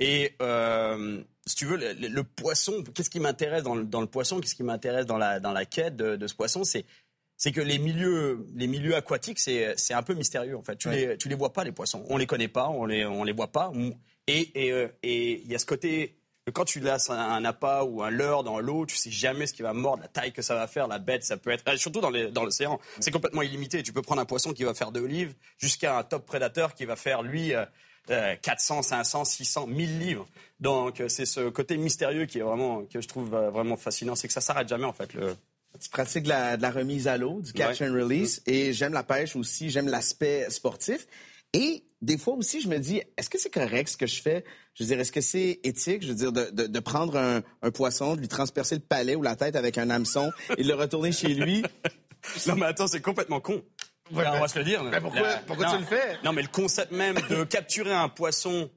Et 0.00 0.34
euh, 0.42 1.22
si 1.46 1.56
tu 1.56 1.66
veux, 1.66 1.76
le, 1.76 2.22
poisson, 2.22 2.84
qu'est-ce 2.94 3.10
qui 3.10 3.20
m'intéresse 3.20 3.62
dans 3.62 3.74
le, 3.74 4.06
poisson, 4.06 4.40
qu'est-ce 4.40 4.54
qui 4.54 4.62
m'intéresse 4.62 5.06
dans 5.06 5.18
la, 5.18 5.40
dans 5.40 5.52
la 5.52 5.64
quête 5.64 5.96
de, 5.96 6.16
de 6.16 6.26
ce 6.26 6.34
poisson, 6.34 6.64
c'est 6.64 6.84
c'est 7.38 7.52
que 7.52 7.62
les 7.62 7.78
milieux, 7.78 8.44
les 8.54 8.66
milieux 8.66 8.94
aquatiques, 8.94 9.38
c'est, 9.38 9.74
un 9.94 10.02
peu 10.02 10.12
mystérieux 10.12 10.56
en 10.58 10.62
fait. 10.62 10.76
Tu 10.76 10.90
les, 10.90 11.16
tu 11.16 11.28
les 11.30 11.34
vois 11.34 11.52
pas 11.54 11.64
les 11.64 11.72
poissons, 11.72 12.04
on 12.10 12.18
les 12.18 12.26
connaît 12.26 12.48
pas, 12.48 12.68
on 12.68 12.84
les, 12.84 13.06
on 13.06 13.24
les 13.24 13.32
voit 13.32 13.50
pas. 13.52 13.72
Et 14.26 14.66
et 14.66 14.72
euh, 14.72 14.88
et 15.02 15.40
il 15.40 15.50
y 15.50 15.54
a 15.54 15.58
ce 15.58 15.64
côté 15.64 16.14
quand 16.52 16.64
tu 16.64 16.80
laisses 16.80 17.10
un, 17.10 17.18
un 17.18 17.44
appât 17.44 17.84
ou 17.84 18.02
un 18.02 18.10
leurre 18.10 18.42
dans 18.42 18.58
l'eau, 18.58 18.84
tu 18.86 18.96
sais 18.96 19.10
jamais 19.10 19.46
ce 19.46 19.52
qui 19.52 19.62
va 19.62 19.72
mordre, 19.72 20.02
la 20.02 20.08
taille 20.08 20.32
que 20.32 20.42
ça 20.42 20.54
va 20.54 20.66
faire, 20.66 20.88
la 20.88 20.98
bête, 20.98 21.22
ça 21.24 21.36
peut 21.36 21.50
être. 21.50 21.66
euh, 21.68 21.76
Surtout 21.78 22.00
dans, 22.00 22.10
les, 22.10 22.30
dans 22.30 22.44
l'océan, 22.44 22.78
c'est 23.00 23.10
complètement 23.10 23.42
illimité. 23.42 23.82
Tu 23.82 23.92
peux 23.92 24.02
prendre 24.02 24.20
un 24.20 24.26
poisson 24.26 24.52
qui 24.52 24.64
va 24.64 24.74
faire 24.74 24.92
deux 24.92 25.04
livres 25.06 25.32
jusqu'à 25.58 25.98
un 25.98 26.02
top 26.04 26.26
prédateur 26.26 26.74
qui 26.74 26.84
va 26.84 26.96
faire 26.96 27.22
lui. 27.22 27.54
euh, 27.54 27.64
euh, 28.10 28.34
400, 28.40 28.82
500, 28.82 29.24
600, 29.24 29.66
1000 29.66 29.98
livres. 29.98 30.26
Donc 30.60 31.00
euh, 31.00 31.08
c'est 31.08 31.26
ce 31.26 31.48
côté 31.50 31.76
mystérieux 31.76 32.24
qui 32.26 32.38
est 32.38 32.42
vraiment 32.42 32.84
que 32.84 33.00
je 33.00 33.08
trouve 33.08 33.34
euh, 33.34 33.50
vraiment 33.50 33.76
fascinant, 33.76 34.14
c'est 34.14 34.28
que 34.28 34.32
ça 34.32 34.40
s'arrête 34.40 34.68
jamais 34.68 34.86
en 34.86 34.92
fait. 34.92 35.12
Le, 35.14 35.36
Tu 35.80 35.90
pratiques 35.90 36.24
de 36.24 36.28
la, 36.30 36.56
de 36.56 36.62
la 36.62 36.70
remise 36.70 37.06
à 37.08 37.16
l'eau, 37.16 37.40
du 37.40 37.52
catch 37.52 37.80
Ouais. 37.80 37.88
and 37.88 37.92
release, 37.92 38.42
et 38.46 38.72
j'aime 38.72 38.92
la 38.92 39.02
pêche 39.04 39.36
aussi, 39.36 39.70
j'aime 39.70 39.88
l'aspect 39.88 40.46
sportif. 40.50 41.06
Et 41.52 41.84
des 42.02 42.18
fois 42.18 42.34
aussi, 42.34 42.60
je 42.60 42.68
me 42.68 42.78
dis, 42.78 43.00
est-ce 43.16 43.30
que 43.30 43.38
c'est 43.38 43.50
correct 43.52 43.88
ce 43.88 43.96
que 43.96 44.06
je 44.06 44.20
fais? 44.20 44.44
Je 44.74 44.82
veux 44.82 44.88
dire, 44.88 45.00
est-ce 45.00 45.12
que 45.12 45.20
c'est 45.20 45.60
éthique, 45.64 46.02
je 46.02 46.08
veux 46.08 46.14
dire, 46.14 46.32
de, 46.32 46.50
de- 46.50 46.66
de 46.66 46.80
prendre 46.80 47.16
un, 47.16 47.42
un 47.62 47.70
poisson, 47.70 48.16
de 48.16 48.20
lui 48.20 48.28
transpercer 48.28 48.74
le 48.74 48.80
palais 48.80 49.14
ou 49.14 49.22
la 49.22 49.36
tête 49.36 49.56
avec 49.56 49.78
un 49.78 49.88
hameçon 49.90 50.30
et 50.56 50.62
de 50.62 50.68
le 50.68 50.74
retourner 50.74 51.12
chez 51.12 51.28
lui? 51.28 51.62
Non 52.48 52.56
mais 52.56 52.66
attends, 52.66 52.88
c'est 52.88 53.00
complètement 53.00 53.40
con. 53.40 53.62
Ouais, 54.10 54.24
ben- 54.24 54.32
on 54.34 54.40
va 54.40 54.48
se 54.48 54.58
le 54.58 54.64
dire. 54.64 54.82
ben 54.84 55.00
pourquoi- 55.00 55.34
pourquoi? 55.46 55.66
Non, 55.66 55.72
tu 55.74 55.78
le 55.80 55.86
fais? 55.86 56.16
Non 56.24 56.32
mais 56.32 56.42
le 56.42 56.48
concept 56.48 56.90
même 56.90 57.14
de 57.30 57.44
capturer 57.44 57.92
un 57.92 58.08
poisson 58.08 58.68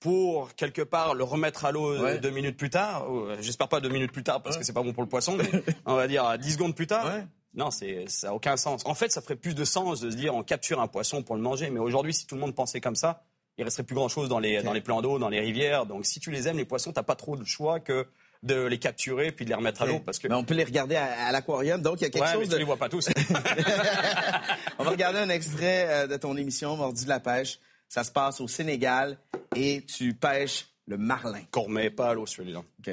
pour 0.00 0.54
quelque 0.54 0.82
part 0.82 1.14
le 1.14 1.24
remettre 1.24 1.64
à 1.64 1.72
l'eau 1.72 1.90
euh, 1.92 2.02
Ouais. 2.02 2.18
deux 2.18 2.30
minutes 2.30 2.56
plus 2.56 2.70
tard, 2.70 3.06
euh, 3.12 3.36
j'espère 3.40 3.68
pas 3.68 3.80
deux 3.80 3.88
minutes 3.88 4.12
plus 4.12 4.22
tard 4.22 4.42
parce 4.42 4.56
que 4.56 4.64
c'est 4.64 4.72
pas 4.72 4.82
bon 4.82 4.92
pour 4.92 5.02
le 5.02 5.08
poisson, 5.08 5.36
mais 5.36 5.50
on 5.86 5.94
va 5.96 6.06
dire 6.06 6.38
dix 6.38 6.52
secondes 6.52 6.74
plus 6.74 6.86
tard. 6.86 7.06
Ouais. 7.06 7.24
Non, 7.54 7.70
c'est 7.70 8.04
ça 8.08 8.28
a 8.28 8.32
aucun 8.34 8.56
sens. 8.56 8.82
En 8.84 8.94
fait, 8.94 9.10
ça 9.10 9.20
ferait 9.20 9.34
plus 9.36 9.54
de 9.54 9.64
sens 9.64 10.00
de 10.00 10.10
se 10.10 10.16
dire 10.16 10.34
on 10.34 10.42
capture 10.42 10.80
un 10.80 10.86
poisson 10.86 11.22
pour 11.22 11.34
le 11.34 11.42
manger, 11.42 11.70
mais 11.70 11.80
aujourd'hui, 11.80 12.14
si 12.14 12.26
tout 12.26 12.34
le 12.36 12.40
monde 12.40 12.54
pensait 12.54 12.80
comme 12.80 12.94
ça, 12.94 13.22
il 13.56 13.64
resterait 13.64 13.82
plus 13.82 13.96
grand 13.96 14.08
chose 14.08 14.28
dans 14.28 14.38
les 14.38 14.62
dans 14.62 14.72
les 14.72 14.80
plans 14.80 15.02
d'eau, 15.02 15.18
dans 15.18 15.28
les 15.30 15.40
rivières. 15.40 15.84
Donc, 15.86 16.06
si 16.06 16.20
tu 16.20 16.30
les 16.30 16.46
aimes 16.46 16.58
les 16.58 16.64
poissons, 16.64 16.92
t'as 16.92 17.02
pas 17.02 17.16
trop 17.16 17.36
de 17.36 17.44
choix 17.44 17.80
que 17.80 18.06
de 18.44 18.66
les 18.66 18.78
capturer 18.78 19.32
puis 19.32 19.44
de 19.46 19.50
les 19.50 19.56
remettre 19.56 19.82
à 19.82 19.86
l'eau 19.86 19.98
parce 19.98 20.20
que 20.20 20.28
Mais 20.28 20.34
on 20.36 20.44
peut 20.44 20.54
les 20.54 20.62
regarder 20.62 20.94
à, 20.94 21.26
à 21.26 21.32
l'aquarium, 21.32 21.82
donc 21.82 22.00
il 22.00 22.04
y 22.04 22.06
a 22.06 22.10
quelque 22.10 22.22
ouais, 22.22 22.28
mais 22.34 22.34
chose 22.34 22.44
tu 22.44 22.52
de... 22.52 22.58
les 22.58 22.64
vois 22.64 22.76
pas 22.76 22.88
tous. 22.88 23.08
On 24.78 24.84
va 24.84 24.90
regarder 24.90 25.18
un 25.18 25.28
extrait 25.28 25.86
euh, 25.88 26.06
de 26.06 26.16
ton 26.16 26.36
émission 26.36 26.76
Mordu 26.76 27.02
de 27.04 27.08
la 27.08 27.18
pêche. 27.18 27.58
Ça 27.88 28.04
se 28.04 28.12
passe 28.12 28.40
au 28.40 28.46
Sénégal 28.46 29.18
et 29.54 29.84
tu 29.84 30.14
pêches 30.14 30.66
le 30.86 30.96
marlin. 30.98 31.40
Gourmet, 31.52 31.90
pas 31.90 32.10
à 32.10 32.14
l'eau 32.14 32.26
celui-là. 32.26 32.60
OK. 32.60 32.90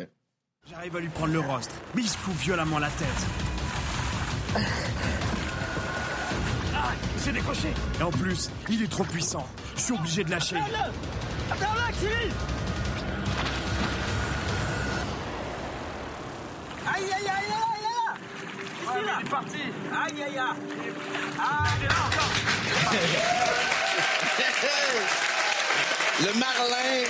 J'arrive 0.70 0.96
à 0.96 1.00
lui 1.00 1.10
prendre 1.10 1.34
le 1.34 1.40
rostre, 1.40 1.74
mais 1.94 2.02
il 2.02 2.10
se 2.10 2.18
fout 2.18 2.34
violemment 2.36 2.80
la 2.80 2.90
tête. 2.90 3.08
Ah, 6.76 6.92
il 7.16 7.22
s'est 7.22 7.32
décroché. 7.32 7.68
Et 8.00 8.04
en 8.04 8.10
plus, 8.12 8.50
il 8.70 8.82
est 8.82 8.88
trop 8.92 9.04
puissant. 9.04 9.48
Je 9.76 9.82
suis 9.82 9.94
obligé 9.94 10.24
de 10.24 10.32
lâcher. 10.32 10.56
Aïe, 10.56 10.64
aïe, 17.04 17.14
aïe, 17.14 17.28
aïe, 17.28 17.52
aïe 17.52 17.62
Ici, 18.82 19.06
là 19.06 19.18
Il 19.20 19.26
est 19.26 19.30
parti 19.30 19.62
Aïe, 19.94 20.24
aïe, 20.24 20.38
aïe 20.38 20.40
Ah, 21.40 21.68
il 21.80 21.86
est 21.86 21.88
là 21.88 21.96
encore 22.08 22.34
Le 26.22 26.40
marlin 26.40 27.10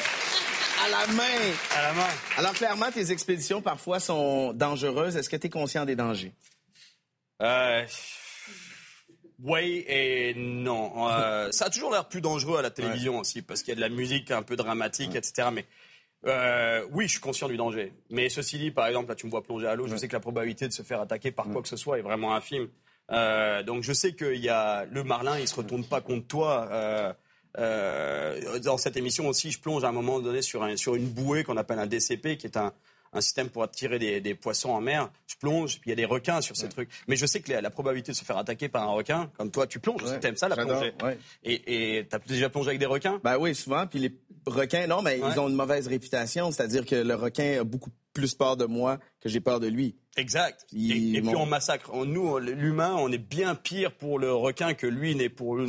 À 0.84 0.90
la 0.90 1.14
main. 1.14 1.54
À 1.76 1.82
la 1.84 1.94
main. 1.94 2.10
Alors, 2.38 2.54
clairement, 2.54 2.92
tes 2.92 3.12
expéditions, 3.12 3.62
parfois, 3.62 4.00
sont 4.00 4.52
dangereuses. 4.54 5.16
Est-ce 5.16 5.30
que 5.30 5.36
tu 5.36 5.46
es 5.46 5.50
conscient 5.52 5.86
des 5.86 5.96
dangers? 5.96 6.34
Euh, 7.44 7.86
oui 9.44 9.86
et 9.88 10.34
non. 10.36 11.08
Euh, 11.08 11.52
ça 11.52 11.66
a 11.66 11.70
toujours 11.70 11.92
l'air 11.92 12.08
plus 12.08 12.22
dangereux 12.22 12.58
à 12.58 12.64
la 12.64 12.72
télévision 12.72 13.20
aussi, 13.20 13.44
parce 13.44 13.62
qu'il 13.62 13.70
y 13.70 13.72
a 13.74 13.76
de 13.76 13.82
la 13.82 13.90
musique 13.90 14.32
un 14.32 14.42
peu 14.42 14.56
dramatique, 14.56 15.14
etc. 15.14 15.50
Mais 15.54 15.66
euh, 16.26 16.84
oui, 16.92 17.06
je 17.06 17.12
suis 17.12 17.20
conscient 17.20 17.48
du 17.48 17.58
danger. 17.58 17.94
Mais 18.10 18.30
ceci 18.30 18.58
dit, 18.58 18.72
par 18.72 18.88
exemple, 18.88 19.10
là, 19.10 19.16
tu 19.16 19.28
me 19.28 19.32
vois 19.32 19.44
plonger 19.44 19.68
à 19.68 19.76
l'eau, 19.76 19.88
je 19.88 19.96
sais 19.98 20.08
que 20.08 20.14
la 20.14 20.20
probabilité 20.20 20.68
de 20.68 20.74
se 20.74 20.82
faire 20.82 21.00
attaquer 21.02 21.32
par 21.32 21.48
quoi 21.50 21.62
que 21.62 21.68
ce 21.68 21.78
soit 21.78 22.00
est 22.00 22.04
vraiment 22.04 22.34
infime. 22.34 22.70
Euh, 23.12 23.62
donc 23.62 23.84
je 23.84 23.94
sais 23.94 24.16
qu'il 24.16 24.44
y 24.44 24.50
a 24.50 24.86
le 24.86 25.04
marlin, 25.04 25.38
il 25.38 25.48
se 25.48 25.54
retourne 25.54 25.86
pas 25.86 26.02
contre 26.02 26.26
toi. 26.26 27.16
Euh, 27.58 28.60
dans 28.60 28.78
cette 28.78 28.98
émission 28.98 29.28
aussi, 29.28 29.52
je 29.52 29.60
plonge 29.60 29.84
à 29.84 29.90
un 29.90 29.92
moment 29.92 30.20
donné 30.20 30.42
sur, 30.42 30.64
un, 30.64 30.76
sur 30.76 30.96
une 30.96 31.08
bouée 31.08 31.44
qu'on 31.44 31.58
appelle 31.58 31.80
un 31.80 31.88
DCP, 31.88 32.38
qui 32.38 32.48
est 32.48 32.58
un, 32.58 32.74
un 33.14 33.22
système 33.22 33.50
pour 33.50 33.64
attirer 33.64 33.98
des, 33.98 34.20
des, 34.20 34.36
poissons 34.36 34.72
en 34.72 34.82
mer. 34.82 35.10
Je 35.28 35.36
plonge, 35.36 35.80
puis 35.80 35.90
il 35.90 35.92
y 35.92 35.94
a 35.94 35.96
des 35.96 36.06
requins 36.06 36.42
sur 36.42 36.56
ces 36.56 36.70
trucs. 36.70 36.90
Mais 37.08 37.16
je 37.16 37.26
sais 37.26 37.40
que 37.40 37.52
la, 37.52 37.62
la, 37.62 37.70
probabilité 37.70 38.12
de 38.12 38.18
se 38.18 38.26
faire 38.26 38.38
attaquer 38.38 38.68
par 38.68 38.84
un 38.84 38.92
requin, 38.92 39.32
comme 39.38 39.52
toi, 39.52 39.68
tu 39.68 39.80
plonges. 39.80 40.04
Ouais. 40.04 40.20
T'aimes 40.20 40.36
ça, 40.36 40.50
la 40.50 40.56
plongée. 40.56 40.94
Ouais. 41.02 41.18
Et 41.44 42.06
t'as 42.10 42.20
déjà 42.20 42.50
plongé 42.50 42.70
avec 42.70 42.80
des 42.80 42.86
requins? 42.86 43.20
Ben 43.24 43.38
oui, 43.38 43.56
souvent. 43.56 43.88
Puis 43.88 44.00
les 44.00 44.14
requins, 44.46 44.88
non, 44.88 45.02
mais 45.02 45.20
ils 45.20 45.40
ont 45.40 45.48
une 45.48 45.56
mauvaise 45.56 45.88
réputation. 45.88 46.52
C'est-à-dire 46.52 46.86
que 46.86 46.96
le 46.96 47.16
requin 47.16 47.62
a 47.62 47.64
beaucoup 47.64 47.92
plus 48.14 48.34
peur 48.34 48.58
de 48.58 48.66
moi 48.66 49.00
que 49.22 49.30
j'ai 49.30 49.40
peur 49.40 49.60
de 49.60 49.68
lui. 49.68 49.96
Exact. 50.18 50.66
Il, 50.72 51.16
et, 51.16 51.18
et 51.18 51.22
puis 51.22 51.36
on 51.36 51.46
massacre. 51.46 51.94
Nous, 52.06 52.38
l'humain, 52.40 52.96
on 52.98 53.12
est 53.12 53.18
bien 53.18 53.56
pire 53.56 53.92
pour 53.92 54.20
le 54.20 54.34
requin 54.34 54.74
que 54.74 54.88
lui 54.88 55.16
n'est 55.16 55.30
pour, 55.30 55.60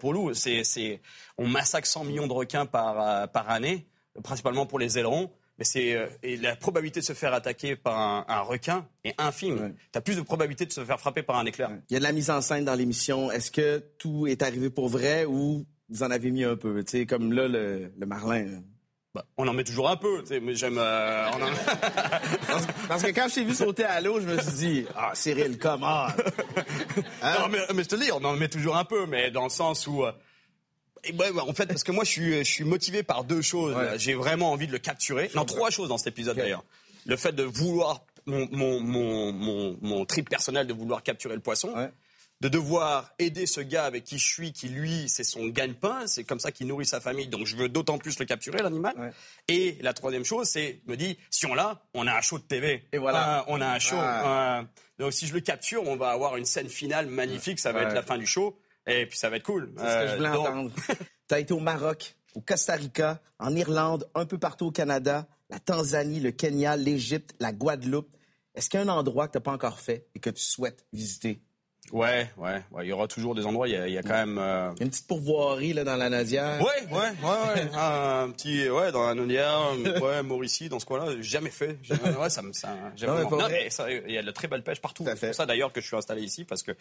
pour 0.00 0.14
nous. 0.14 0.34
C'est, 0.34 1.00
on 1.38 1.46
massacre 1.46 1.86
100 1.86 2.04
millions 2.04 2.26
de 2.26 2.32
requins 2.32 2.66
par, 2.66 3.00
euh, 3.00 3.26
par 3.26 3.50
année, 3.50 3.86
principalement 4.22 4.66
pour 4.66 4.78
les 4.78 4.98
ailerons. 4.98 5.30
Mais 5.58 5.64
c'est 5.64 5.94
euh, 5.94 6.06
et 6.22 6.36
la 6.36 6.54
probabilité 6.54 7.00
de 7.00 7.04
se 7.04 7.14
faire 7.14 7.32
attaquer 7.32 7.76
par 7.76 7.98
un, 7.98 8.24
un 8.28 8.40
requin 8.42 8.86
est 9.04 9.14
infime. 9.18 9.58
Ouais. 9.58 9.74
Tu 9.90 9.98
as 9.98 10.02
plus 10.02 10.16
de 10.16 10.20
probabilité 10.20 10.66
de 10.66 10.72
se 10.72 10.84
faire 10.84 11.00
frapper 11.00 11.22
par 11.22 11.36
un 11.38 11.46
éclair. 11.46 11.70
Il 11.88 11.94
y 11.94 11.96
a 11.96 11.98
de 11.98 12.04
la 12.04 12.12
mise 12.12 12.28
en 12.30 12.42
scène 12.42 12.66
dans 12.66 12.74
l'émission. 12.74 13.30
Est-ce 13.30 13.50
que 13.50 13.82
tout 13.98 14.26
est 14.26 14.42
arrivé 14.42 14.68
pour 14.68 14.88
vrai 14.88 15.24
ou 15.24 15.64
vous 15.88 16.02
en 16.02 16.10
avez 16.10 16.30
mis 16.30 16.44
un 16.44 16.56
peu, 16.56 16.82
tu 16.84 16.98
sais, 16.98 17.06
comme 17.06 17.32
là 17.32 17.48
le, 17.48 17.92
le 17.96 18.06
marlin. 18.06 18.60
Bah, 19.16 19.24
on 19.38 19.48
en 19.48 19.54
met 19.54 19.64
toujours 19.64 19.88
un 19.88 19.96
peu, 19.96 20.20
tu 20.20 20.26
sais, 20.26 20.40
mais 20.40 20.54
j'aime. 20.54 20.76
Euh, 20.76 21.30
en... 21.30 21.38
parce, 22.46 22.66
parce, 22.86 23.02
que 23.02 23.08
quand 23.12 23.28
je 23.30 23.36
t'ai 23.36 23.44
vu 23.44 23.54
sauter 23.54 23.84
à 23.84 24.02
l'eau, 24.02 24.20
je 24.20 24.26
me 24.26 24.38
suis 24.38 24.52
dit, 24.52 24.86
ah, 24.94 25.12
Cyril, 25.14 25.56
comment 25.56 26.04
hein? 26.04 26.14
Non, 27.40 27.48
mais, 27.48 27.60
mais, 27.74 27.82
je 27.82 27.88
te 27.88 27.96
dis, 27.96 28.12
on 28.12 28.22
en 28.22 28.34
met 28.34 28.48
toujours 28.48 28.76
un 28.76 28.84
peu, 28.84 29.06
mais 29.06 29.30
dans 29.30 29.44
le 29.44 29.48
sens 29.48 29.86
où. 29.86 30.04
Euh, 30.04 30.12
ouais, 31.14 31.30
ouais, 31.30 31.40
en 31.40 31.54
fait, 31.54 31.64
parce 31.64 31.82
que 31.82 31.92
moi, 31.92 32.04
je 32.04 32.10
suis, 32.10 32.38
je 32.44 32.52
suis 32.52 32.64
motivé 32.64 33.02
par 33.02 33.24
deux 33.24 33.40
choses. 33.40 33.74
Ouais. 33.74 33.98
J'ai 33.98 34.12
vraiment 34.12 34.52
envie 34.52 34.66
de 34.66 34.72
le 34.72 34.78
capturer. 34.78 35.30
Non, 35.34 35.46
trois 35.46 35.70
choses 35.70 35.88
dans 35.88 35.96
cet 35.96 36.08
épisode 36.08 36.34
okay. 36.34 36.42
d'ailleurs. 36.42 36.64
Le 37.06 37.16
fait 37.16 37.32
de 37.32 37.44
vouloir 37.44 38.04
mon, 38.26 38.46
mon, 38.52 38.80
mon, 38.80 39.32
mon, 39.32 39.78
mon 39.80 40.04
trip 40.04 40.28
personnel 40.28 40.66
de 40.66 40.74
vouloir 40.74 41.02
capturer 41.02 41.36
le 41.36 41.40
poisson. 41.40 41.72
Ouais 41.74 41.90
de 42.40 42.48
devoir 42.48 43.14
aider 43.18 43.46
ce 43.46 43.60
gars 43.60 43.84
avec 43.84 44.04
qui 44.04 44.18
je 44.18 44.26
suis, 44.26 44.52
qui 44.52 44.68
lui, 44.68 45.08
c'est 45.08 45.24
son 45.24 45.46
gagne-pain, 45.46 46.06
c'est 46.06 46.24
comme 46.24 46.38
ça 46.38 46.52
qu'il 46.52 46.66
nourrit 46.66 46.84
sa 46.84 47.00
famille, 47.00 47.28
donc 47.28 47.46
je 47.46 47.56
veux 47.56 47.68
d'autant 47.68 47.98
plus 47.98 48.18
le 48.18 48.26
capturer, 48.26 48.58
l'animal. 48.58 48.94
Ouais. 48.98 49.10
Et 49.48 49.78
la 49.80 49.94
troisième 49.94 50.24
chose, 50.24 50.48
c'est, 50.48 50.80
me 50.86 50.96
dit, 50.96 51.18
si 51.30 51.46
on 51.46 51.54
l'a, 51.54 51.82
on 51.94 52.06
a 52.06 52.14
un 52.14 52.20
show 52.20 52.38
de 52.38 52.44
TV. 52.44 52.86
Et 52.92 52.98
voilà. 52.98 53.40
Euh, 53.40 53.44
on 53.48 53.60
a 53.60 53.68
un 53.68 53.78
show. 53.78 53.96
Ah. 53.98 54.60
Euh, 54.60 54.64
donc 54.98 55.12
si 55.12 55.26
je 55.26 55.34
le 55.34 55.40
capture, 55.40 55.82
on 55.86 55.96
va 55.96 56.10
avoir 56.10 56.36
une 56.36 56.44
scène 56.44 56.68
finale 56.68 57.06
magnifique, 57.06 57.58
ça 57.58 57.72
va 57.72 57.80
ouais. 57.80 57.86
être 57.86 57.94
la 57.94 58.02
fin 58.02 58.18
du 58.18 58.26
show, 58.26 58.58
et 58.86 59.06
puis 59.06 59.16
ça 59.16 59.30
va 59.30 59.36
être 59.36 59.44
cool. 59.44 59.72
C'est 59.76 59.84
euh, 59.84 60.00
ce 60.00 60.04
que 60.04 60.10
je 60.10 60.16
voulais 60.16 60.32
donc... 60.32 60.48
entendre. 60.48 60.70
T'as 61.28 61.40
été 61.40 61.54
au 61.54 61.60
Maroc, 61.60 62.16
au 62.34 62.42
Costa 62.42 62.74
Rica, 62.74 63.20
en 63.38 63.56
Irlande, 63.56 64.08
un 64.14 64.26
peu 64.26 64.38
partout 64.38 64.66
au 64.66 64.70
Canada, 64.72 65.26
la 65.48 65.58
Tanzanie, 65.58 66.20
le 66.20 66.32
Kenya, 66.32 66.76
l'Égypte, 66.76 67.34
la 67.40 67.52
Guadeloupe. 67.52 68.14
Est-ce 68.54 68.70
qu'il 68.70 68.78
y 68.78 68.82
a 68.82 68.86
un 68.86 68.88
endroit 68.88 69.26
que 69.26 69.32
t'as 69.32 69.40
pas 69.40 69.52
encore 69.52 69.80
fait 69.80 70.06
et 70.14 70.20
que 70.20 70.30
tu 70.30 70.42
souhaites 70.42 70.86
visiter? 70.92 71.40
Ouais, 71.92 72.28
ouais, 72.36 72.62
ouais, 72.72 72.84
il 72.84 72.88
y 72.88 72.92
aura 72.92 73.06
toujours 73.06 73.34
des 73.34 73.46
endroits. 73.46 73.68
Il 73.68 73.74
y 73.74 73.76
a, 73.76 73.86
il 73.86 73.94
y 73.94 73.98
a 73.98 74.02
quand 74.02 74.14
même 74.14 74.38
euh... 74.38 74.70
une 74.80 74.90
petite 74.90 75.06
pourvoirie 75.06 75.72
là 75.72 75.84
dans 75.84 75.96
la 75.96 76.08
Nadière. 76.08 76.60
Ouais, 76.60 76.86
ouais, 76.90 76.98
ouais, 76.98 77.54
ouais. 77.54 77.70
un 77.74 78.30
petit, 78.30 78.68
ouais, 78.68 78.92
dans 78.92 79.06
la 79.06 79.14
Nadière, 79.14 79.72
ouais, 80.02 80.22
Mauricie, 80.22 80.68
dans 80.68 80.78
ce 80.78 80.86
coin-là, 80.86 81.20
jamais 81.20 81.50
fait. 81.50 81.78
Ouais, 82.18 82.30
ça 82.30 82.42
me, 82.42 82.52
ça, 82.52 82.68
non, 83.06 83.14
mais 83.14 83.24
non, 83.24 83.48
mais 83.48 83.70
ça, 83.70 83.90
il 83.90 84.10
y 84.10 84.18
a 84.18 84.22
de 84.22 84.26
la 84.26 84.32
très 84.32 84.48
belle 84.48 84.62
pêche 84.62 84.80
partout. 84.80 85.04
C'est 85.06 85.26
pour 85.26 85.34
ça 85.34 85.46
d'ailleurs 85.46 85.72
que 85.72 85.80
je 85.80 85.86
suis 85.86 85.96
installé 85.96 86.22
ici 86.22 86.44
parce 86.44 86.62
que 86.62 86.72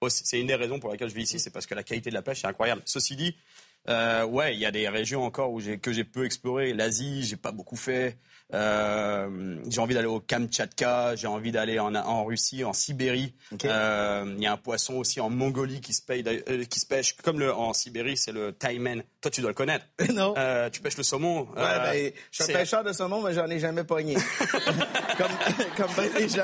oh, 0.00 0.08
c'est 0.08 0.40
une 0.40 0.46
des 0.46 0.54
raisons 0.54 0.78
pour 0.78 0.90
laquelle 0.90 1.08
je 1.08 1.14
vis 1.14 1.22
ici, 1.22 1.38
c'est 1.38 1.50
parce 1.50 1.66
que 1.66 1.74
la 1.74 1.82
qualité 1.82 2.10
de 2.10 2.14
la 2.14 2.22
pêche 2.22 2.44
est 2.44 2.48
incroyable. 2.48 2.82
Ceci 2.84 3.16
dit, 3.16 3.36
euh, 3.88 4.24
ouais, 4.24 4.54
il 4.54 4.60
y 4.60 4.66
a 4.66 4.70
des 4.70 4.88
régions 4.88 5.24
encore 5.24 5.52
où 5.52 5.60
que 5.80 5.92
j'ai 5.92 6.04
peu 6.04 6.24
exploré. 6.24 6.72
L'Asie, 6.72 7.22
j'ai 7.24 7.36
pas 7.36 7.52
beaucoup 7.52 7.76
fait. 7.76 8.18
Euh, 8.52 9.56
j'ai 9.68 9.80
envie 9.80 9.94
d'aller 9.94 10.06
au 10.06 10.20
Kamtchatka, 10.20 11.16
j'ai 11.16 11.26
envie 11.26 11.50
d'aller 11.50 11.78
en, 11.78 11.94
en, 11.94 12.24
Russie, 12.24 12.62
en 12.62 12.72
Sibérie. 12.72 13.34
Il 13.50 13.54
okay. 13.54 13.68
euh, 13.70 14.36
y 14.38 14.46
a 14.46 14.52
un 14.52 14.56
poisson 14.56 14.94
aussi 14.94 15.20
en 15.20 15.30
Mongolie 15.30 15.80
qui 15.80 15.92
se, 15.92 16.02
paye, 16.02 16.22
euh, 16.26 16.64
qui 16.64 16.78
se 16.78 16.86
pêche 16.86 17.16
comme 17.16 17.40
le, 17.40 17.52
en 17.52 17.72
Sibérie, 17.72 18.16
c'est 18.16 18.32
le 18.32 18.52
taimen. 18.52 19.02
Toi, 19.24 19.30
tu 19.30 19.40
dois 19.40 19.52
le 19.52 19.54
connaître. 19.54 19.86
non. 20.12 20.34
Euh, 20.36 20.68
tu 20.68 20.82
pêches 20.82 20.98
le 20.98 21.02
saumon. 21.02 21.48
Ouais, 21.56 21.62
ben, 21.62 22.12
je 22.30 22.42
suis 22.42 22.52
un 22.52 22.58
pêcheur 22.58 22.84
de 22.84 22.92
saumon, 22.92 23.22
mais 23.22 23.32
j'en 23.32 23.46
ai 23.46 23.58
jamais 23.58 23.82
pogné. 23.82 24.16
comme 25.16 25.30
comme 25.78 25.90
ben 25.96 26.10
les 26.18 26.28
gens. 26.28 26.42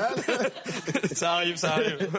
ça 1.13 1.33
arrive, 1.33 1.57
ça 1.57 1.73
arrive. 1.73 2.09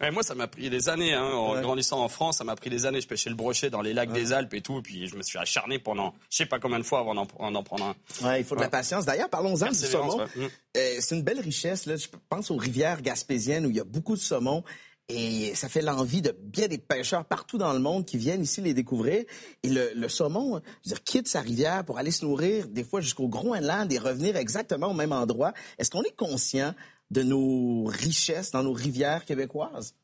Ouais, 0.00 0.10
moi, 0.10 0.22
ça 0.22 0.34
m'a 0.34 0.46
pris 0.46 0.70
des 0.70 0.88
années. 0.88 1.12
Hein, 1.12 1.22
en 1.22 1.54
ouais. 1.54 1.60
grandissant 1.60 2.02
en 2.02 2.08
France, 2.08 2.38
ça 2.38 2.44
m'a 2.44 2.56
pris 2.56 2.70
des 2.70 2.86
années. 2.86 3.02
Je 3.02 3.08
pêchais 3.08 3.28
le 3.28 3.36
brochet 3.36 3.68
dans 3.68 3.82
les 3.82 3.92
lacs 3.92 4.08
ouais. 4.08 4.14
des 4.14 4.32
Alpes 4.32 4.54
et 4.54 4.62
tout. 4.62 4.78
Et 4.78 4.82
puis, 4.82 5.06
je 5.06 5.16
me 5.16 5.22
suis 5.22 5.38
acharné 5.38 5.78
pendant 5.78 6.14
je 6.30 6.38
sais 6.38 6.46
pas 6.46 6.58
combien 6.58 6.78
de 6.78 6.84
fois 6.84 7.00
avant 7.00 7.14
d'en 7.14 7.26
prendre 7.62 7.84
un. 7.84 8.26
Ouais, 8.26 8.40
il 8.40 8.46
faut 8.46 8.56
de 8.56 8.62
la 8.62 8.70
patience. 8.70 9.04
D'ailleurs, 9.04 9.28
parlons-en 9.28 9.68
du 9.68 9.74
saumon. 9.74 10.18
Euh, 10.18 10.96
c'est 10.98 11.14
une 11.14 11.24
belle 11.24 11.40
richesse. 11.40 11.84
Là. 11.84 11.96
Je 11.96 12.06
pense 12.30 12.50
aux 12.50 12.56
rivières 12.56 13.02
gaspésiennes 13.02 13.66
où 13.66 13.70
il 13.70 13.76
y 13.76 13.80
a 13.80 13.84
beaucoup 13.84 14.16
de 14.16 14.20
saumon. 14.20 14.64
Et 15.08 15.54
ça 15.54 15.68
fait 15.68 15.82
l'envie 15.82 16.20
de 16.20 16.32
bien 16.32 16.66
des 16.66 16.78
pêcheurs 16.78 17.24
partout 17.24 17.58
dans 17.58 17.72
le 17.72 17.78
monde 17.78 18.04
qui 18.04 18.18
viennent 18.18 18.42
ici 18.42 18.60
les 18.60 18.74
découvrir. 18.74 19.24
Et 19.62 19.68
le, 19.68 20.08
saumon, 20.08 20.60
je 20.84 20.90
veux 20.90 20.94
dire, 20.94 21.04
quitte 21.04 21.28
sa 21.28 21.40
rivière 21.40 21.84
pour 21.84 21.98
aller 21.98 22.10
se 22.10 22.24
nourrir 22.24 22.66
des 22.66 22.82
fois 22.82 23.00
jusqu'au 23.00 23.28
Groenland 23.28 23.92
et 23.92 23.98
revenir 23.98 24.36
exactement 24.36 24.88
au 24.88 24.94
même 24.94 25.12
endroit. 25.12 25.52
Est-ce 25.78 25.90
qu'on 25.90 26.02
est 26.02 26.16
conscient 26.16 26.74
de 27.12 27.22
nos 27.22 27.84
richesses 27.84 28.50
dans 28.50 28.64
nos 28.64 28.72
rivières 28.72 29.24
québécoises? 29.24 29.94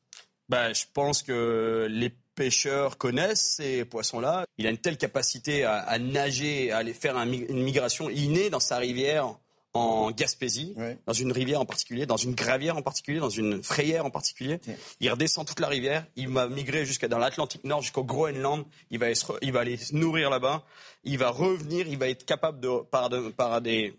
Ben, 0.48 0.72
je 0.72 0.84
pense 0.92 1.22
que 1.22 1.88
les 1.90 2.10
pêcheurs 2.36 2.96
connaissent 2.96 3.56
ces 3.56 3.84
poissons-là. 3.84 4.46
Il 4.56 4.68
a 4.68 4.70
une 4.70 4.78
telle 4.78 4.98
capacité 4.98 5.64
à, 5.64 5.98
nager, 5.98 6.70
à 6.70 6.78
aller 6.78 6.94
faire 6.94 7.16
un, 7.16 7.30
une 7.30 7.62
migration 7.62 8.08
innée 8.08 8.50
dans 8.50 8.60
sa 8.60 8.76
rivière 8.76 9.34
en 9.74 10.10
Gaspésie, 10.10 10.74
ouais. 10.76 10.98
dans 11.06 11.12
une 11.12 11.32
rivière 11.32 11.60
en 11.60 11.64
particulier, 11.64 12.04
dans 12.04 12.16
une 12.16 12.34
gravière 12.34 12.76
en 12.76 12.82
particulier, 12.82 13.20
dans 13.20 13.30
une 13.30 13.62
frayère 13.62 14.04
en 14.04 14.10
particulier. 14.10 14.60
Il 15.00 15.10
redescend 15.10 15.46
toute 15.46 15.60
la 15.60 15.68
rivière, 15.68 16.04
il 16.16 16.28
va 16.28 16.48
migrer 16.48 16.84
jusqu'à 16.84 17.08
dans 17.08 17.18
l'Atlantique 17.18 17.64
Nord, 17.64 17.80
jusqu'au 17.80 18.04
Groenland, 18.04 18.64
il 18.90 18.98
va, 18.98 19.06
il 19.40 19.52
va 19.52 19.60
aller 19.60 19.78
se 19.78 19.94
nourrir 19.94 20.28
là-bas, 20.28 20.64
il 21.04 21.18
va 21.18 21.30
revenir, 21.30 21.86
il 21.88 21.98
va 21.98 22.08
être 22.08 22.26
capable 22.26 22.60
de, 22.60 22.82
par, 22.90 23.08
de, 23.08 23.30
par 23.30 23.62
des, 23.62 23.94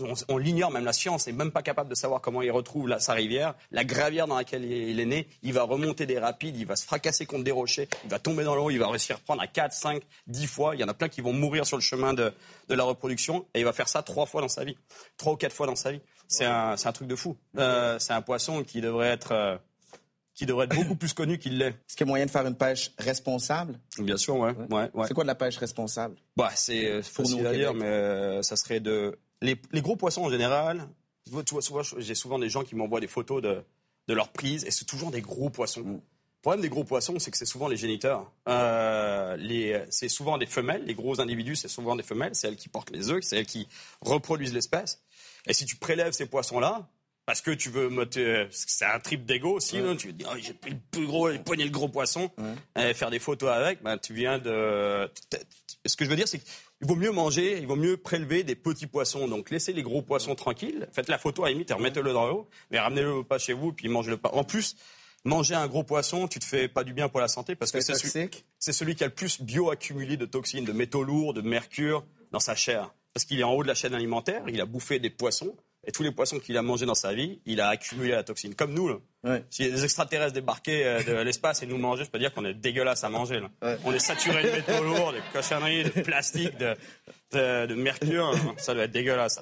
on, 0.00 0.14
on 0.28 0.38
l'ignore, 0.38 0.70
même 0.70 0.84
la 0.84 0.92
science 0.92 1.26
n'est 1.26 1.32
même 1.32 1.50
pas 1.50 1.62
capable 1.62 1.90
de 1.90 1.94
savoir 1.94 2.20
comment 2.20 2.42
il 2.42 2.50
retrouve 2.50 2.88
la, 2.88 2.98
sa 2.98 3.12
rivière, 3.12 3.54
la 3.70 3.84
gravière 3.84 4.26
dans 4.26 4.36
laquelle 4.36 4.64
il 4.64 4.72
est, 4.72 4.90
il 4.90 5.00
est, 5.00 5.06
né. 5.06 5.28
Il 5.42 5.52
va 5.52 5.62
remonter 5.62 6.06
des 6.06 6.18
rapides, 6.18 6.56
il 6.56 6.66
va 6.66 6.76
se 6.76 6.84
fracasser 6.84 7.26
contre 7.26 7.44
des 7.44 7.50
rochers, 7.50 7.88
il 8.04 8.10
va 8.10 8.18
tomber 8.18 8.44
dans 8.44 8.54
l'eau, 8.54 8.70
il 8.70 8.78
va 8.78 8.88
réussir 8.88 9.16
à 9.16 9.18
reprendre 9.18 9.42
à 9.42 9.46
4, 9.46 9.72
5, 9.72 10.02
10 10.26 10.46
fois. 10.46 10.74
Il 10.74 10.80
y 10.80 10.84
en 10.84 10.88
a 10.88 10.94
plein 10.94 11.08
qui 11.08 11.20
vont 11.20 11.32
mourir 11.32 11.66
sur 11.66 11.76
le 11.76 11.82
chemin 11.82 12.14
de, 12.14 12.32
de 12.68 12.74
la 12.74 12.84
reproduction 12.84 13.46
et 13.54 13.60
il 13.60 13.64
va 13.64 13.72
faire 13.72 13.88
ça 13.88 14.02
trois 14.02 14.26
fois 14.26 14.40
dans 14.40 14.48
sa 14.48 14.64
vie, 14.64 14.76
trois 15.16 15.34
ou 15.34 15.36
quatre 15.36 15.54
fois 15.54 15.66
dans 15.66 15.76
sa 15.76 15.92
vie. 15.92 16.00
C'est 16.28 16.46
un, 16.46 16.74
un, 16.82 16.92
truc 16.92 17.08
de 17.08 17.16
fou. 17.16 17.36
Euh, 17.58 17.98
c'est 17.98 18.12
un 18.12 18.22
poisson 18.22 18.62
qui 18.62 18.80
devrait 18.80 19.08
être. 19.08 19.32
Euh, 19.32 19.56
qui 20.34 20.46
devrait 20.46 20.64
être 20.64 20.74
beaucoup 20.74 20.96
plus 20.96 21.12
connu 21.12 21.38
qu'il 21.38 21.58
l'est. 21.58 21.68
Est-ce 21.68 21.96
qu'il 21.96 22.06
y 22.06 22.08
a 22.08 22.10
moyen 22.10 22.26
de 22.26 22.30
faire 22.30 22.46
une 22.46 22.56
pêche 22.56 22.92
responsable? 22.98 23.78
Bien 23.98 24.16
sûr, 24.16 24.36
ouais. 24.36 24.54
ouais. 24.70 24.90
ouais 24.94 25.06
c'est 25.06 25.14
quoi 25.14 25.24
de 25.24 25.28
la 25.28 25.34
pêche 25.34 25.58
responsable? 25.58 26.16
Bah, 26.36 26.50
c'est 26.54 26.86
euh, 26.86 27.02
à 27.46 27.52
dire, 27.52 27.74
mais 27.74 27.84
euh, 27.84 28.42
ça 28.42 28.56
serait 28.56 28.80
de 28.80 29.18
les, 29.42 29.56
les, 29.72 29.82
gros 29.82 29.96
poissons 29.96 30.22
en 30.22 30.30
général, 30.30 30.88
j'ai 31.98 32.14
souvent 32.14 32.38
des 32.38 32.48
gens 32.48 32.64
qui 32.64 32.74
m'envoient 32.74 33.00
des 33.00 33.08
photos 33.08 33.42
de, 33.42 33.62
de 34.08 34.14
leur 34.14 34.28
prise 34.28 34.64
et 34.64 34.70
c'est 34.70 34.84
toujours 34.84 35.10
des 35.10 35.20
gros 35.20 35.50
poissons. 35.50 35.82
Mm. 35.82 36.00
Le 36.42 36.42
problème 36.42 36.62
des 36.62 36.68
gros 36.70 36.82
poissons, 36.82 37.20
c'est 37.20 37.30
que 37.30 37.36
c'est 37.36 37.46
souvent 37.46 37.68
les 37.68 37.76
géniteurs. 37.76 38.28
Euh, 38.48 39.84
c'est 39.90 40.08
souvent 40.08 40.38
des 40.38 40.46
femelles. 40.46 40.82
Les 40.84 40.94
gros 40.94 41.20
individus, 41.20 41.54
c'est 41.54 41.68
souvent 41.68 41.94
des 41.94 42.02
femelles. 42.02 42.34
C'est 42.34 42.48
elles 42.48 42.56
qui 42.56 42.68
portent 42.68 42.90
les 42.90 43.10
œufs, 43.10 43.22
c'est 43.22 43.36
elles 43.36 43.46
qui 43.46 43.68
reproduisent 44.00 44.52
l'espèce. 44.52 45.00
Et 45.46 45.52
si 45.52 45.66
tu 45.66 45.76
prélèves 45.76 46.12
ces 46.12 46.26
poissons-là, 46.26 46.88
parce 47.26 47.40
que 47.40 47.52
tu 47.52 47.70
veux 47.70 47.88
c'est 48.50 48.84
un 48.84 48.98
trip 48.98 49.24
d'ego 49.24 49.52
aussi 49.52 49.80
ouais. 49.80 49.96
tu 49.96 50.08
veux 50.08 50.12
dire 50.12 50.28
oh, 50.32 50.36
j'ai 50.40 50.54
pris 50.54 50.72
le 50.72 50.78
plus 50.90 51.06
gros 51.06 51.30
j'ai 51.30 51.38
poigné 51.38 51.62
le 51.62 51.70
gros 51.70 51.88
poisson 51.88 52.30
ouais. 52.76 52.90
et 52.90 52.94
faire 52.94 53.10
des 53.10 53.20
photos 53.20 53.50
avec 53.50 53.80
ben 53.80 53.96
tu 53.96 54.12
viens 54.12 54.38
de 54.38 55.08
ce 55.86 55.96
que 55.96 56.04
je 56.04 56.10
veux 56.10 56.16
dire 56.16 56.26
c'est 56.26 56.40
qu'il 56.82 56.88
vaut 56.88 57.00
mieux 57.00 57.12
manger 57.12 57.58
il 57.58 57.66
vaut 57.66 57.76
mieux 57.76 57.96
prélever 57.96 58.42
des 58.42 58.56
petits 58.56 58.88
poissons 58.88 59.28
donc 59.28 59.50
laissez 59.50 59.72
les 59.72 59.82
gros 59.82 60.02
poissons 60.02 60.34
tranquilles 60.34 60.88
faites 60.92 61.08
la 61.08 61.18
photo 61.18 61.44
à 61.44 61.50
limite 61.50 61.70
et 61.70 61.74
remettez-le 61.74 62.12
dans 62.12 62.26
l'eau 62.26 62.48
mais 62.70 62.80
ramenez-le 62.80 63.22
pas 63.22 63.38
chez 63.38 63.52
vous 63.52 63.72
puis 63.72 63.88
mangez-le 63.88 64.16
pas 64.16 64.30
en 64.32 64.44
plus 64.44 64.76
manger 65.24 65.54
un 65.54 65.66
gros 65.68 65.84
poisson, 65.84 66.28
tu 66.28 66.38
te 66.38 66.44
fais 66.44 66.68
pas 66.68 66.84
du 66.84 66.92
bien 66.92 67.08
pour 67.08 67.20
la 67.20 67.28
santé 67.28 67.54
parce 67.54 67.70
que 67.70 67.80
c'est 67.80 67.94
celui, 67.94 68.30
celui, 68.58 68.94
qui 68.94 69.04
a 69.04 69.06
le 69.06 69.14
plus 69.14 69.40
bioaccumulé 69.40 70.16
de 70.16 70.26
toxines, 70.26 70.64
de 70.64 70.72
métaux 70.72 71.04
lourds, 71.04 71.34
de 71.34 71.42
mercure 71.42 72.04
dans 72.32 72.40
sa 72.40 72.54
chair. 72.54 72.92
parce 73.12 73.24
qu'il 73.24 73.38
est 73.38 73.44
en 73.44 73.52
haut 73.52 73.62
de 73.62 73.68
la 73.68 73.74
chaîne 73.74 73.94
alimentaire, 73.94 74.42
il 74.48 74.60
a 74.60 74.66
bouffé 74.66 74.98
des 74.98 75.10
poissons, 75.10 75.54
et 75.86 75.92
tous 75.92 76.02
les 76.02 76.12
poissons 76.12 76.38
qu'il 76.38 76.56
a 76.56 76.62
mangés 76.62 76.86
dans 76.86 76.94
sa 76.94 77.12
vie, 77.12 77.40
il 77.44 77.60
a 77.60 77.68
accumulé 77.68 78.10
la 78.10 78.22
toxine. 78.22 78.54
Comme 78.54 78.72
nous, 78.72 78.88
là. 78.88 78.98
Ouais. 79.24 79.44
Si 79.50 79.70
les 79.70 79.84
extraterrestres 79.84 80.32
débarquaient 80.32 80.84
euh, 80.84 81.02
de 81.04 81.12
l'espace 81.22 81.62
et 81.62 81.66
nous 81.66 81.78
mangeaient, 81.78 82.04
je 82.04 82.10
peux 82.10 82.18
dire 82.18 82.34
qu'on 82.34 82.44
est 82.44 82.54
dégueulasse 82.54 83.04
à 83.04 83.08
manger. 83.08 83.38
Là. 83.40 83.76
On 83.84 83.92
est 83.92 84.00
saturé 84.00 84.42
de 84.42 84.50
métaux 84.50 84.82
lourds, 84.82 85.12
de 85.12 85.20
cochonneries, 85.32 85.84
de 85.84 85.90
plastique, 86.02 86.56
de, 86.58 86.74
de, 87.30 87.66
de 87.66 87.74
mercure. 87.76 88.26
hein. 88.26 88.54
Ça 88.56 88.74
doit 88.74 88.84
être 88.84 88.90
dégueulasse. 88.90 89.40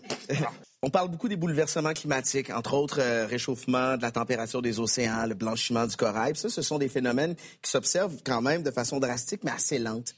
On 0.82 0.90
parle 0.90 1.08
beaucoup 1.08 1.28
des 1.28 1.36
bouleversements 1.36 1.94
climatiques, 1.94 2.50
entre 2.50 2.74
autres 2.74 3.00
euh, 3.00 3.26
réchauffement 3.26 3.96
de 3.96 4.02
la 4.02 4.10
température 4.10 4.60
des 4.60 4.80
océans, 4.80 5.24
le 5.26 5.34
blanchiment 5.34 5.86
du 5.86 5.96
corail. 5.96 6.36
Ça, 6.36 6.50
ce 6.50 6.60
sont 6.60 6.78
des 6.78 6.88
phénomènes 6.88 7.34
qui 7.62 7.70
s'observent 7.70 8.16
quand 8.24 8.42
même 8.42 8.62
de 8.62 8.70
façon 8.70 9.00
drastique, 9.00 9.44
mais 9.44 9.50
assez 9.50 9.78
lente. 9.78 10.14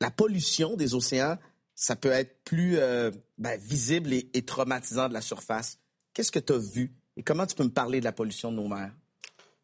La 0.00 0.10
pollution 0.10 0.74
des 0.74 0.94
océans, 0.94 1.36
ça 1.74 1.96
peut 1.96 2.10
être 2.12 2.44
plus 2.44 2.78
euh, 2.78 3.10
ben, 3.36 3.60
visible 3.60 4.14
et, 4.14 4.30
et 4.32 4.42
traumatisant 4.42 5.08
de 5.08 5.14
la 5.14 5.20
surface. 5.20 5.78
Qu'est-ce 6.14 6.32
que 6.32 6.38
tu 6.38 6.54
as 6.54 6.58
vu 6.58 6.92
et 7.16 7.22
comment 7.22 7.46
tu 7.46 7.54
peux 7.54 7.64
me 7.64 7.70
parler 7.70 8.00
de 8.00 8.04
la 8.04 8.12
pollution 8.12 8.50
de 8.50 8.56
nos 8.56 8.68
mers? 8.68 8.90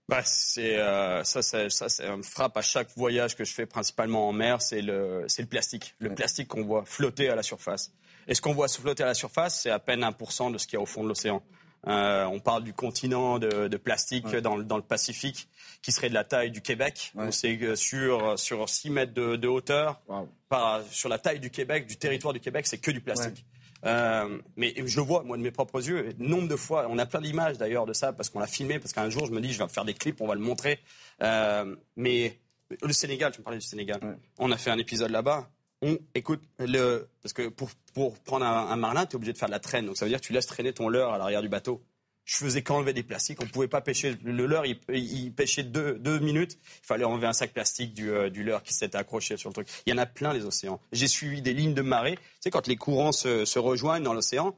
Bah, 0.09 0.23
c'est 0.25 0.79
euh, 0.79 1.23
ça, 1.25 1.43
c'est- 1.43 1.71
ça, 1.71 1.89
ça 1.89 2.17
me 2.17 2.23
frappe 2.23 2.57
à 2.57 2.63
chaque 2.63 2.89
voyage 2.97 3.37
que 3.37 3.45
je 3.45 3.53
fais, 3.55 3.67
principalement 3.67 4.29
en 4.29 4.33
mer, 4.33 4.61
c'est 4.61 4.83
le, 4.83 5.25
c'est 5.29 5.43
le 5.43 5.49
plastique. 5.49 5.95
Le 6.01 6.09
plastique 6.15 6.49
qu'on 6.49 6.65
voit 6.65 6.85
flotter 6.85 7.29
à 7.29 7.35
la 7.37 7.43
surface. 7.43 7.93
Et 8.29 8.35
ce 8.35 8.41
qu'on 8.41 8.53
voit 8.53 8.69
flotter 8.69 9.03
à 9.05 9.07
la 9.07 9.15
surface, 9.15 9.61
c'est 9.63 9.71
à 9.71 9.79
peine 9.79 10.03
1% 10.03 10.51
de 10.53 10.59
ce 10.59 10.67
qu'il 10.67 10.75
y 10.77 10.79
a 10.79 10.83
au 10.83 10.87
fond 10.87 11.03
de 11.03 11.09
l'océan. 11.09 11.43
Euh, 11.89 12.25
on 12.27 12.39
parle 12.39 12.63
du 12.63 12.73
continent 12.73 13.39
de, 13.41 13.67
de 13.69 13.77
plastique 13.77 14.27
dans, 14.41 14.55
le- 14.57 14.63
dans 14.65 14.77
le 14.77 14.83
Pacifique, 14.85 15.49
qui 15.83 15.91
serait 15.91 16.09
de 16.09 16.15
la 16.15 16.23
taille 16.25 16.51
du 16.53 16.63
Québec. 16.63 17.11
Donc, 17.25 17.35
C'est 17.35 17.61
euh, 17.63 17.75
sur, 17.75 18.39
sur 18.39 18.69
6 18.69 18.91
mètres 18.91 19.15
de, 19.15 19.35
de 19.37 19.49
hauteur. 19.49 20.01
Par- 20.49 20.83
sur 20.91 21.09
la 21.09 21.19
taille 21.19 21.41
du 21.41 21.51
Québec, 21.51 21.87
du 21.87 21.97
territoire 21.97 22.33
du 22.33 22.41
Québec, 22.41 22.67
c'est 22.69 22.79
que 22.79 22.91
du 22.91 23.01
plastique. 23.01 23.45
Euh, 23.85 24.39
mais 24.57 24.75
je 24.85 24.97
le 24.97 25.03
vois, 25.03 25.23
moi, 25.23 25.37
de 25.37 25.43
mes 25.43 25.51
propres 25.51 25.87
yeux, 25.87 26.15
nombre 26.19 26.49
de 26.49 26.57
fois. 26.57 26.87
On 26.89 26.99
a 26.99 27.07
plein 27.07 27.21
d'images 27.21 27.59
d'ailleurs 27.59 27.87
de 27.87 27.93
ça, 27.93 28.13
parce 28.13 28.31
qu'on 28.31 28.41
l'a 28.41 28.47
filmé, 28.47 28.79
parce 28.79 28.93
qu'un 28.93 29.11
jour, 29.11 29.27
je 29.27 29.33
me 29.33 29.41
dis, 29.41 29.53
je 29.53 29.59
vais 29.63 29.69
faire 29.69 29.85
des 29.85 29.95
clips, 29.95 30.21
on 30.21 30.27
va 30.27 30.35
le 30.35 30.41
montrer. 30.41 30.81
Euh, 31.23 31.75
mais 31.97 32.39
le 32.83 32.93
Sénégal, 32.93 33.33
tu 33.33 33.41
me 33.41 33.45
parlais 33.45 33.59
du 33.59 33.67
Sénégal. 33.67 34.01
On 34.39 34.51
a 34.51 34.57
fait 34.57 34.71
un 34.71 34.79
épisode 34.79 35.11
là-bas. 35.11 35.49
On 35.83 35.99
écoute 36.15 36.41
le. 36.61 37.09
Parce 37.23 37.33
que 37.33 37.49
pour, 37.49 37.71
pour 37.93 38.17
prendre 38.21 38.47
un, 38.47 38.69
un 38.71 38.77
marlin, 38.77 39.05
tu 39.05 39.13
es 39.13 39.17
obligé 39.17 39.33
de 39.33 39.39
faire 39.39 39.49
de 39.49 39.53
la 39.53 39.59
traîne. 39.59 39.87
Donc 39.87 39.97
ça 39.97 40.05
veut 40.05 40.11
dire 40.11 40.21
que 40.21 40.27
tu 40.27 40.33
laisses 40.33 40.47
traîner 40.47 40.73
ton 40.73 40.89
leurre 40.89 41.13
à 41.13 41.19
l'arrière 41.19 41.43
du 41.43 41.49
bateau. 41.49 41.83
Je 42.25 42.37
faisais 42.37 42.63
qu'enlever 42.63 42.93
des 42.93 43.03
plastiques. 43.03 43.41
On 43.41 43.45
ne 43.45 43.51
pouvait 43.51 43.69
pas 43.69 43.81
pêcher. 43.81 44.17
Le 44.23 44.47
leurre, 44.47 44.65
il, 44.67 45.33
pêchait 45.33 45.65
deux, 45.65 46.19
minutes. 46.21 46.59
Il 46.83 46.87
fallait 46.87 47.05
enlever 47.05 47.27
un 47.27 47.33
sac 47.33 47.53
plastique 47.53 47.95
du, 47.95 48.11
euh, 48.11 48.31
du 48.31 48.45
leurre 48.45 48.63
qui 48.63 48.73
s'était 48.73 48.97
accroché 48.97 49.37
sur 49.37 49.51
le 49.51 49.55
truc. 49.55 49.69
Il 49.87 49.91
y 49.91 49.93
en 49.93 49.99
a 49.99 50.07
plein, 50.07 50.33
les 50.33 50.45
océans. 50.45 50.81
J'ai 50.93 51.09
suivi 51.09 51.43
des 51.43 51.53
lignes 51.53 51.75
de 51.75 51.83
marée. 51.83 52.17
Tu 52.17 52.23
sais, 52.41 52.51
quand 52.51 52.69
les 52.69 52.77
courants 52.77 53.13
se, 53.13 53.59
rejoignent 53.59 54.05
dans 54.05 54.15
l'océan, 54.15 54.57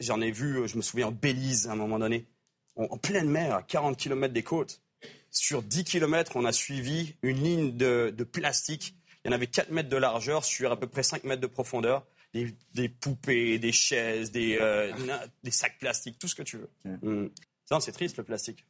j'en 0.00 0.20
ai 0.20 0.30
vu, 0.30 0.60
euh, 0.60 0.66
je 0.66 0.76
me 0.76 0.82
souviens, 0.82 1.08
en 1.08 1.12
Belize, 1.12 1.68
à 1.68 1.72
un 1.72 1.76
moment 1.76 1.98
donné, 1.98 2.26
en, 2.76 2.84
en 2.84 2.96
pleine 2.96 3.28
mer, 3.28 3.54
à 3.54 3.62
40 3.62 3.98
km 3.98 4.32
des 4.32 4.42
côtes. 4.42 4.80
Sur 5.30 5.62
10 5.62 5.84
km, 5.84 6.36
on 6.36 6.44
a 6.44 6.52
suivi 6.52 7.16
une 7.22 7.42
ligne 7.42 7.76
de, 7.76 8.14
de 8.16 8.24
plastique. 8.24 8.94
Il 9.24 9.28
y 9.28 9.30
en 9.30 9.34
avait 9.34 9.46
4 9.46 9.70
mètres 9.70 9.88
de 9.88 9.96
largeur 9.96 10.44
sur 10.44 10.70
à 10.70 10.78
peu 10.78 10.86
près 10.86 11.02
5 11.02 11.24
mètres 11.24 11.40
de 11.40 11.46
profondeur. 11.46 12.06
Des, 12.34 12.52
des 12.74 12.88
poupées, 12.88 13.58
des 13.58 13.70
chaises, 13.72 14.30
des, 14.32 14.58
euh, 14.60 14.92
na- 15.06 15.24
des 15.44 15.50
sacs 15.52 15.78
plastiques, 15.78 16.18
tout 16.18 16.28
ce 16.28 16.34
que 16.34 16.42
tu 16.42 16.58
veux. 16.58 16.68
Mm. 16.84 17.28
Non, 17.70 17.80
c'est 17.80 17.92
triste 17.92 18.16
le 18.18 18.24
plastique. 18.24 18.64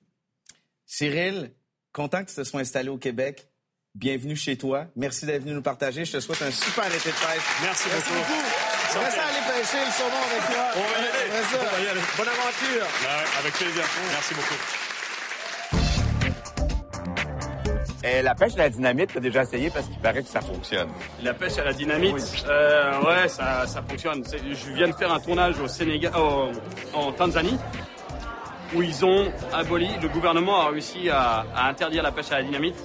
Cyril, 0.86 1.50
content 1.92 2.22
que 2.24 2.28
tu 2.30 2.36
te 2.36 2.44
sois 2.44 2.60
installé 2.60 2.90
au 2.90 2.98
Québec. 2.98 3.48
Bienvenue 3.94 4.36
chez 4.36 4.58
toi. 4.58 4.86
Merci 4.96 5.24
d'être 5.24 5.42
venu 5.42 5.54
nous 5.54 5.62
partager. 5.62 6.04
Je 6.04 6.12
te 6.12 6.20
souhaite 6.20 6.42
un 6.42 6.50
super 6.50 6.86
été 6.86 6.96
de 7.08 7.14
pêche. 7.14 7.42
Merci 7.62 7.88
beaucoup. 7.88 8.42
Je 8.92 8.98
vais 8.98 9.04
aller 9.06 9.62
pêcher 9.62 9.84
le 9.84 9.92
saumon 9.92 10.22
avec 10.30 10.44
toi. 10.46 10.70
On 10.76 10.80
va 10.80 11.00
y 11.00 11.08
aller. 11.08 11.30
On 11.32 11.76
va 11.76 11.82
y 11.82 11.88
aller. 11.88 12.00
Bonne 12.18 12.28
aventure. 12.28 12.86
avec 13.40 13.54
plaisir. 13.54 13.84
Merci 14.12 14.34
beaucoup. 14.34 14.93
Et 18.06 18.20
la 18.20 18.34
pêche 18.34 18.52
à 18.54 18.58
la 18.58 18.68
dynamite, 18.68 19.10
t'as 19.14 19.20
déjà 19.20 19.42
essayé 19.42 19.70
parce 19.70 19.86
qu'il 19.86 19.98
paraît 19.98 20.22
que 20.22 20.28
ça 20.28 20.42
fonctionne. 20.42 20.88
La 21.22 21.32
pêche 21.32 21.56
à 21.56 21.64
la 21.64 21.72
dynamite, 21.72 22.44
euh, 22.46 23.00
ouais, 23.00 23.28
ça, 23.28 23.66
ça 23.66 23.82
fonctionne. 23.82 24.22
Je 24.26 24.72
viens 24.74 24.88
de 24.88 24.92
faire 24.94 25.10
un 25.10 25.20
tournage 25.20 25.58
au 25.58 25.68
Sénégal, 25.68 26.12
en 26.92 27.12
Tanzanie, 27.12 27.56
où 28.74 28.82
ils 28.82 29.04
ont 29.06 29.32
aboli, 29.54 29.88
le 30.02 30.08
gouvernement 30.08 30.60
a 30.60 30.68
réussi 30.68 31.08
à, 31.08 31.46
à 31.56 31.68
interdire 31.70 32.02
la 32.02 32.12
pêche 32.12 32.30
à 32.30 32.38
la 32.38 32.42
dynamite. 32.42 32.76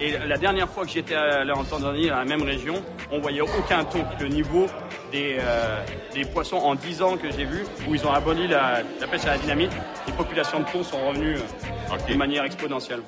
Et 0.00 0.14
la 0.26 0.36
dernière 0.36 0.68
fois 0.68 0.84
que 0.84 0.90
j'étais 0.90 1.14
allé 1.14 1.52
en 1.52 1.64
Tanzanie, 1.64 2.08
dans 2.08 2.16
la 2.16 2.24
même 2.24 2.42
région, 2.42 2.74
on 3.12 3.20
voyait 3.20 3.40
aucun 3.42 3.84
ton. 3.84 4.04
Le 4.20 4.26
niveau 4.26 4.66
des, 5.12 5.36
euh, 5.40 5.78
des 6.12 6.24
poissons 6.24 6.56
en 6.56 6.74
10 6.74 7.02
ans 7.02 7.16
que 7.16 7.30
j'ai 7.30 7.44
vu, 7.44 7.64
où 7.88 7.94
ils 7.94 8.04
ont 8.04 8.12
aboli 8.12 8.48
la, 8.48 8.80
la 9.00 9.06
pêche 9.06 9.24
à 9.26 9.32
la 9.32 9.38
dynamite, 9.38 9.70
les 10.08 10.12
populations 10.12 10.58
de 10.58 10.64
thon 10.64 10.82
sont 10.82 11.06
revenues 11.06 11.36
euh, 11.36 12.12
de 12.12 12.14
manière 12.16 12.44
exponentielle. 12.44 13.00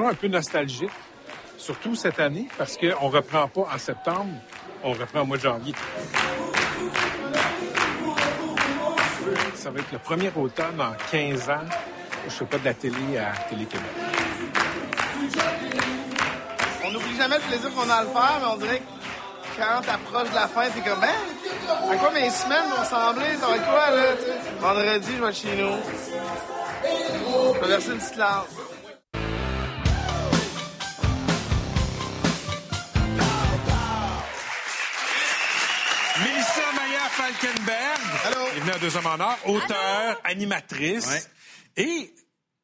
Un 0.00 0.14
peu 0.14 0.28
nostalgique, 0.28 0.90
surtout 1.58 1.94
cette 1.94 2.18
année, 2.20 2.48
parce 2.56 2.76
qu'on 2.76 2.86
ne 2.86 3.16
reprend 3.16 3.46
pas 3.48 3.68
en 3.74 3.78
septembre, 3.78 4.30
on 4.82 4.92
reprend 4.92 5.20
au 5.20 5.24
mois 5.26 5.36
de 5.36 5.42
janvier. 5.42 5.74
Ça 9.54 9.70
va 9.70 9.80
être 9.80 9.92
le 9.92 9.98
premier 9.98 10.30
automne 10.34 10.80
en 10.80 10.92
15 11.10 11.50
ans 11.50 11.54
où 12.26 12.30
je 12.30 12.34
ne 12.34 12.38
fais 12.38 12.44
pas 12.46 12.58
de 12.58 12.64
la 12.64 12.74
télé 12.74 13.18
à 13.18 13.32
Télé-Québec. 13.50 13.86
On 16.84 16.90
n'oublie 16.92 17.16
jamais 17.16 17.36
le 17.36 17.42
plaisir 17.42 17.74
qu'on 17.74 17.90
a 17.90 17.94
à 17.94 18.02
le 18.04 18.08
faire, 18.08 18.38
mais 18.40 18.46
on 18.52 18.56
dirait 18.56 18.78
que 18.78 19.60
quand 19.60 19.82
t'approches 19.82 20.30
de 20.30 20.34
la 20.34 20.48
fin, 20.48 20.70
t'es 20.70 20.88
comme, 20.88 21.00
ben, 21.00 21.92
à 21.92 21.96
quoi 21.96 22.10
mes 22.12 22.30
semaines 22.30 22.70
vont 22.70 22.80
ressembler? 22.80 23.36
Ça 23.38 23.46
va 23.46 23.56
être 23.56 23.66
quoi, 23.68 23.90
là? 23.90 24.04
Vendredi, 24.60 25.10
je 25.18 25.24
vais 25.24 25.32
chez 25.32 25.56
nous. 25.56 25.76
Je 27.54 27.60
vais 27.60 27.68
verser 27.68 27.90
une 27.90 27.98
petite 27.98 28.16
larme. 28.16 28.46
Falkenberg, 37.32 38.56
est 38.56 38.60
venue 38.60 38.70
à 38.72 38.78
Deux 38.78 38.96
Hommes 38.96 39.06
en 39.06 39.20
Or, 39.20 39.38
auteure, 39.46 40.20
animatrice 40.24 41.28
et 41.76 42.12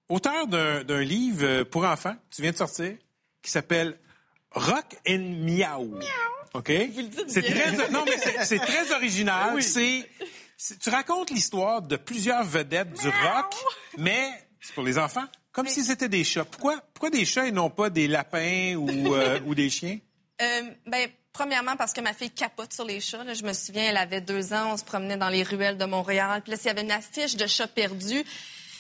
auteur 0.09 0.47
d'un 0.47 1.01
livre 1.03 1.65
pour 1.65 1.85
enfants, 1.85 2.17
tu 2.35 2.41
viens 2.43 2.53
de 2.53 2.57
sortir, 2.57 2.95
qui 3.43 3.51
s'appelle 3.51 3.99
Rock 4.53 4.97
and 5.07 5.19
Miaou. 5.45 5.99
OK? 6.55 6.73
C'est 7.29 7.43
très, 7.43 7.91
non, 7.91 8.05
mais 8.07 8.17
c'est- 8.45 8.59
très 8.59 8.93
original. 8.93 9.63
C'est- 9.63 10.09
tu 10.81 10.89
racontes 10.89 11.31
l'histoire 11.31 11.83
de 11.83 11.97
plusieurs 11.97 12.45
vedettes 12.45 12.93
du 12.99 13.09
rock, 13.09 13.55
mais 13.99 14.31
c'est 14.61 14.75
pour 14.75 14.85
les 14.85 14.97
enfants, 14.99 15.27
comme 15.53 15.67
si 15.67 15.85
c'était 15.85 16.09
des 16.09 16.25
chats. 16.25 16.45
Pourquoi, 16.47 16.81
pourquoi 16.95 17.11
des 17.11 17.25
chats 17.27 17.47
et 17.49 17.53
non 17.53 17.69
pas 17.71 17.91
des 17.91 18.09
lapins 18.09 18.77
ou, 18.77 19.15
euh, 19.15 19.41
ou 19.47 19.55
des 19.55 19.69
chiens? 19.69 19.99
Euh, 20.41 20.63
ben, 20.87 21.09
premièrement, 21.35 21.77
parce 21.77 21.93
que 21.93 22.01
ma 22.01 22.15
fille 22.15 22.31
capote 22.31 22.73
sur 22.73 22.87
les 22.87 23.01
chats. 23.01 23.25
là. 23.25 23.35
Je 23.35 23.45
me 23.45 23.53
souviens, 23.53 23.91
elle 23.91 23.99
avait 23.99 24.23
deux 24.23 24.55
ans, 24.55 24.73
on 24.73 24.77
se 24.79 24.85
promenait 24.85 25.19
dans 25.19 25.29
les 25.29 25.43
ruelles 25.43 25.77
de 25.77 25.85
Montréal. 25.85 26.41
Puis 26.43 26.53
là, 26.53 26.57
s'il 26.57 26.69
y 26.69 26.71
avait 26.71 26.83
une 26.83 26.93
affiche 26.93 27.37
de 27.37 27.47
chat 27.47 27.67
perdu, 27.67 28.25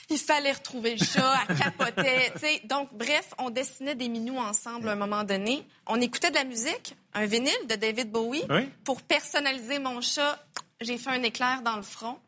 il 0.08 0.18
fallait 0.18 0.52
retrouver 0.52 0.96
le 0.96 1.04
chat, 1.04 1.34
elle 1.48 1.56
capotait. 1.58 2.32
Donc, 2.64 2.88
bref, 2.92 3.34
on 3.38 3.50
dessinait 3.50 3.94
des 3.94 4.08
minous 4.08 4.38
ensemble 4.38 4.88
à 4.88 4.92
un 4.92 4.96
moment 4.96 5.24
donné. 5.24 5.66
On 5.86 6.00
écoutait 6.00 6.30
de 6.30 6.36
la 6.36 6.44
musique, 6.44 6.94
un 7.12 7.26
vinyle 7.26 7.52
de 7.68 7.74
David 7.74 8.10
Bowie. 8.10 8.44
Oui. 8.48 8.68
Pour 8.84 9.02
personnaliser 9.02 9.78
mon 9.78 10.00
chat, 10.00 10.38
j'ai 10.80 10.96
fait 10.96 11.10
un 11.10 11.22
éclair 11.22 11.62
dans 11.62 11.76
le 11.76 11.82
front. 11.82 12.18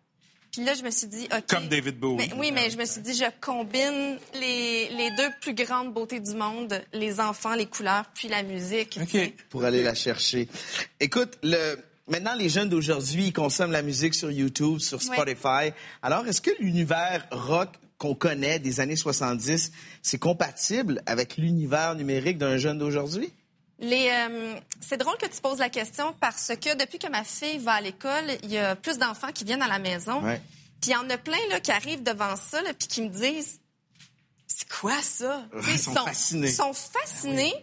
Puis 0.56 0.64
là, 0.64 0.72
je 0.72 0.82
me 0.82 0.90
suis 0.90 1.06
dit, 1.06 1.28
OK. 1.30 1.44
Comme 1.50 1.68
David 1.68 1.98
Bowie. 1.98 2.16
Mais, 2.16 2.30
oui, 2.38 2.50
mais 2.50 2.70
je 2.70 2.78
me 2.78 2.86
suis 2.86 3.02
dit, 3.02 3.12
je 3.12 3.26
combine 3.42 4.16
les, 4.40 4.88
les 4.88 5.10
deux 5.14 5.28
plus 5.42 5.52
grandes 5.52 5.92
beautés 5.92 6.18
du 6.18 6.34
monde, 6.34 6.82
les 6.94 7.20
enfants, 7.20 7.54
les 7.54 7.66
couleurs, 7.66 8.06
puis 8.14 8.28
la 8.28 8.42
musique. 8.42 8.98
Pour 9.50 9.64
aller 9.64 9.82
la 9.82 9.94
chercher. 9.94 10.48
Écoute, 10.98 11.36
le... 11.42 11.76
maintenant, 12.08 12.34
les 12.34 12.48
jeunes 12.48 12.70
d'aujourd'hui, 12.70 13.26
ils 13.26 13.32
consomment 13.34 13.72
la 13.72 13.82
musique 13.82 14.14
sur 14.14 14.30
YouTube, 14.30 14.78
sur 14.78 14.96
Ouais. 14.96 15.14
Spotify. 15.16 15.74
Alors, 16.02 16.26
est-ce 16.26 16.40
que 16.40 16.50
l'univers 16.58 17.26
rock 17.32 17.68
qu'on 17.98 18.14
connaît 18.14 18.58
des 18.58 18.80
années 18.80 18.96
70, 18.96 19.72
c'est 20.00 20.18
compatible 20.18 21.02
avec 21.04 21.36
l'univers 21.36 21.94
numérique 21.96 22.38
d'un 22.38 22.56
jeune 22.56 22.78
d'aujourd'hui? 22.78 23.30
Les, 23.78 24.08
euh, 24.10 24.58
c'est 24.80 24.96
drôle 24.96 25.16
que 25.18 25.26
tu 25.26 25.40
poses 25.40 25.58
la 25.58 25.68
question 25.68 26.14
parce 26.18 26.48
que 26.48 26.76
depuis 26.76 26.98
que 26.98 27.08
ma 27.08 27.24
fille 27.24 27.58
va 27.58 27.72
à 27.72 27.80
l'école, 27.80 28.24
il 28.42 28.50
y 28.50 28.58
a 28.58 28.74
plus 28.74 28.98
d'enfants 28.98 29.32
qui 29.32 29.44
viennent 29.44 29.62
à 29.62 29.68
la 29.68 29.78
maison. 29.78 30.22
Ouais. 30.22 30.40
Puis 30.80 30.90
il 30.90 30.94
y 30.94 30.96
en 30.96 31.08
a 31.10 31.18
plein 31.18 31.38
là, 31.50 31.60
qui 31.60 31.72
arrivent 31.72 32.02
devant 32.02 32.36
ça, 32.36 32.60
puis 32.78 32.88
qui 32.88 33.02
me 33.02 33.08
disent 33.08 33.60
C'est 34.46 34.68
quoi 34.68 35.00
ça? 35.02 35.44
Sais, 35.60 35.72
ils 35.72 35.78
sont 35.78 35.94
fascinés. 35.94 36.48
Ils 36.48 36.54
sont 36.54 36.72
fascinés. 36.72 37.54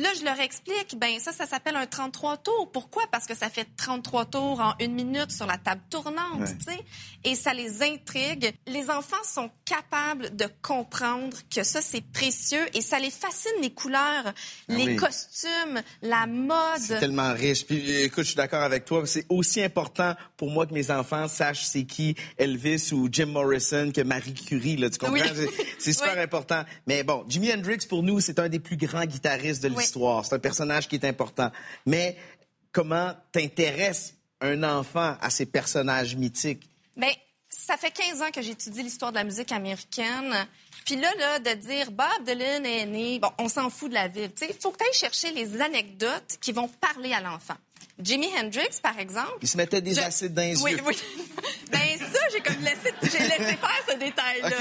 Là, 0.00 0.08
je 0.18 0.24
leur 0.24 0.40
explique, 0.40 0.96
ben 0.98 1.18
ça, 1.20 1.30
ça 1.32 1.46
s'appelle 1.46 1.76
un 1.76 1.84
33 1.86 2.38
tours. 2.38 2.70
Pourquoi? 2.72 3.02
Parce 3.12 3.26
que 3.26 3.34
ça 3.36 3.50
fait 3.50 3.66
33 3.76 4.24
tours 4.24 4.58
en 4.60 4.72
une 4.80 4.94
minute 4.94 5.30
sur 5.30 5.46
la 5.46 5.58
table 5.58 5.82
tournante, 5.90 6.40
Ouais. 6.40 6.56
tu 6.58 6.72
sais. 6.72 6.80
Et 7.24 7.34
ça 7.34 7.52
les 7.52 7.82
intrigue. 7.82 8.54
Les 8.66 8.88
enfants 8.88 9.22
sont 9.24 9.50
capables 9.66 10.34
de 10.34 10.46
comprendre 10.62 11.36
que 11.54 11.62
ça, 11.64 11.82
c'est 11.82 12.00
précieux 12.00 12.64
et 12.72 12.80
ça 12.80 12.98
les 12.98 13.10
fascine, 13.10 13.50
les 13.60 13.70
couleurs, 13.74 14.32
les 14.68 14.82
Ah 14.82 14.86
oui. 14.86 14.96
costumes, 14.96 15.82
la 16.00 16.26
mode. 16.26 16.78
C'est 16.80 16.98
tellement 17.00 17.34
riche. 17.34 17.66
Puis 17.66 17.90
écoute, 18.02 18.22
je 18.24 18.28
suis 18.28 18.36
d'accord 18.36 18.62
avec 18.62 18.86
toi. 18.86 19.02
C'est 19.06 19.26
aussi 19.28 19.62
important 19.62 20.14
pour 20.38 20.50
moi 20.50 20.66
que 20.66 20.72
mes 20.72 20.90
enfants 20.90 21.28
sachent 21.28 21.64
c'est 21.66 21.84
qui 21.84 22.14
Elvis 22.38 22.90
ou 22.92 23.08
Jim 23.12 23.26
Morrison 23.26 23.92
que 23.94 24.00
Marie 24.00 24.32
Curie. 24.32 24.76
Là, 24.78 24.88
tu 24.88 24.96
comprends? 24.98 25.12
Oui. 25.14 25.20
C'est- 25.78 25.92
super 26.00 26.14
Oui. 26.14 26.22
important. 26.22 26.64
Mais 26.86 27.02
bon, 27.04 27.24
Jimi 27.28 27.52
Hendrix, 27.52 27.86
pour 27.86 28.02
nous, 28.02 28.20
c'est 28.20 28.38
un 28.38 28.48
des 28.48 28.60
plus 28.60 28.76
grands 28.78 29.04
guitaristes 29.04 29.62
de 29.62 29.68
Oui. 29.68 29.74
L'histoire. 29.90 30.24
C'est 30.24 30.34
un 30.34 30.38
personnage 30.38 30.88
qui 30.88 30.96
est 30.96 31.04
important. 31.04 31.50
Mais 31.86 32.16
comment 32.72 33.12
t'intéresses 33.32 34.14
un 34.40 34.62
enfant 34.62 35.16
à 35.20 35.30
ces 35.30 35.46
personnages 35.46 36.14
mythiques? 36.16 36.68
Ben, 36.96 37.10
ça 37.48 37.76
fait 37.76 37.90
15 37.90 38.22
ans 38.22 38.30
que 38.32 38.40
j'étudie 38.42 38.82
l'histoire 38.82 39.10
de 39.10 39.16
la 39.16 39.24
musique 39.24 39.50
américaine. 39.52 40.46
Puis 40.86 40.96
là, 40.96 41.12
là, 41.18 41.38
de 41.40 41.60
dire 41.60 41.90
Bob 41.90 42.06
Dylan 42.24 42.64
est 42.64 42.86
né, 42.86 43.18
bon, 43.18 43.30
on 43.38 43.48
s'en 43.48 43.68
fout 43.70 43.90
de 43.90 43.94
la 43.94 44.08
ville. 44.08 44.30
Il 44.40 44.54
faut 44.60 44.70
que 44.70 44.78
tu 44.78 44.84
ailles 44.84 44.94
chercher 44.94 45.32
les 45.32 45.60
anecdotes 45.60 46.38
qui 46.40 46.52
vont 46.52 46.68
parler 46.68 47.12
à 47.12 47.20
l'enfant. 47.20 47.56
Jimi 47.98 48.28
Hendrix, 48.38 48.78
par 48.82 48.98
exemple. 48.98 49.38
Il 49.42 49.48
se 49.48 49.56
mettait 49.58 49.82
des 49.82 49.94
Je- 49.94 50.00
acides 50.00 50.32
dans 50.32 50.42
les 50.42 50.56
oui, 50.62 50.72
yeux. 50.72 50.78
Oui, 50.86 50.96
Ben 51.70 51.78
ça, 51.98 52.18
j'ai 52.32 52.40
comme 52.40 52.62
laissé, 52.62 52.92
j'ai 53.02 53.18
laissé 53.18 53.56
faire 53.56 53.84
ce 53.88 53.94
détail-là. 53.98 54.56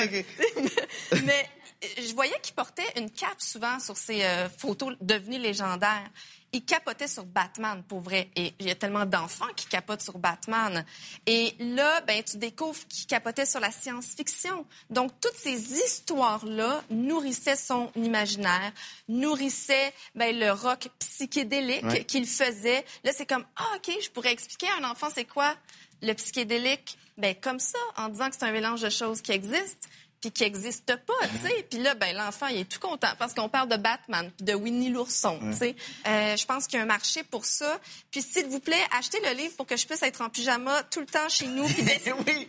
Mais 1.25 1.49
je 1.81 2.13
voyais 2.13 2.37
qu'il 2.41 2.53
portait 2.55 2.83
une 2.97 3.09
cape 3.09 3.39
souvent 3.41 3.79
sur 3.79 3.95
ses 3.95 4.23
euh, 4.23 4.49
photos 4.49 4.95
devenues 5.01 5.39
légendaires. 5.39 6.09
Il 6.51 6.65
capotait 6.65 7.07
sur 7.07 7.25
Batman, 7.25 7.83
pour 7.87 7.99
vrai. 8.01 8.31
Et 8.35 8.53
il 8.59 8.65
y 8.67 8.71
a 8.71 8.75
tellement 8.75 9.05
d'enfants 9.05 9.47
qui 9.55 9.67
capotent 9.67 10.01
sur 10.01 10.17
Batman. 10.17 10.83
Et 11.27 11.53
là, 11.59 12.01
ben, 12.01 12.23
tu 12.23 12.37
découvres 12.37 12.87
qu'il 12.87 13.05
capotait 13.05 13.45
sur 13.45 13.59
la 13.59 13.71
science-fiction. 13.71 14.65
Donc, 14.89 15.11
toutes 15.21 15.35
ces 15.35 15.73
histoires-là 15.73 16.83
nourrissaient 16.89 17.55
son 17.55 17.91
imaginaire, 17.95 18.71
nourrissaient 19.07 19.93
ben, 20.15 20.37
le 20.37 20.51
rock 20.51 20.89
psychédélique 20.97 21.83
Ouais. 21.83 22.03
qu'il 22.03 22.25
faisait. 22.27 22.83
Là, 23.03 23.11
c'est 23.15 23.27
comme, 23.27 23.45
ah, 23.55 23.75
OK, 23.75 23.91
je 24.01 24.09
pourrais 24.09 24.31
expliquer 24.33 24.67
à 24.69 24.83
un 24.83 24.89
enfant 24.89 25.07
c'est 25.13 25.25
quoi 25.25 25.55
le 26.01 26.13
psychédélique? 26.13 26.97
Ben, 27.17 27.35
comme 27.35 27.59
ça, 27.59 27.77
en 27.97 28.09
disant 28.09 28.29
que 28.29 28.35
c'est 28.39 28.45
un 28.45 28.51
mélange 28.51 28.81
de 28.81 28.89
choses 28.89 29.21
qui 29.21 29.31
existent 29.33 29.87
puis 30.21 30.31
qui 30.31 30.43
n'existent 30.43 30.95
pas, 31.07 31.27
tu 31.29 31.47
sais. 31.47 31.65
Puis 31.69 31.79
là, 31.79 31.95
ben 31.95 32.15
l'enfant, 32.15 32.47
il 32.47 32.59
est 32.59 32.65
tout 32.69 32.79
content 32.79 33.07
parce 33.17 33.33
qu'on 33.33 33.47
parle 33.49 33.69
de 33.69 33.77
Batman, 33.77 34.29
puis 34.35 34.45
de 34.45 34.53
Winnie 34.53 34.89
l'ourson, 34.89 35.39
tu 35.51 35.57
sais. 35.57 35.75
Euh, 36.07 36.35
je 36.35 36.45
pense 36.45 36.67
qu'il 36.67 36.77
y 36.77 36.79
a 36.79 36.83
un 36.83 36.87
marché 36.87 37.23
pour 37.23 37.45
ça. 37.45 37.79
Puis 38.11 38.21
s'il 38.21 38.47
vous 38.47 38.59
plaît, 38.59 38.75
achetez 38.97 39.19
le 39.21 39.35
livre 39.37 39.55
pour 39.55 39.65
que 39.65 39.77
je 39.77 39.85
puisse 39.85 40.03
être 40.03 40.21
en 40.21 40.29
pyjama 40.29 40.83
tout 40.91 40.99
le 40.99 41.05
temps 41.05 41.29
chez 41.29 41.47
nous, 41.47 41.65
puis 41.65 41.83
dess- 41.83 42.03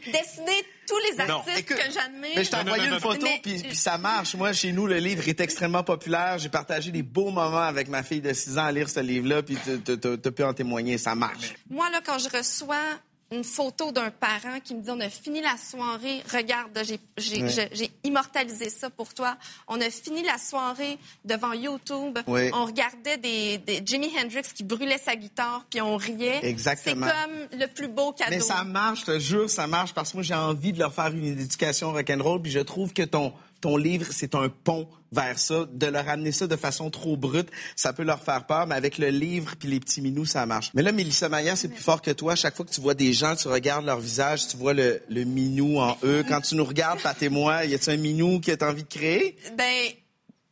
dessiner 0.06 0.64
tous 0.88 0.98
les 1.12 1.20
artistes 1.20 1.58
Écoute, 1.58 1.76
que 1.76 1.92
j'admire. 1.92 2.30
Mais 2.34 2.44
je 2.44 2.50
t'ai 2.50 2.56
envoyé 2.56 2.86
une 2.88 2.98
photo, 2.98 3.26
puis, 3.42 3.62
puis 3.62 3.76
ça 3.76 3.96
marche. 3.98 4.34
Moi, 4.34 4.52
chez 4.52 4.72
nous, 4.72 4.86
le 4.88 4.96
livre 4.98 5.28
est 5.28 5.40
extrêmement 5.40 5.84
populaire. 5.84 6.38
J'ai 6.38 6.48
partagé 6.48 6.90
des 6.90 7.02
beaux 7.04 7.30
moments 7.30 7.58
avec 7.60 7.86
ma 7.88 8.02
fille 8.02 8.20
de 8.20 8.32
6 8.32 8.58
ans 8.58 8.64
à 8.64 8.72
lire 8.72 8.90
ce 8.90 8.98
livre-là, 9.00 9.42
puis 9.44 9.56
tu 9.84 10.32
peux 10.32 10.44
en 10.44 10.54
témoigner. 10.54 10.98
Ça 10.98 11.14
marche. 11.14 11.54
Moi, 11.68 11.88
là, 11.90 12.00
quand 12.04 12.18
je 12.18 12.28
reçois 12.28 12.98
une 13.32 13.44
photo 13.44 13.92
d'un 13.92 14.10
parent 14.10 14.58
qui 14.62 14.74
me 14.74 14.82
dit 14.82 14.90
on 14.90 14.98
a 15.00 15.08
fini 15.08 15.40
la 15.40 15.56
soirée, 15.56 16.22
regarde, 16.32 16.76
j'ai 17.16 17.42
Ouais. 17.42 17.90
immortalisé 18.02 18.70
ça 18.70 18.90
pour 18.90 19.14
toi. 19.14 19.36
On 19.68 19.80
a 19.80 19.88
fini 19.88 20.22
la 20.24 20.36
soirée 20.36 20.98
devant 21.24 21.52
YouTube. 21.52 22.18
Oui. 22.26 22.50
On 22.52 22.64
regardait 22.64 23.18
des, 23.18 23.58
des 23.58 23.82
Jimi 23.84 24.10
Hendrix 24.20 24.42
qui 24.54 24.64
brûlait 24.64 24.98
sa 24.98 25.14
guitare 25.14 25.64
puis 25.70 25.80
on 25.80 25.96
riait. 25.96 26.40
Exactement. 26.44 27.06
C'est 27.06 27.12
comme 27.50 27.60
le 27.60 27.66
plus 27.66 27.88
beau 27.88 28.12
cadeau. 28.12 28.30
Mais 28.32 28.40
ça 28.40 28.64
marche, 28.64 29.00
je 29.00 29.04
te 29.06 29.18
jure, 29.20 29.48
ça 29.48 29.66
marche 29.68 29.94
parce 29.94 30.10
que 30.10 30.16
moi, 30.16 30.24
j'ai 30.24 30.34
envie 30.34 30.72
de 30.72 30.78
leur 30.80 30.92
faire 30.92 31.08
une 31.08 31.24
éducation 31.26 31.92
rock'n'roll, 31.92 32.42
puis 32.42 32.50
je 32.50 32.58
trouve 32.60 32.92
que 32.92 33.02
ton, 33.02 33.32
ton 33.60 33.76
livre, 33.76 34.06
c'est 34.10 34.34
un 34.34 34.48
pont 34.48 34.88
vers 35.12 35.38
ça. 35.38 35.66
De 35.72 35.86
leur 35.86 36.08
amener 36.08 36.32
ça 36.32 36.46
de 36.46 36.56
façon 36.56 36.90
trop 36.90 37.16
brute, 37.16 37.48
ça 37.76 37.92
peut 37.92 38.02
leur 38.04 38.22
faire 38.22 38.46
peur, 38.46 38.66
mais 38.66 38.74
avec 38.74 38.98
le 38.98 39.08
livre 39.08 39.54
puis 39.58 39.68
les 39.68 39.80
petits 39.80 40.00
minous, 40.00 40.24
ça 40.26 40.46
marche. 40.46 40.70
Mais 40.74 40.82
là, 40.82 40.92
Mélissa 40.92 41.28
Maya, 41.28 41.56
c'est 41.56 41.68
plus 41.68 41.82
fort 41.82 42.00
que 42.02 42.10
toi. 42.10 42.34
Chaque 42.36 42.56
fois 42.56 42.64
que 42.64 42.70
tu 42.70 42.80
vois 42.80 42.94
des 42.94 43.12
gens, 43.12 43.36
tu 43.36 43.48
regardes 43.48 43.84
leur 43.84 44.00
visage, 44.00 44.48
tu 44.48 44.56
vois 44.56 44.72
le, 44.74 45.02
le 45.08 45.24
minou 45.24 45.78
en 45.78 45.96
eux. 46.04 46.24
Quand 46.28 46.40
tu 46.40 46.54
nous 46.54 46.64
regardes, 46.64 47.00
Pat 47.00 47.20
et 47.22 47.28
moi, 47.28 47.64
y 47.64 47.74
a-tu 47.74 47.90
un 47.90 47.96
minou 47.96 48.40
que 48.40 48.52
tu 48.52 48.64
as 48.64 48.68
envie 48.68 48.84
de 48.84 48.88
créer? 48.88 49.36
Ben, 49.56 49.88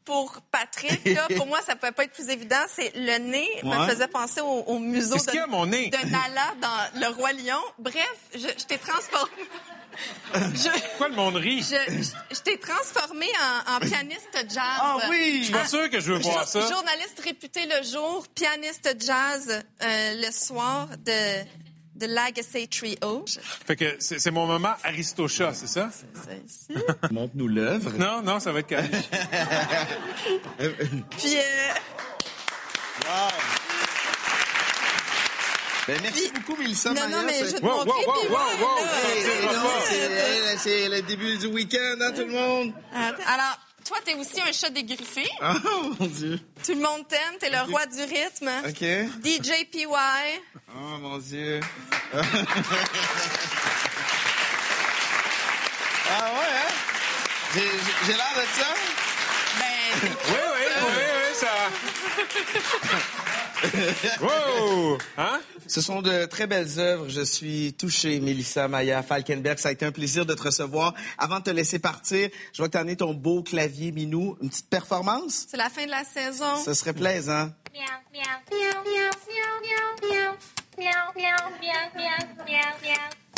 pour 0.04 0.40
Patrick, 0.50 1.04
là, 1.04 1.28
pour 1.36 1.46
moi, 1.46 1.60
ça 1.66 1.76
pouvait 1.76 1.92
pas 1.92 2.04
être 2.04 2.12
plus 2.14 2.30
évident. 2.30 2.56
C'est 2.74 2.92
le 2.96 3.18
nez 3.30 3.46
me 3.62 3.86
faisait 3.86 4.08
penser 4.08 4.40
au, 4.40 4.62
au 4.66 4.78
museau 4.78 5.14
Qu'est-ce 5.14 5.26
de, 5.26 5.30
qu'il 5.32 5.40
y 5.40 5.42
a, 5.42 5.46
mon 5.46 5.66
nez? 5.66 5.90
de 5.90 6.10
Nala 6.10 6.54
dans 6.62 7.00
Le 7.00 7.14
Roi 7.14 7.32
Lion. 7.34 7.60
Bref, 7.78 8.08
je, 8.34 8.38
je 8.38 8.64
t'ai 8.64 8.78
transformé. 8.78 9.30
Je, 10.34 10.68
Pourquoi 10.88 11.08
le 11.08 11.14
monde 11.16 11.36
rit? 11.36 11.62
je, 11.62 11.92
je- 11.92 12.34
je 12.36 12.40
t'ai 12.40 12.58
transformé 12.58 13.26
en, 13.66 13.76
en 13.76 13.80
pianiste 13.80 14.28
jazz. 14.48 14.58
Ah 14.60 14.98
oui! 15.10 15.38
Je 15.40 15.44
suis 15.44 15.52
pas 15.52 15.66
sûr 15.66 15.88
que 15.90 16.00
je 16.00 16.12
veux 16.12 16.18
voir 16.18 16.46
ça. 16.46 16.60
Journaliste 16.68 17.20
réputé 17.24 17.66
le 17.66 17.82
jour, 17.90 18.26
pianiste 18.34 18.94
jazz 19.00 19.48
euh, 19.82 20.14
le 20.16 20.30
soir 20.30 20.88
de, 21.04 21.42
de 21.96 22.06
Legacy 22.06 22.68
Trio. 22.68 23.24
Fait 23.66 23.74
que 23.76 23.96
c'est 23.98 24.18
c'est 24.18 24.30
mon 24.30 24.46
moment 24.46 24.74
Aristocha, 24.84 25.52
c'est 25.54 25.66
ça? 25.66 25.90
c'est 25.92 26.42
ici. 26.46 26.84
Montre-nous 27.10 27.48
l'œuvre. 27.48 27.90
Non, 27.98 28.22
non, 28.22 28.38
ça 28.38 28.52
va 28.52 28.60
être 28.60 28.66
calme. 28.68 28.88
Puis, 30.58 31.36
euh, 31.36 31.72
Ben, 35.88 35.96
merci 36.02 36.28
Puis- 36.28 36.40
beaucoup, 36.42 36.60
Mélissa 36.60 36.92
non, 36.92 37.08
non, 37.08 37.22
mais 37.24 37.38
je 37.46 37.56
te 37.56 37.62
Wow, 37.64 37.82
wow, 37.82 38.28
wow, 38.28 38.78
c'est- 40.58 40.86
le 40.88 41.00
début 41.00 41.38
du 41.38 41.46
week-end, 41.46 41.96
hein, 42.02 42.12
tout 42.14 42.26
le 42.26 42.32
monde? 42.32 42.74
Alors, 42.92 43.58
toi, 43.86 43.96
t'es 44.04 44.12
aussi 44.14 44.38
un 44.42 44.52
chat 44.52 44.68
dégriffé. 44.68 45.26
Oh, 45.40 45.94
mon 45.98 46.06
Dieu. 46.06 46.38
Tout 46.62 46.74
le 46.74 46.80
monde 46.82 47.08
t'aime. 47.08 47.38
T'es 47.40 47.48
le 47.48 47.62
roi 47.70 47.86
du 47.86 48.02
rythme. 48.02 48.50
OK. 48.66 48.84
DJ 49.24 49.64
PY. 49.72 49.86
Oh, 50.76 50.98
mon 51.00 51.16
Dieu. 51.16 51.60
ah 52.12 52.20
ouais, 56.34 56.52
hein? 56.54 56.70
J'ai 57.54 58.12
l'air 58.12 58.34
de 58.36 58.44
ça? 58.60 58.74
Ben, 59.58 59.64
Oui, 60.02 60.10
oui, 60.54 60.66
oui, 60.82 60.92
oui, 60.96 61.34
ça. 61.34 61.54
Wow! 64.20 64.98
Hein? 65.16 65.40
Ce 65.66 65.80
sont 65.80 66.02
de 66.02 66.24
très 66.26 66.46
belles 66.46 66.78
œuvres. 66.78 67.08
Je 67.08 67.20
suis 67.20 67.74
touché, 67.74 68.20
Mélissa 68.20 68.68
Maya 68.68 69.02
Falkenberg. 69.02 69.58
Ça 69.58 69.68
a 69.68 69.72
été 69.72 69.84
un 69.84 69.92
plaisir 69.92 70.26
de 70.26 70.34
te 70.34 70.42
recevoir. 70.42 70.94
Avant 71.18 71.38
de 71.38 71.44
te 71.44 71.50
laisser 71.50 71.78
partir, 71.78 72.30
je 72.52 72.58
vois 72.58 72.68
que 72.68 72.72
tu 72.72 72.78
as 72.78 72.80
amené 72.80 72.96
ton 72.96 73.14
beau 73.14 73.42
clavier 73.42 73.92
Minou. 73.92 74.36
Une 74.40 74.48
petite 74.48 74.68
performance? 74.70 75.46
c'est 75.50 75.56
la 75.56 75.70
fin 75.70 75.84
de 75.84 75.90
la 75.90 76.04
saison. 76.04 76.62
Ce 76.64 76.74
serait 76.74 76.92
plaisant. 76.92 77.50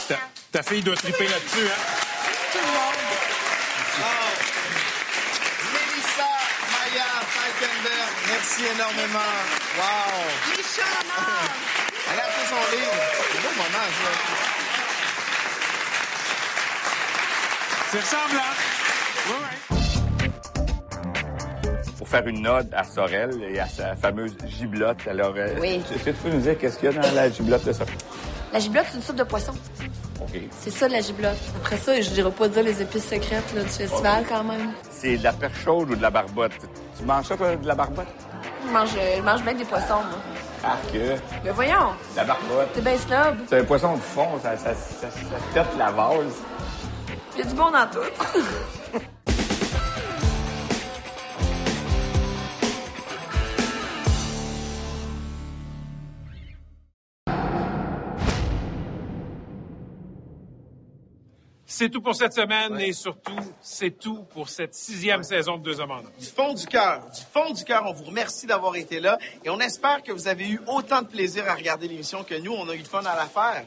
Ta, 0.09 0.19
ta 0.53 0.63
fille 0.63 0.83
doit 0.83 0.97
triper 0.97 1.29
là-dessus, 1.29 1.67
hein? 1.67 2.01
Mélissa 4.01 4.50
Maya 6.91 7.05
Falkenberg, 7.23 8.11
merci 8.29 8.63
énormément. 8.75 9.31
Wow! 9.79 9.85
Morts. 11.07 11.51
Elle 12.13 12.19
a 12.19 12.23
fait 12.23 12.47
son 12.49 12.63
livre. 12.75 12.99
C'est 13.31 13.39
un 13.39 13.41
beau 13.43 13.55
moment, 13.57 13.89
ça. 14.01 14.11
C'est 17.91 18.01
ressemblant. 18.01 18.53
Oui, 19.29 19.35
oui. 19.41 20.31
Pour 21.99 22.09
faire 22.09 22.27
une 22.27 22.47
ode 22.49 22.73
à 22.75 22.83
Sorel 22.85 23.31
et 23.49 23.61
à 23.61 23.69
sa 23.69 23.95
fameuse 23.95 24.35
giblotte. 24.47 25.07
Alors, 25.09 25.35
euh, 25.37 25.55
Oui. 25.61 25.83
est-ce 25.95 26.03
que 26.05 26.11
tu 26.11 26.17
peux 26.17 26.31
nous 26.31 26.41
dire 26.41 26.59
qu'est-ce 26.59 26.79
qu'il 26.79 26.91
y 26.93 26.97
a 26.97 27.01
dans 27.01 27.13
la 27.15 27.31
giblotte 27.31 27.65
de 27.65 27.73
Sorel? 27.73 27.95
La 28.53 28.59
giblotte, 28.59 28.87
c'est 28.91 28.97
une 28.97 29.03
soupe 29.03 29.17
de 29.17 29.25
poisson. 29.25 29.53
C'est 30.59 30.71
ça, 30.71 30.89
la 30.89 31.01
giblotte. 31.01 31.39
Après 31.57 31.77
ça, 31.77 32.01
je 32.01 32.11
dirais 32.11 32.31
pas 32.31 32.49
dire 32.49 32.63
les 32.63 32.83
épices 32.83 33.09
secrètes 33.09 33.53
là, 33.55 33.63
du 33.63 33.69
festival, 33.69 34.25
quand 34.29 34.45
même. 34.45 34.73
C'est 34.91 35.17
de 35.17 35.25
la 35.25 35.33
perche 35.33 35.65
chaude 35.65 35.91
ou 35.91 35.97
de 35.97 36.03
la 36.03 36.11
barbotte? 36.11 36.53
Tu 36.99 37.05
manges 37.05 37.27
ça, 37.27 37.37
toi, 37.37 37.57
de 37.57 37.67
la 37.67 37.75
barbotte? 37.75 38.07
Je 38.67 38.73
mange, 38.73 38.91
je 39.17 39.23
mange 39.23 39.43
bien 39.43 39.55
des 39.55 39.65
poissons, 39.65 39.95
moi. 39.95 40.19
Ah, 40.63 40.77
que. 40.93 41.17
Mais 41.43 41.51
voyons, 41.51 41.93
De 42.13 42.17
la 42.17 42.25
barbotte. 42.25 42.73
t'es 42.75 42.81
bien 42.83 42.97
snob. 42.99 43.37
C'est 43.49 43.61
un 43.61 43.65
poisson 43.65 43.95
de 43.97 44.01
fond, 44.01 44.29
ça, 44.43 44.57
ça, 44.57 44.75
ça, 44.75 45.67
la 45.79 45.91
vase. 45.91 46.35
Il 47.35 47.39
y 47.39 47.43
a 47.43 47.47
du 47.47 47.55
bon 47.55 47.71
dans 47.71 47.87
tout. 47.91 49.01
C'est 61.81 61.89
tout 61.89 62.03
pour 62.03 62.15
cette 62.15 62.35
semaine 62.35 62.79
et 62.79 62.93
surtout, 62.93 63.41
c'est 63.63 63.99
tout 63.99 64.27
pour 64.35 64.51
cette 64.51 64.75
sixième 64.75 65.23
saison 65.23 65.57
de 65.57 65.63
Deux 65.63 65.81
Hommes. 65.81 66.03
Du 66.19 66.27
fond 66.27 66.53
du 66.53 66.67
cœur, 66.67 67.07
du 67.07 67.23
fond 67.33 67.55
du 67.55 67.65
cœur, 67.65 67.85
on 67.87 67.95
vous 67.95 68.05
remercie 68.05 68.47
d'avoir 68.47 68.77
été 68.77 69.01
là 69.01 69.17
et 69.43 69.49
on 69.49 69.59
espère 69.61 70.03
que 70.03 70.13
vous 70.13 70.29
avez 70.29 70.47
eu 70.47 70.61
autant 70.67 71.01
de 71.01 71.07
plaisir 71.07 71.49
à 71.49 71.55
regarder 71.55 71.89
l'émission 71.89 72.23
que 72.23 72.35
nous, 72.35 72.53
on 72.53 72.69
a 72.69 72.75
eu 72.75 72.83
de 72.83 72.87
fun 72.87 72.99
à 72.99 73.17
la 73.17 73.25
faire. 73.25 73.65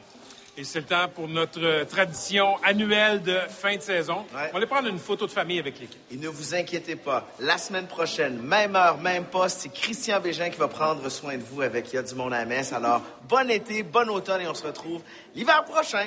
Et 0.56 0.62
c'est 0.62 0.78
le 0.78 0.86
temps 0.86 1.08
pour 1.12 1.26
notre 1.26 1.60
euh, 1.60 1.84
tradition 1.84 2.56
annuelle 2.62 3.20
de 3.20 3.36
fin 3.48 3.74
de 3.74 3.82
saison. 3.82 4.24
On 4.32 4.36
va 4.36 4.56
aller 4.58 4.66
prendre 4.66 4.86
une 4.86 5.00
photo 5.00 5.26
de 5.26 5.32
famille 5.32 5.58
avec 5.58 5.80
l'équipe. 5.80 6.00
Et 6.12 6.16
ne 6.16 6.28
vous 6.28 6.54
inquiétez 6.54 6.94
pas, 6.94 7.26
la 7.40 7.58
semaine 7.58 7.88
prochaine, 7.88 8.38
même 8.40 8.76
heure, 8.76 8.98
même 8.98 9.24
poste, 9.24 9.62
c'est 9.62 9.72
Christian 9.72 10.20
Bégin 10.20 10.50
qui 10.50 10.58
va 10.58 10.68
prendre 10.68 11.08
soin 11.08 11.36
de 11.36 11.42
vous 11.42 11.62
avec 11.62 11.92
Il 11.92 11.96
y 11.96 11.98
a 11.98 12.04
du 12.04 12.14
monde 12.14 12.32
à 12.32 12.38
la 12.38 12.44
messe. 12.44 12.72
Alors, 12.72 13.02
bon 13.28 13.50
été, 13.50 13.82
bon 13.82 14.08
automne 14.08 14.42
et 14.42 14.46
on 14.46 14.54
se 14.54 14.64
retrouve 14.64 15.02
l'hiver 15.34 15.64
prochain. 15.64 16.06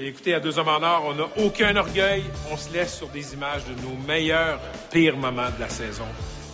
Écoutez, 0.00 0.32
à 0.32 0.38
Deux 0.38 0.56
Hommes 0.60 0.68
en 0.68 0.80
Or, 0.80 1.06
on 1.08 1.14
n'a 1.14 1.28
aucun 1.44 1.74
orgueil. 1.74 2.22
On 2.52 2.56
se 2.56 2.72
laisse 2.72 2.96
sur 2.96 3.08
des 3.08 3.34
images 3.34 3.62
de 3.64 3.82
nos 3.82 3.96
meilleurs, 4.06 4.60
pires 4.92 5.16
moments 5.16 5.50
de 5.56 5.60
la 5.60 5.68
saison 5.68 6.06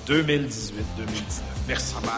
2018-2019. 0.08 0.72
Merci. 1.68 1.94
Bye. 2.02 2.10